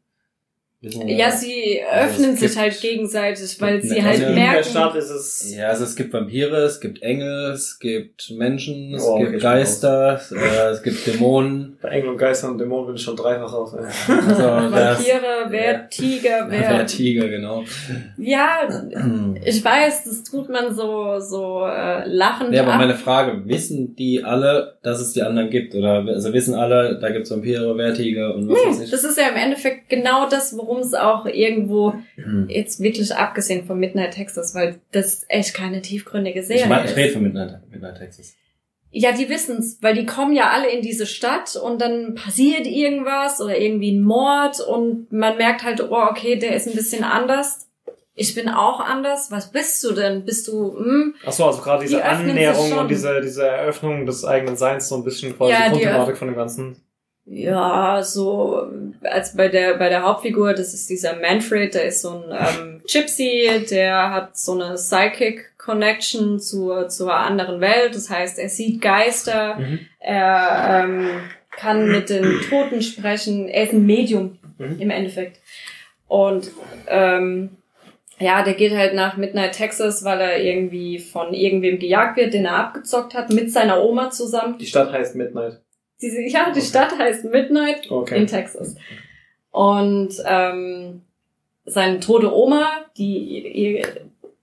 [1.06, 4.44] Ja, sie Also öffnen es sich gibt- halt gegenseitig, weil sie halt Engel in der
[4.52, 4.70] merken.
[4.70, 5.56] Stadt ist es.
[5.56, 10.20] Ja, also es gibt Vampire, es gibt Engel, es gibt Menschen, es Oh, gibt Geister,
[10.32, 11.78] äh, es gibt Dämonen.
[11.82, 13.74] Bei Engel und Geistern und Dämonen bin ich schon dreifach raus.
[13.74, 13.86] ey.
[14.28, 15.78] Also Vampire, wer Ja.
[15.90, 16.78] Tiger, wer.
[16.78, 17.64] der Tiger, genau.
[18.18, 18.68] Ja,
[19.44, 22.54] ich weiß, das tut man so, so äh, lachend.
[22.54, 22.80] Ja, aber ab.
[22.80, 25.74] meine Frage, wissen die alle, dass es die anderen gibt?
[25.76, 28.92] Oder also wissen alle, da gibt's Vampire, Vertiger und was weiß Nee, ich?
[28.92, 32.48] das ist ja im Endeffekt genau das, worum es auch irgendwo Hm.
[32.50, 36.92] jetzt wirklich abgesehen von Midnight Texas, weil das echt keine tiefgründige Serie Ich, mein, ich
[36.92, 36.98] ist.
[36.98, 38.34] rede von Midnight, Midnight Texas.
[38.98, 43.42] Ja, die wissen's, weil die kommen ja alle in diese Stadt und dann passiert irgendwas
[43.42, 47.65] oder irgendwie ein Mord und man merkt halt, oh, okay, der ist ein bisschen anders.
[48.18, 49.30] Ich bin auch anders.
[49.30, 50.24] Was bist du denn?
[50.24, 51.16] Bist du, hm?
[51.26, 54.96] Ach so, also gerade diese Die Annäherung und diese, diese Eröffnung des eigenen Seins so
[54.96, 56.78] ein bisschen quasi Ja, Grundthematik von dem Ganzen.
[57.28, 58.70] Ja, so
[59.02, 62.82] als bei der bei der Hauptfigur, das ist dieser Manfred, der ist so ein ähm,
[62.90, 67.96] Gypsy, der hat so eine Psychic Connection zur zur anderen Welt.
[67.96, 69.80] Das heißt, er sieht Geister, Mhm.
[70.00, 71.08] er ähm,
[71.52, 73.50] kann mit den Toten sprechen.
[73.50, 74.80] Er ist ein Medium Mhm.
[74.80, 75.40] im Endeffekt.
[76.08, 76.52] Und
[76.88, 77.58] ähm,
[78.20, 82.46] ja, der geht halt nach Midnight Texas, weil er irgendwie von irgendwem gejagt wird, den
[82.46, 84.58] er abgezockt hat, mit seiner Oma zusammen.
[84.58, 85.62] Die Stadt heißt Midnight.
[86.02, 88.18] Diese, ja, die Stadt heißt Midnight Okay.
[88.18, 88.76] in Texas.
[89.52, 91.02] Und ähm,
[91.66, 93.88] seine tote Oma, die ihr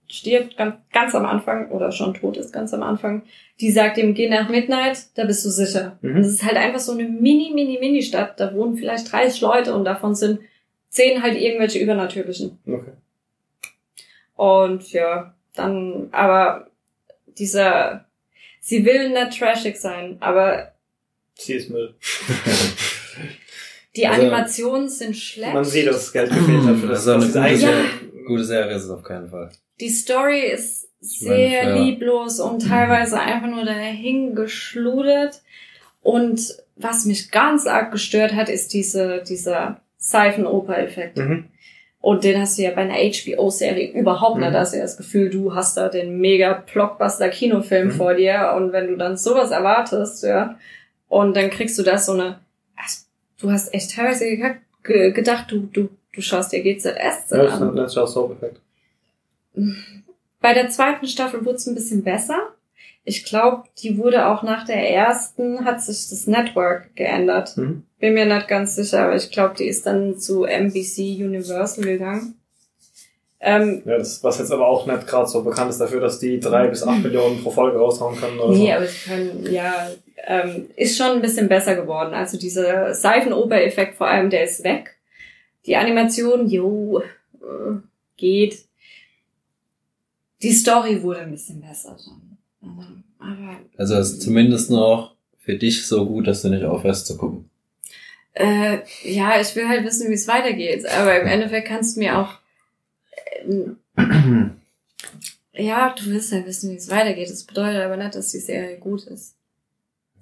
[0.09, 3.23] stirbt ganz, ganz am Anfang oder schon tot ist ganz am Anfang,
[3.61, 5.99] die sagt ihm, geh nach Midnight, da bist du sicher.
[6.03, 6.17] Mhm.
[6.17, 8.39] Und es ist halt einfach so eine mini, mini, mini Stadt.
[8.39, 10.41] Da wohnen vielleicht 30 Leute und davon sind
[10.91, 12.59] zehn halt irgendwelche Übernatürlichen.
[12.67, 12.93] Okay.
[14.43, 16.67] Und ja, dann, aber
[17.39, 18.07] dieser,
[18.61, 20.73] sie will nicht trashig sein, aber
[21.39, 21.95] Sie ist Müll.
[23.97, 25.55] die Also- Animationen sind schlecht.
[25.55, 27.07] Man sieht, dass das Geld gefehlt hat für das.
[27.07, 28.27] Also eine was diese gute, Ja.
[28.27, 29.51] gute Serie ist es auf keinen Fall.
[29.81, 30.89] Die Story ist
[31.21, 31.77] meine, sehr ja.
[31.77, 35.41] lieblos und teilweise einfach nur dahin geschludert.
[36.03, 41.17] Und was mich ganz arg gestört hat, ist diese, dieser Seifenoper-Effekt.
[41.19, 41.45] Mhm.
[42.03, 44.49] Und den hast du ja bei einer HBO-Serie überhaupt nicht.
[44.51, 44.53] Mhm.
[44.53, 47.93] Da hast du ja das Gefühl, du hast da den mega Blockbuster-Kinofilm Mhm.
[47.93, 48.53] vor dir.
[48.57, 50.59] Und wenn du dann sowas erwartest, ja,
[51.09, 52.41] und dann kriegst du das so eine,
[52.77, 52.91] ach,
[53.41, 56.87] du hast echt teilweise ge- ge- gedacht, du, du, du schaust dir GZS
[57.31, 57.69] Ja, das ist an.
[57.69, 58.61] ein Natural Soap Effekt.
[60.41, 62.39] Bei der zweiten Staffel wurde es ein bisschen besser.
[63.05, 67.57] Ich glaube, die wurde auch nach der ersten, hat sich das Network geändert.
[67.57, 67.85] Mhm.
[68.03, 72.35] Bin mir nicht ganz sicher, aber ich glaube, die ist dann zu NBC Universal gegangen.
[73.39, 76.41] Ähm, Ja, das, was jetzt aber auch nicht gerade so bekannt ist dafür, dass die
[76.41, 78.73] drei bis acht Millionen pro Folge raushauen können oder nee, so.
[78.73, 79.89] aber sie können, ja,
[80.27, 82.13] ähm, ist schon ein bisschen besser geworden.
[82.13, 84.97] Also dieser Seifenoper-Effekt vor allem, der ist weg.
[85.67, 87.03] Die Animation, jo,
[87.35, 87.77] äh,
[88.17, 88.65] geht.
[90.43, 91.97] Die Story wurde ein bisschen besser.
[92.05, 92.37] schon.
[92.65, 97.07] Ähm, Aber Also es ist zumindest noch für dich so gut, dass du nicht aufhörst
[97.07, 97.49] zu gucken.
[98.35, 100.87] Äh, ja, ich will halt wissen, wie es weitergeht.
[100.87, 102.35] Aber im Endeffekt kannst du mir auch.
[103.45, 103.77] Ähm,
[105.53, 107.31] ja, du willst halt wissen, wie es weitergeht.
[107.31, 109.37] Das bedeutet aber nicht, dass die Serie gut ist.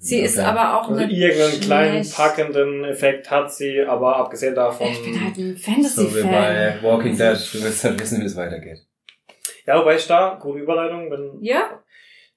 [0.03, 0.47] Sie ist Okay.
[0.47, 2.17] aber auch Also nicht irgendeinen kleinen schlecht.
[2.17, 4.89] packenden Effekt hat sie, aber abgesehen davon.
[4.89, 6.31] Ich bin halt ein So wie Fantasy-Fan.
[6.33, 8.79] bei Walking Dead, du willst halt wissen, wie es weitergeht.
[9.67, 11.83] Ja, wobei ich da, gute Überleitung, wenn ja,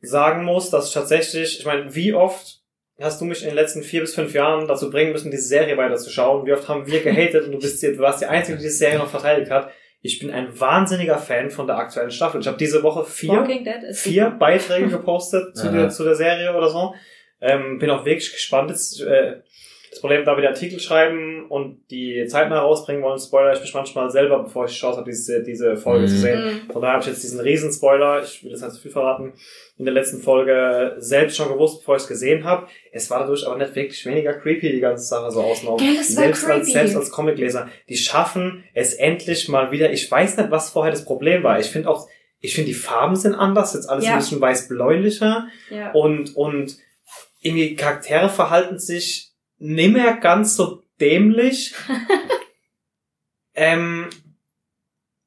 [0.02, 2.62] sagen muss, dass ich tatsächlich, ich meine, wie oft
[3.04, 5.78] hast du mich in den letzten vier bis fünf Jahren dazu bringen müssen, diese Serie
[5.78, 6.46] weiterzuschauen?
[6.46, 8.98] Wie oft haben wir gehatet und du bist du warst die Einzige, die diese Serie
[8.98, 9.72] noch verteidigt hat.
[10.02, 12.42] Ich bin ein wahnsinniger Fan von der aktuellen Staffel.
[12.42, 14.32] Ich habe diese Woche vier, Walking Dead ist vier.
[14.32, 16.94] Beiträge gepostet zu, der, zu der Serie oder so.
[17.40, 18.70] Ähm, bin auch wirklich gespannt.
[18.70, 19.42] Jetzt, äh,
[19.94, 23.74] das Problem, da wir den Artikel schreiben und die zeitnah rausbringen wollen, spoiler ich mich
[23.74, 26.08] manchmal selber, bevor ich die Chance habe, diese, diese Folge Mhm.
[26.08, 26.44] zu sehen.
[26.68, 26.72] Mhm.
[26.72, 29.34] Von daher habe ich jetzt diesen Riesen-Spoiler, ich will jetzt nicht zu viel verraten,
[29.78, 32.68] in der letzten Folge selbst schon gewusst, bevor ich es gesehen habe.
[32.92, 36.72] Es war dadurch aber nicht wirklich weniger creepy, die ganze Sache so war Selbst als,
[36.72, 37.70] selbst als Comicleser.
[37.90, 39.92] Die schaffen es endlich mal wieder.
[39.92, 41.60] Ich weiß nicht, was vorher das Problem war.
[41.60, 42.08] Ich finde auch,
[42.40, 44.14] ich finde die Farben sind anders, jetzt alles Ja.
[44.14, 45.92] ein bisschen weiß-bläulicher Ja.
[45.92, 46.78] und, und
[47.42, 51.74] irgendwie Charaktere verhalten sich nimmer ganz so dämlich.
[53.56, 54.10] ähm,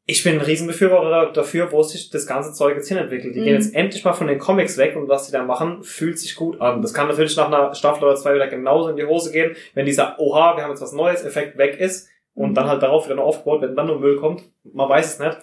[0.08, 3.34] ich bin ein Riesenbefürworter dafür, wo sich das ganze Zeug jetzt hinentwickelt.
[3.34, 3.44] Die Mhm.
[3.44, 6.36] gehen jetzt endlich mal von den Comics weg und was sie da machen, fühlt sich
[6.36, 6.80] gut an.
[6.80, 9.84] Das kann natürlich nach einer Staffel oder zwei wieder genauso in die Hose gehen, wenn
[9.86, 12.54] dieser Oha, wir haben jetzt was Neues, Effekt weg ist und Mhm.
[12.54, 14.42] dann halt darauf wieder noch aufgebaut, wenn dann nur Müll kommt.
[14.62, 15.38] Man weiß es nicht.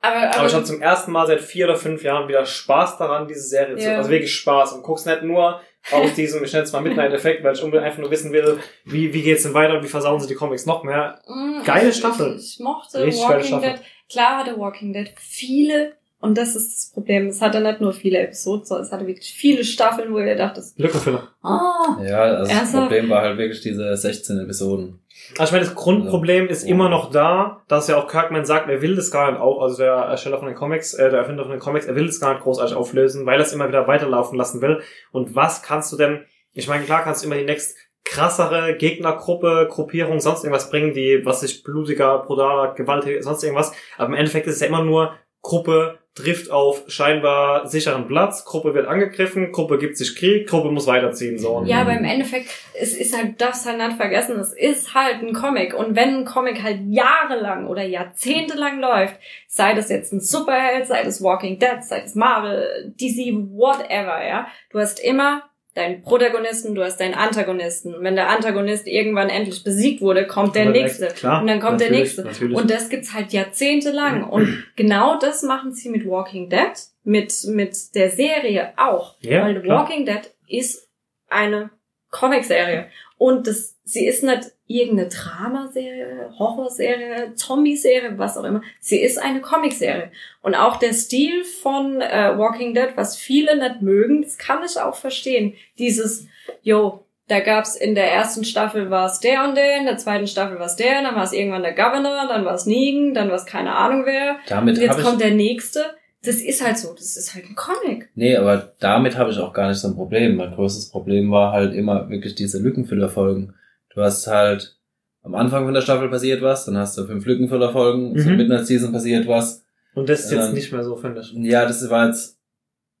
[0.00, 2.98] Aber, Aber aber, ich habe zum ersten Mal seit vier oder fünf Jahren wieder Spaß
[2.98, 3.96] daran, diese Serie zu, Ja.
[3.98, 5.60] also wirklich Spaß und guck's nicht nur,
[5.92, 9.12] aus diesem, ich nenne es mal Midnight-Effekt, weil ich unbedingt einfach nur wissen will, wie,
[9.12, 11.20] wie geht's denn weiter und wie versauen sie die Comics noch mehr.
[11.26, 12.36] Mm, Geile Staffel.
[12.38, 13.70] Ich, ich mochte Richtig geile Walking Staffel.
[13.70, 13.80] Dead.
[14.10, 18.18] Klar hatte Walking Dead viele, und das ist das Problem, es hatte nicht nur viele
[18.18, 21.28] Episoden, sondern es hatte wirklich viele Staffeln, wo ihr dachtet, Lückenfüller.
[21.42, 22.72] ah, Ja, also das?
[22.72, 25.00] Problem war halt wirklich diese 16 Episoden.
[25.32, 28.82] Also ich meine, das Grundproblem ist immer noch da, dass ja auch Kirkman sagt, er
[28.82, 31.52] will das gar nicht auch, also der Ersteller von den Comics, äh, der Erfinder von
[31.52, 34.38] den Comics, er will das gar nicht großartig auflösen, weil er es immer wieder weiterlaufen
[34.38, 34.80] lassen will.
[35.12, 39.68] Und was kannst du denn, ich meine, klar kannst du immer die nächst krassere Gegnergruppe,
[39.70, 43.72] Gruppierung, sonst irgendwas bringen, die, was sich blutiger, brutaler, gewaltiger, sonst irgendwas.
[43.98, 45.12] Aber im Endeffekt ist es ja immer nur
[45.42, 50.88] Gruppe trifft auf scheinbar sicheren Platz, Gruppe wird angegriffen, Gruppe gibt sich Krieg, Gruppe muss
[50.88, 51.62] weiterziehen, so.
[51.64, 55.32] Ja, aber im Endeffekt, es ist halt, darfst halt nicht vergessen, es ist halt ein
[55.32, 55.74] Comic.
[55.74, 59.14] Und wenn ein Comic halt jahrelang oder jahrzehntelang läuft,
[59.46, 64.48] sei das jetzt ein Superheld, sei das Walking Dead, sei das Marvel, DC, whatever, ja,
[64.70, 65.44] du hast immer
[65.78, 67.94] deinen Protagonisten, du hast deinen Antagonisten.
[67.94, 71.08] Und wenn der Antagonist irgendwann endlich besiegt wurde, kommt der dann nächste.
[71.08, 72.24] Klar, Und dann kommt der nächste.
[72.24, 72.56] Natürlich.
[72.56, 74.24] Und das gibt's halt jahrzehntelang.
[74.24, 76.72] Und genau das machen sie mit Walking Dead,
[77.04, 79.16] mit, mit der Serie auch.
[79.20, 79.82] Ja, Weil klar.
[79.82, 80.88] Walking Dead ist
[81.28, 81.70] eine
[82.10, 82.88] Comicserie.
[83.16, 88.62] Und das, sie ist nicht irgendeine Dramaserie, Horrorserie, Zombie-Serie, was auch immer.
[88.80, 90.12] Sie ist eine Comicserie.
[90.42, 94.78] Und auch der Stil von äh, Walking Dead, was viele nicht mögen, das kann ich
[94.78, 95.54] auch verstehen.
[95.78, 96.26] Dieses,
[96.62, 100.26] yo, da gab's in der ersten Staffel war es der und der, in der zweiten
[100.26, 103.28] Staffel war es der, dann war es irgendwann der Governor, dann war es Negan, dann
[103.28, 104.36] war es keine Ahnung wer.
[104.48, 105.80] Damit Und jetzt kommt der nächste.
[106.24, 108.08] Das ist halt so, das ist halt ein Comic.
[108.14, 110.36] Nee, aber damit habe ich auch gar nicht so ein Problem.
[110.36, 113.54] Mein größtes Problem war halt immer wirklich diese Lückenfüllerfolgen.
[113.94, 114.76] Du hast halt
[115.22, 118.18] am Anfang von der Staffel passiert was, dann hast du fünf Lückenfüllerfolgen, Mhm.
[118.18, 119.64] zur Midnight Season passiert was.
[119.94, 121.32] Und das ist jetzt Ähm, nicht mehr so, finde ich.
[121.34, 122.38] Ja, das war jetzt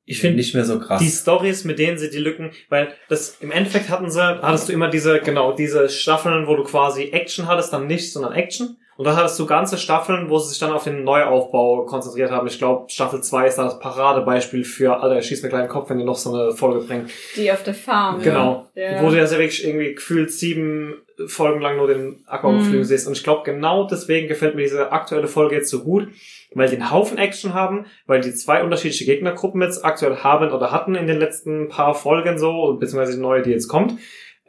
[0.04, 1.00] Ich finde nicht mehr so krass.
[1.00, 4.72] die Stories, mit denen sie die Lücken, weil das im Endeffekt hatten sie, hattest du
[4.72, 8.78] immer diese, genau, diese Staffeln, wo du quasi Action hattest, dann nicht, sondern Action.
[8.98, 12.48] Und da hattest du ganze Staffeln, wo sie sich dann auf den Neuaufbau konzentriert haben.
[12.48, 15.88] Ich glaube, Staffel 2 ist da das Paradebeispiel für, Alter, schieß mir gleich den Kopf,
[15.88, 17.08] wenn ihr noch so eine Folge bringt.
[17.36, 18.20] Die auf der Farm.
[18.20, 18.66] Genau.
[18.74, 19.00] Ja.
[19.00, 20.96] Wo du ja sehr wirklich irgendwie gefühlt sieben
[21.28, 22.82] Folgen lang nur den Acker Mhm.
[22.82, 23.06] siehst.
[23.06, 26.08] Und ich glaube, genau deswegen gefällt mir diese aktuelle Folge jetzt so gut,
[26.54, 30.72] weil die einen Haufen Action haben, weil die zwei unterschiedliche Gegnergruppen jetzt aktuell haben oder
[30.72, 33.94] hatten in den letzten paar Folgen so, beziehungsweise die neue, die jetzt kommt.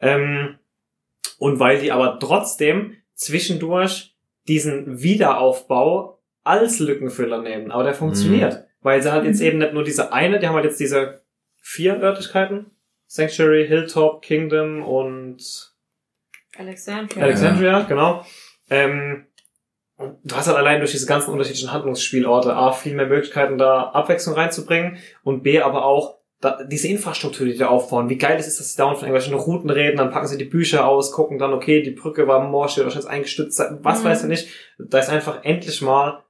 [0.00, 0.56] Ähm,
[1.38, 4.09] und weil die aber trotzdem zwischendurch
[4.48, 7.70] diesen Wiederaufbau als Lückenfüller nehmen.
[7.70, 8.64] Aber der funktioniert.
[8.82, 9.46] Weil sie halt jetzt Mhm.
[9.46, 11.20] eben nicht nur diese eine, die haben halt jetzt diese
[11.56, 12.70] vier Örtlichkeiten.
[13.06, 15.72] Sanctuary, Hilltop, Kingdom und
[16.56, 17.24] Alexandria.
[17.24, 18.24] Alexandria, genau.
[18.70, 19.26] Ähm,
[19.96, 23.90] und du hast halt allein durch diese ganzen unterschiedlichen Handlungsspielorte A, viel mehr Möglichkeiten, da
[23.90, 28.08] Abwechslung reinzubringen und B, aber auch da, diese Infrastruktur, die die aufbauen.
[28.08, 30.44] Wie geil es ist, dass sie dauernd von irgendwelchen Routen reden, dann packen sie die
[30.44, 34.04] Bücher aus, gucken dann, okay, die Brücke war morsch, die hat wahrscheinlich eingestützt, was Mhm.
[34.08, 34.48] weiß ich nicht.
[34.78, 36.22] Da ist einfach endlich mal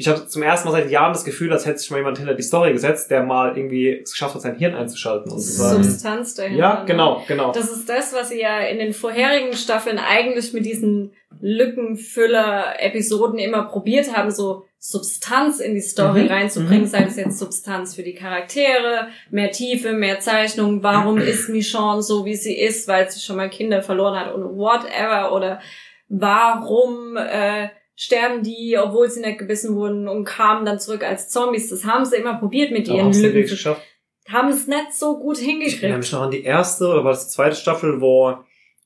[0.00, 2.32] ich habe zum ersten Mal seit Jahren das Gefühl, als hätte sich mal jemand hinter
[2.32, 5.30] die Story gesetzt, der mal irgendwie es geschafft hat, sein Hirn einzuschalten.
[5.30, 6.58] Und zu sagen, Substanz dahinter.
[6.58, 6.86] ja, ne?
[6.86, 7.52] genau, genau.
[7.52, 11.12] Das ist das, was sie ja in den vorherigen Staffeln eigentlich mit diesen
[11.42, 16.88] Lückenfüller-Episoden immer probiert haben, so Substanz in die Story Mhm, reinzubringen, mhm.
[16.88, 22.24] sei es jetzt Substanz für die Charaktere, mehr Tiefe, mehr Zeichnung, warum ist Michonne so,
[22.24, 25.60] wie sie ist, weil sie schon mal Kinder verloren hat und whatever, oder
[26.08, 27.68] warum äh,
[28.00, 31.68] sterben die, obwohl sie nicht gebissen wurden und kamen dann zurück als Zombies.
[31.68, 33.50] Das haben sie immer probiert mit ihren haben sie nicht Lücken.
[33.50, 33.82] geschafft.
[34.26, 35.98] Haben es nicht so gut Ich erinnere hingekriegt.
[35.98, 38.38] mich noch an die erste, oder war das die zweite Staffel, wo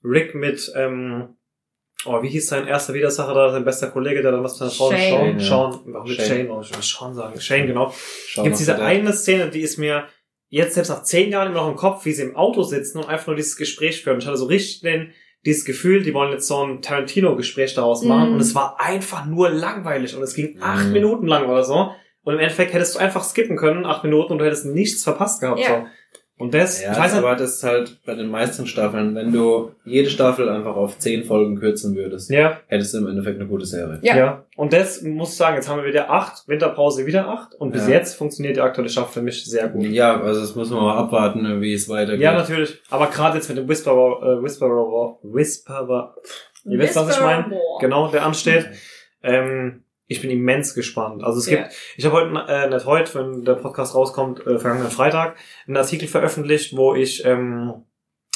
[0.03, 1.37] Rick mit, ähm,
[2.07, 4.71] oh, wie hieß sein erster Widersacher da, sein bester Kollege, der dann was mit seiner
[4.73, 5.39] Frau, Shane.
[5.39, 6.27] Sean, Sean, warum mit Shane.
[6.27, 7.95] Shane, oh, ich will Sean sagen, Shane, genau.
[8.37, 10.09] Mal diese eine Szene, die ist mir
[10.49, 13.09] jetzt selbst nach zehn Jahren immer noch im Kopf, wie sie im Auto sitzen und
[13.09, 14.19] einfach nur dieses Gespräch führen.
[14.19, 15.13] Ich hatte so richtig den,
[15.45, 18.35] dieses Gefühl, die wollen jetzt so ein Tarantino-Gespräch daraus machen Mhm.
[18.35, 20.93] und es war einfach nur langweilig und es ging acht Mhm.
[20.93, 21.91] Minuten lang oder so.
[22.23, 25.41] Und im Endeffekt hättest du einfach skippen können, acht Minuten und du hättest nichts verpasst
[25.43, 25.61] gehabt.
[25.61, 25.67] Ja.
[25.69, 25.87] So.
[26.37, 29.33] Und das, Ja, ich weiß nicht, aber das ist halt bei den meisten Staffeln, wenn
[29.33, 33.49] du jede Staffel einfach auf zehn Folgen kürzen würdest, ja, hättest du im Endeffekt eine
[33.49, 34.01] gute Serie.
[34.03, 34.17] Ja.
[34.17, 37.71] ja, Und das muss ich sagen, jetzt haben wir wieder acht, Winterpause wieder acht und
[37.71, 37.95] bis Ja.
[37.95, 39.85] jetzt funktioniert die aktuelle Staffel für mich sehr gut.
[39.87, 42.21] Ja, also das muss man mal abwarten, wie es weitergeht.
[42.23, 42.81] Ja, natürlich.
[42.91, 46.17] Aber gerade jetzt mit dem Whisperer, äh, Whisperer, Whisperer,
[46.65, 47.57] ihr wisst, was ich meine?
[47.81, 48.71] Genau, der ansteht.
[49.23, 51.23] Ähm, ich bin immens gespannt.
[51.25, 51.63] Also es Ja.
[51.63, 55.37] gibt, ich habe heute, äh, nicht heute, wenn der Podcast rauskommt, äh, vergangenen Freitag,
[55.67, 57.85] einen Artikel veröffentlicht, wo ich ähm,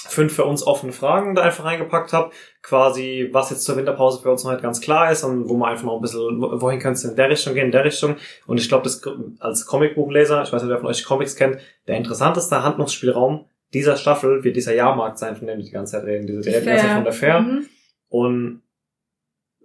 [0.06, 2.30] fünf für uns offene Fragen da einfach reingepackt habe.
[2.62, 5.70] Quasi, was jetzt zur Winterpause für uns noch nicht ganz klar ist und wo man
[5.70, 8.16] einfach noch ein bisschen, wo- wohin könnte es in der Richtung gehen, in der Richtung.
[8.46, 9.02] Und ich glaube, das
[9.40, 14.42] als Comicbuchleser, ich weiß nicht, wer von euch Comics kennt, der interessanteste Handlungsspielraum dieser Staffel
[14.44, 16.26] wird dieser Jahrmarkt sein, von dem wir die ganze Zeit reden.
[16.26, 17.40] Diese Zeit von der Fair.
[17.40, 17.66] Mhm.
[18.08, 18.62] Und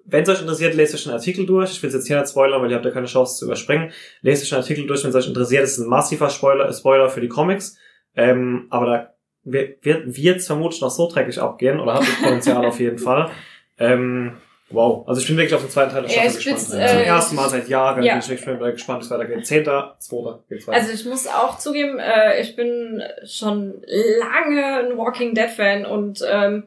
[0.06, 1.72] wenn es euch interessiert, lest euch den Artikel durch.
[1.72, 3.92] Ich will es jetzt hier nicht spoilern, weil ihr habt ja keine Chance zu überspringen.
[4.22, 5.64] Lest euch den Artikel durch, wenn es euch interessiert.
[5.64, 7.78] Es ist ein massiver Spoiler, Spoiler für die Comics.
[8.16, 9.14] Ähm, aber da
[9.44, 13.30] wird wird es vermutlich noch so dreckig abgehen oder hat das Potenzial auf jeden Fall.
[13.78, 14.34] Ähm,
[14.70, 15.08] wow.
[15.08, 16.58] Also ich bin wirklich auf den zweiten Teil der Ja, Staffel ich gespannt.
[16.58, 18.14] bin's, Zum äh, ersten Mal seit Jahren ja.
[18.14, 19.46] bin ich wirklich gespannt, wie es weitergeht.
[19.46, 20.80] Zehnter, zweiter geht's weiter.
[20.80, 23.82] Also ich muss auch zugeben, äh, ich bin schon
[24.20, 26.64] lange ein Walking Dead Fan und ähm,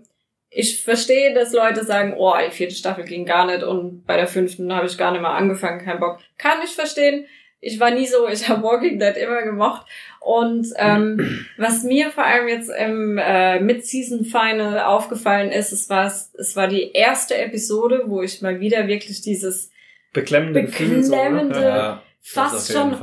[0.57, 4.27] ich verstehe, dass Leute sagen, oh, die vierte Staffel ging gar nicht und bei der
[4.27, 6.19] fünften habe ich gar nicht mal angefangen, kein Bock.
[6.39, 7.27] Kann ich verstehen.
[7.61, 9.87] Ich war nie so, ich habe Walking Dead immer gemocht.
[10.21, 16.07] Und ähm, was mir vor allem jetzt im äh, Mid-Season Final aufgefallen ist, es war
[16.07, 19.71] es war die erste Episode, wo ich mal wieder wirklich dieses
[20.15, 21.05] beklemmende Gefühl.
[21.05, 21.77] So, beklemmende- oder?
[21.77, 22.95] Ja, fast schon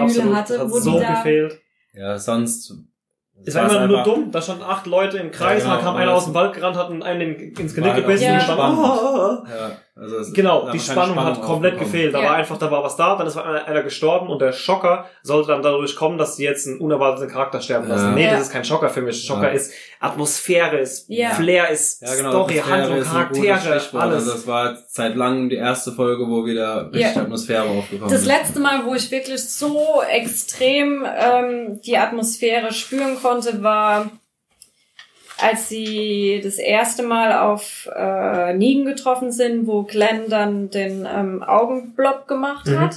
[0.00, 0.34] Absolut.
[0.34, 1.60] hatte, Hat wo so die da gefehlt.
[1.92, 2.74] Ja, sonst.
[3.44, 5.96] Es war einfach nur dumm, da standen acht Leute im Kreis, Ja, genau, dann kam
[5.96, 8.34] einer aus dem Wald gerannt, hat einen in- ins Genick halt gebissen Ja.
[8.34, 12.14] und stand, oh, Ja, also es- Genau, die keine Spannung, hat komplett gefehlt.
[12.14, 12.30] Da Ja.
[12.30, 15.62] war einfach, da war was da, dann ist einer, gestorben und der Schocker sollte dann
[15.62, 18.08] dadurch kommen, dass sie jetzt einen unerwarteten Charakter sterben lassen.
[18.08, 18.14] Ja.
[18.14, 18.32] Nee, Ja.
[18.32, 19.24] das ist kein Schocker für mich.
[19.24, 19.54] Schocker Ja.
[19.54, 21.30] ist Atmosphäre, ist Ja.
[21.30, 22.30] Flair, ist Ja, genau.
[22.30, 24.02] Story, Atmosphäre Handlung, Charaktere, Stichwort.
[24.02, 24.14] alles.
[24.16, 27.22] Also das war seit langem die erste Folge, wo wieder richtig Ja.
[27.22, 28.26] Atmosphäre aufgekommen Das ist.
[28.26, 34.10] letzte Mal, wo ich wirklich so extrem ähm, die Atmosphäre spüren konnte, war,
[35.42, 41.42] als sie das erste Mal auf äh, Negan getroffen sind, wo Glenn dann den ähm,
[41.42, 42.78] Augenblock gemacht Mhm.
[42.80, 42.96] hat.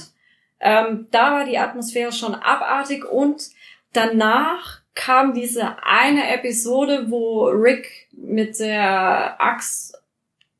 [0.60, 3.42] Ähm, da war die Atmosphäre schon abartig und
[3.92, 10.00] danach kam diese eine Episode, wo Rick mit der Axt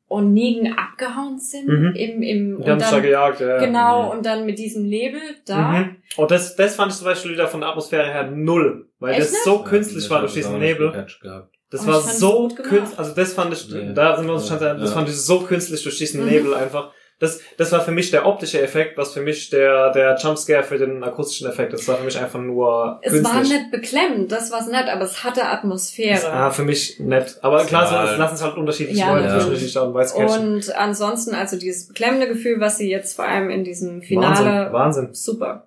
[0.07, 1.93] und Negan abgehauen sind Mhm.
[1.95, 3.57] im, im Die haben sich da gejagt, ja.
[3.57, 4.09] Genau, Mhm.
[4.11, 5.57] und dann mit diesem Nebel da.
[5.71, 5.95] Mhm.
[6.15, 8.87] Und das, das fand ich zum Beispiel wieder von der Atmosphäre her null.
[8.99, 9.43] Weil Echt das nicht?
[9.43, 11.07] so künstlich Ja, war durch diesen Nebel.
[11.69, 13.91] Das Aber war so künstlich, also das fand ich, Nee.
[13.93, 14.73] da sind wir uns schon, Ja.
[14.73, 14.95] das Ja.
[14.95, 16.29] fand ich so künstlich durch diesen Mhm.
[16.29, 16.91] Nebel einfach.
[17.19, 20.77] Das, das war für mich der optische Effekt, was für mich der, der Jumpscare für
[20.77, 21.79] den akustischen Effekt ist.
[21.81, 23.35] Das war für mich einfach nur Es künstlich.
[23.35, 26.31] war nicht beklemmend, das war's nicht, aber es hatte Atmosphäre.
[26.31, 27.39] Ah, für mich nett.
[27.41, 28.19] Aber klar, Ja, so, es halt.
[28.19, 29.45] lassen es halt unterschiedliche Ja, Leute natürlich.
[29.45, 30.15] unterschiedliche Art und Weise.
[30.15, 34.73] Und ansonsten, also dieses beklemmende Gefühl, was sie jetzt vor allem in diesem Finale, Wahnsinn,
[34.73, 35.09] Wahnsinn.
[35.13, 35.66] super.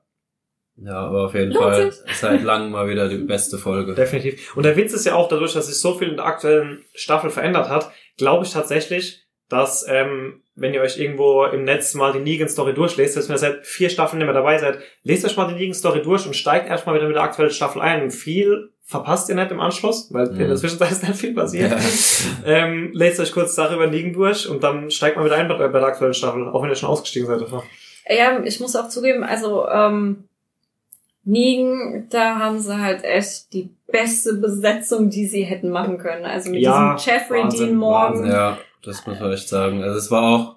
[0.82, 3.94] Ja, aber auf jeden Fall seit langem mal wieder die beste Folge.
[3.94, 4.56] Definitiv.
[4.56, 7.30] Und der Witz ist ja auch dadurch, dass sich so viel in der aktuellen Staffel
[7.30, 12.20] verändert hat, glaube ich tatsächlich, dass, ähm, wenn ihr euch irgendwo im Netz mal die
[12.20, 15.54] Negan-Story durchlest, dass ihr seit vier Staffeln nicht mehr dabei seid, lest euch mal die
[15.54, 18.10] Negan-Story durch und steigt erstmal wieder mit der aktuellen Staffel ein.
[18.10, 20.56] Viel verpasst ihr nicht im Anschluss, weil in der Mhm.
[20.56, 21.70] Zwischenzeit ist nicht viel passiert.
[21.72, 21.78] Ja.
[22.46, 25.82] Ähm, lest euch kurz darüber Negan durch und dann steigt mal wieder ein bei, der
[25.82, 27.42] aktuellen Staffel, auch wenn ihr schon ausgestiegen seid.
[28.08, 30.24] Ja, ich muss auch zugeben, also ähm,
[31.30, 36.24] Negan, da haben sie halt echt die beste Besetzung, die sie hätten machen können.
[36.24, 38.12] Also mit Ja, diesem Jeffrey Wahnsinn, Dean Morgan.
[38.14, 38.30] Wahnsinn.
[38.32, 39.82] Ja, das muss man echt sagen.
[39.82, 40.56] Also es war auch,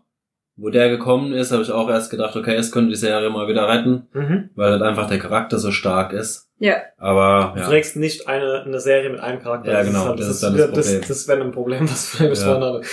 [0.55, 3.47] wo der gekommen ist, habe ich auch erst gedacht, okay, es könnte die Serie mal
[3.47, 4.49] wieder retten, Mhm.
[4.55, 6.47] weil halt einfach der Charakter so stark ist.
[6.59, 6.75] Ja.
[6.97, 9.71] Aber Du ja, trägst nicht eine, eine Serie mit einem Charakter.
[9.71, 11.01] Ja, Das genau, Ist halt, das das, ist dann das das, Problem.
[11.07, 12.29] das wäre ein Problem, was wir Ja.
[12.29, 12.83] besprochen haben.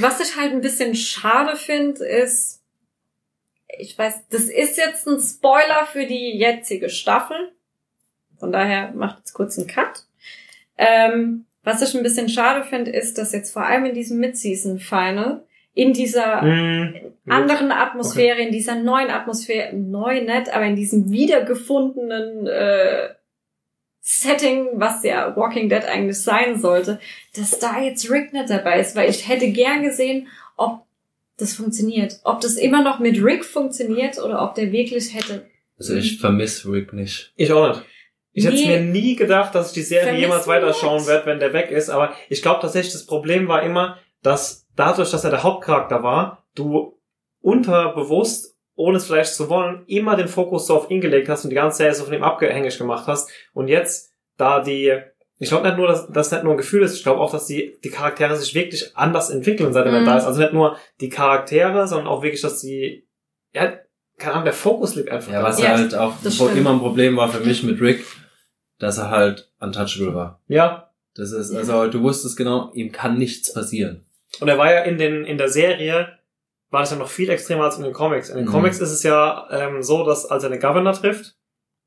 [0.00, 2.59] Was ich halt ein bisschen schade finde, ist,
[3.78, 7.52] ich weiß, das ist jetzt ein Spoiler für die jetzige Staffel.
[8.38, 10.04] Von daher macht jetzt kurz einen Cut.
[10.78, 15.44] Ähm, was ich ein bisschen schade finde, ist, dass jetzt vor allem in diesem Mid-Season-Final
[15.74, 17.12] in dieser Mhm.
[17.28, 23.10] anderen Atmosphäre, in dieser neuen Atmosphäre, neu nicht, aber in diesem wiedergefundenen äh,
[24.00, 26.98] Setting, was ja Walking Dead eigentlich sein sollte,
[27.36, 30.84] dass da jetzt Rick nicht dabei ist, weil ich hätte gern gesehen, ob
[31.40, 32.20] das funktioniert.
[32.24, 35.46] Ob das immer noch mit Rick funktioniert oder ob der wirklich hätte.
[35.78, 37.32] also ich vermisse Rick nicht.
[37.36, 37.82] Ich auch nicht.
[38.32, 38.66] Ich hätte Nee.
[38.66, 41.90] mir nie gedacht, dass ich die Serie Vermissen jemals weiterschauen werde, wenn der weg ist.
[41.90, 46.44] Aber ich glaube tatsächlich, das Problem war immer, dass dadurch, dass er der Hauptcharakter war,
[46.54, 46.96] du
[47.40, 51.50] unterbewusst, ohne es vielleicht zu wollen, immer den Fokus so auf ihn gelegt hast und
[51.50, 53.30] die ganze Serie so von ihm abgehängig gemacht hast.
[53.52, 54.96] Und jetzt, da die,
[55.42, 57.46] ich glaube nicht nur, dass das nicht nur ein Gefühl ist, ich glaube auch, dass
[57.46, 60.04] die, die Charaktere sich wirklich anders entwickeln, seit er Mhm.
[60.04, 60.24] da ist.
[60.24, 63.06] Also nicht nur die Charaktere, sondern auch wirklich, dass die,
[63.52, 63.72] ja,
[64.18, 65.32] keine Ahnung, der Fokus liegt einfach.
[65.32, 65.60] Ja, was.
[65.60, 66.14] Ja, halt auch
[66.54, 68.04] immer ein Problem war für mich mit Rick,
[68.78, 70.40] dass er halt untouchable war.
[70.46, 74.04] ja, Das ist, also du wusstest genau, ihm kann nichts passieren.
[74.40, 76.16] Und er war ja in den in der Serie
[76.70, 78.28] war das ja noch viel extremer als in den Comics.
[78.30, 78.50] In den Mhm.
[78.50, 81.34] Comics ist es ja ähm, so, dass als er den Governor trifft,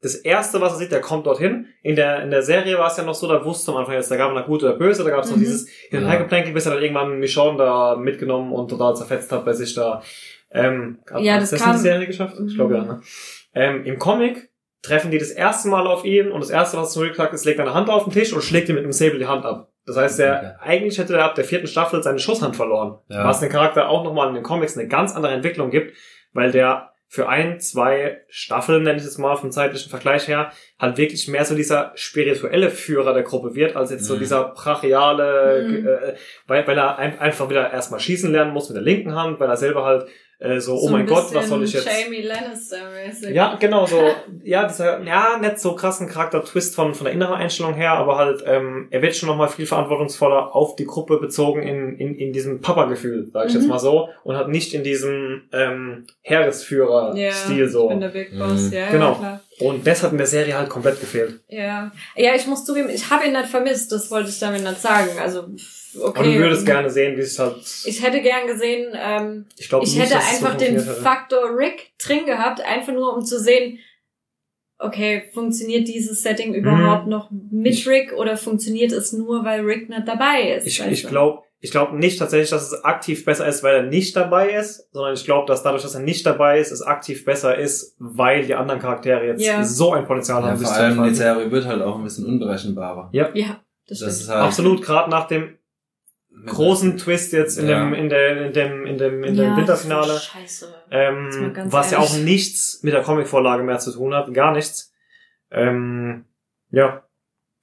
[0.04, 1.68] das erste, was er sieht, der kommt dorthin.
[1.82, 3.96] In der in der Serie war es ja noch so, da wusste man am Anfang
[3.96, 5.04] jetzt der Governor gut oder böse.
[5.04, 5.42] Da gab es noch Mhm.
[5.42, 6.12] dieses Hin und Ja.
[6.12, 10.04] Hergeplänkel, bis er dann irgendwann Michonne da mitgenommen und total zerfetzt hat bei sich da.
[10.52, 12.36] Ähm, hat- Ja, das das kam- in die Serie geschafft?
[12.48, 12.82] Ich glaube ja.
[12.82, 12.88] Mhm.
[12.88, 13.02] Ne?
[13.56, 14.50] Ähm, Im Comic
[14.82, 17.60] treffen die das erste Mal auf ihn und das erste, was Rick sagt, ist, legt
[17.60, 19.70] eine Hand auf den Tisch und schlägt ihm mit dem Säbel die Hand ab.
[19.86, 23.00] Das heißt, er, eigentlich hätte er ab der vierten Staffel seine Schusshand verloren.
[23.10, 23.24] Ja.
[23.26, 25.96] Was den Charakter auch nochmal in den Comics eine ganz andere Entwicklung gibt,
[26.34, 30.98] weil der für ein, zwei Staffeln, nenne ich es mal vom zeitlichen Vergleich her, halt
[30.98, 34.20] wirklich mehr so dieser spirituelle Führer der Gruppe wird, als jetzt so Mhm.
[34.20, 35.88] dieser brachiale, Mhm.
[35.88, 36.14] äh,
[36.48, 39.48] weil, weil er ein, einfach wieder erstmal schießen lernen muss mit der linken Hand, weil
[39.50, 40.08] er selber halt
[40.40, 41.86] äh, so, oh ein mein Gott, was soll ich jetzt...
[41.88, 43.30] Jamie Lannister-mäßig.
[43.34, 44.02] Ja, genau, so,
[44.44, 48.44] ja, dieser, ja, nicht so krassen Charakter-Twist von, von der inneren Einstellung her, aber halt,
[48.46, 52.62] ähm, er wird schon nochmal viel verantwortungsvoller auf die Gruppe bezogen in, in, in diesem
[52.62, 53.60] Papa-Gefühl, sag ich Mhm.
[53.62, 57.84] jetzt mal so, und hat nicht in diesem, ähm, Heeresführer-Stil ja, so.
[57.84, 58.74] Ich bin der Big Boss, Mhm.
[58.74, 59.10] ja, Genau.
[59.12, 59.40] ja, klar.
[59.60, 61.42] Und das hat in der Serie halt komplett gefehlt.
[61.48, 61.92] Ja.
[62.16, 65.12] ja, ich muss zugeben, ich habe ihn nicht vermisst, das wollte ich damit nicht sagen.
[65.20, 65.50] Also,
[66.00, 66.20] okay.
[66.20, 69.86] Aber du würdest gerne sehen, wie es halt, Ich hätte gern gesehen, ähm, ich glaube
[69.86, 70.94] ich nicht, hätte es so einfach den hätte.
[70.96, 73.80] Faktor Rick drin gehabt, einfach nur um zu sehen,
[74.80, 80.08] okay, funktioniert dieses Setting überhaupt noch mit Rick oder funktioniert es nur, weil Rick nicht
[80.08, 80.68] dabei ist?
[80.68, 84.16] Ich, ich glaube ich glaub nicht tatsächlich, dass es aktiv besser ist, weil er nicht
[84.18, 87.58] dabei ist, sondern ich glaube, dass dadurch, dass er nicht dabei ist, es aktiv besser
[87.58, 89.64] ist, weil die anderen Charaktere jetzt Ja.
[89.64, 91.16] so ein Potenzial Ja, haben, vor allem die.
[91.16, 93.08] Serie wird halt auch ein bisschen unberechenbarer.
[93.14, 93.62] Ja, das stimmt.
[93.88, 95.58] Das ist halt Absolut, gerade nach dem
[96.48, 97.80] großen Twist jetzt in Ja.
[97.86, 100.20] dem, in der, in dem, in dem, in dem Ja, Winterfinale,
[100.92, 102.12] ähm, was ja ehrlich.
[102.12, 104.92] auch nichts mit der Comicvorlage mehr zu tun hat, gar nichts.
[105.50, 106.26] Ähm,
[106.72, 107.04] ja,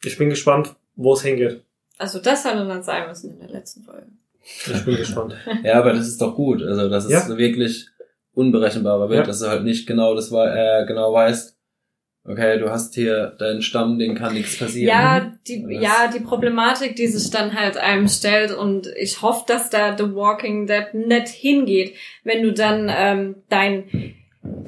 [0.02, 1.64] ich bin gespannt, wo es hingeht.
[2.00, 4.06] Also das hätte dann sein müssen in der letzten Folge.
[4.42, 5.34] Ich bin gespannt.
[5.62, 6.62] Ja, aber das ist doch gut.
[6.62, 7.36] Also, dass es Ja.
[7.36, 7.86] wirklich
[8.34, 9.26] unberechenbarer wird, Ja.
[9.26, 11.56] dass du halt nicht genau das äh, genau weißt,
[12.24, 14.88] okay, du hast hier deinen Stamm, den kann nichts passieren.
[14.88, 19.44] Ja, die, Das- ja, die Problematik, die sich dann halt einem stellt und ich hoffe,
[19.46, 21.94] dass da The Walking Dead nicht hingeht,
[22.24, 24.14] wenn du dann ähm, dein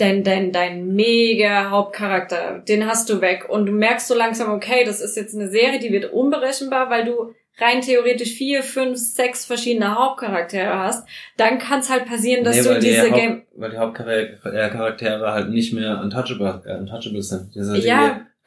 [0.03, 3.47] dein, dein, dein mega Hauptcharakter, den hast du weg.
[3.49, 7.05] Und du merkst so langsam, okay, das ist jetzt eine Serie, die wird unberechenbar, weil
[7.05, 11.07] du rein theoretisch vier, fünf, sechs verschiedene Hauptcharaktere hast,
[11.37, 13.43] dann kann es halt passieren, dass Nee, du diese Haupt- Game...
[13.55, 17.51] Weil die Hauptcharaktere halt nicht mehr untouchable, äh, untouchable sind.
[17.57, 17.75] Also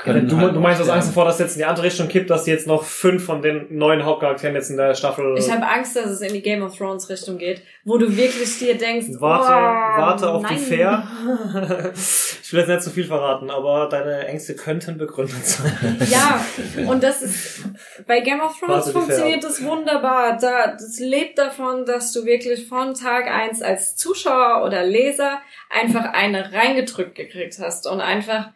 [0.04, 1.00] die Ja, können du, halt du meinst aus sterben.
[1.00, 3.78] Angst davor, dass jetzt in die andere Richtung kippt, dass jetzt noch fünf von den
[3.78, 5.36] neuen Hauptcharakteren jetzt in der Staffel.
[5.38, 8.60] Ich habe Angst, dass es in die Game of Thrones Richtung geht, wo du wirklich
[8.60, 10.54] dir denkst, Warte, oh, warte auf nein.
[10.54, 11.08] die Fair.
[11.94, 15.98] ich will jetzt nicht zu viel verraten, aber deine Ängste könnten begründet sein.
[16.10, 16.46] Ja,
[16.88, 17.64] und das ist
[18.06, 20.38] bei Game of Thrones Warte funktioniert das wunderbar.
[20.38, 25.40] Da das lebt davon, dass du wirklich von Tag eins als Zuschauer oder Leser
[25.70, 28.50] einfach eine reingedrückt gekriegt hast und einfach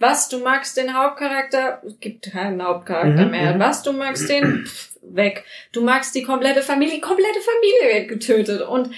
[0.00, 3.54] was du magst den Hauptcharakter, es gibt keinen Hauptcharakter Mhm, mehr.
[3.54, 3.60] mhm.
[3.60, 5.44] Was du magst den pff, weg.
[5.72, 8.90] Du magst die komplette Familie, komplette Familie wird getötet und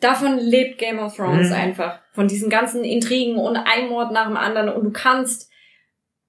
[0.00, 1.54] davon lebt Game of Thrones Mhm.
[1.54, 1.98] einfach.
[2.12, 5.48] Von diesen ganzen Intrigen und ein Mord nach dem anderen und du kannst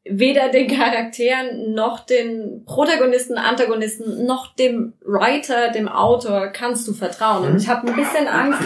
[0.04, 7.46] weder den Charakteren noch den Protagonisten, Antagonisten noch dem Writer, dem Autor kannst du vertrauen.
[7.46, 7.58] Und Mhm.
[7.60, 8.60] ich habe ein bisschen Angst,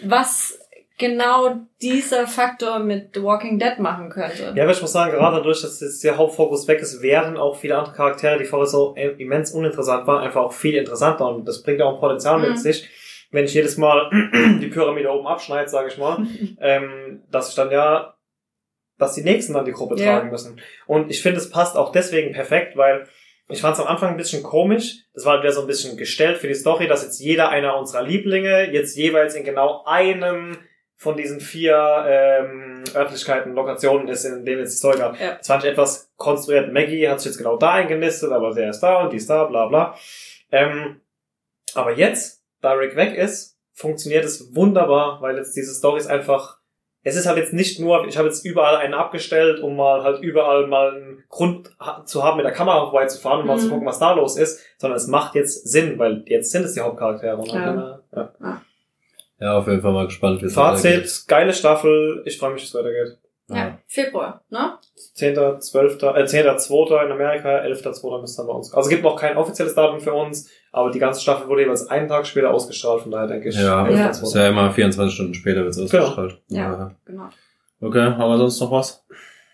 [0.00, 0.58] was
[0.98, 4.52] genau dieser Faktor mit The Walking Dead machen könnte.
[4.54, 7.56] Ja, aber ich muss sagen, gerade dadurch, dass jetzt der Hauptfokus weg ist, werden auch
[7.56, 11.62] viele andere Charaktere, die vorher so immens uninteressant waren, einfach auch viel interessanter und das
[11.62, 12.48] bringt auch ein Potenzial Mhm.
[12.48, 12.88] mit sich.
[13.30, 14.08] Wenn ich jedes Mal
[14.60, 16.24] die Pyramide oben abschneide, sage ich mal,
[16.60, 18.14] ähm, dass ich dann ja,
[18.98, 20.12] dass die Nächsten dann die Gruppe Ja.
[20.18, 20.60] tragen müssen.
[20.86, 23.08] Und ich finde, es passt auch deswegen perfekt, weil
[23.48, 25.00] ich fand es am Anfang ein bisschen komisch.
[25.12, 28.02] Das war wieder so ein bisschen gestellt für die Story, dass jetzt jeder einer unserer
[28.02, 30.56] Lieblinge jetzt jeweils in genau einem
[30.96, 35.18] von diesen vier ähm, Örtlichkeiten, Lokationen ist, in denen jetzt die Story gab.
[35.20, 35.34] Ja.
[35.36, 36.72] Das fand ich etwas konstruiert.
[36.72, 39.44] Maggie hat sich jetzt genau da eingenistet, aber der ist da und die ist da,
[39.44, 39.94] bla bla.
[40.52, 41.00] Ähm,
[41.74, 46.58] aber jetzt, da Rick weg ist, funktioniert es wunderbar, weil jetzt diese Stories einfach
[47.06, 50.22] es ist halt jetzt nicht nur, ich habe jetzt überall einen abgestellt, um mal halt
[50.22, 51.70] überall mal einen Grund
[52.06, 53.60] zu haben, mit der Kamera vorbeizufahren und mal Mhm.
[53.60, 56.72] zu gucken, was da los ist, sondern es macht jetzt Sinn, weil jetzt sind es
[56.72, 57.44] die Hauptcharaktere.
[57.46, 57.54] Ja.
[57.54, 57.78] dann,
[58.12, 58.62] äh, ja.
[59.40, 61.02] Ja, auf jeden Fall mal gespannt, wie es weitergeht.
[61.06, 63.18] Fazit, geile Staffel, ich freue mich, dass es weitergeht.
[63.50, 64.78] Ja, Februar, ne?
[65.14, 67.04] 10., 12., äh, 10.2.
[67.04, 68.20] in Amerika, 11.2.
[68.22, 68.72] müsste dann bei uns.
[68.72, 71.86] Also es gibt noch kein offizielles Datum für uns, aber die ganze Staffel wurde jeweils
[71.88, 73.54] einen Tag später ausgestrahlt, von daher denke ich.
[73.56, 74.08] Ja, Ja.
[74.08, 74.22] 11.2..
[74.22, 76.04] ist ja immer 24 Stunden später wird es Genau.
[76.04, 76.40] ausgestrahlt.
[76.48, 76.92] Ja.
[77.04, 77.28] Genau.
[77.82, 79.04] Okay, haben wir sonst noch was?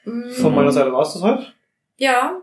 [0.05, 1.47] Von meiner Seite war es das heute.
[1.97, 2.41] Ja,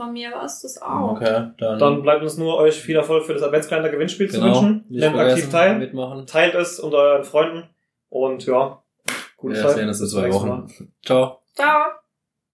[0.00, 1.12] von mir war es das auch.
[1.12, 4.62] Okay, dann, Dann bleibt uns nur euch viel Erfolg für das Adventskalender Gewinnspiel zu genau,
[4.62, 4.84] wünschen.
[4.88, 6.26] Nehmt aktiv teil, mitmachen.
[6.26, 7.68] teilt es unter euren Freunden
[8.08, 8.82] und ja,
[9.36, 9.76] gute Wir Zeit.
[9.76, 10.72] sehen uns in zwei Wochen.
[11.04, 11.40] Ciao.
[11.54, 11.82] Ciao.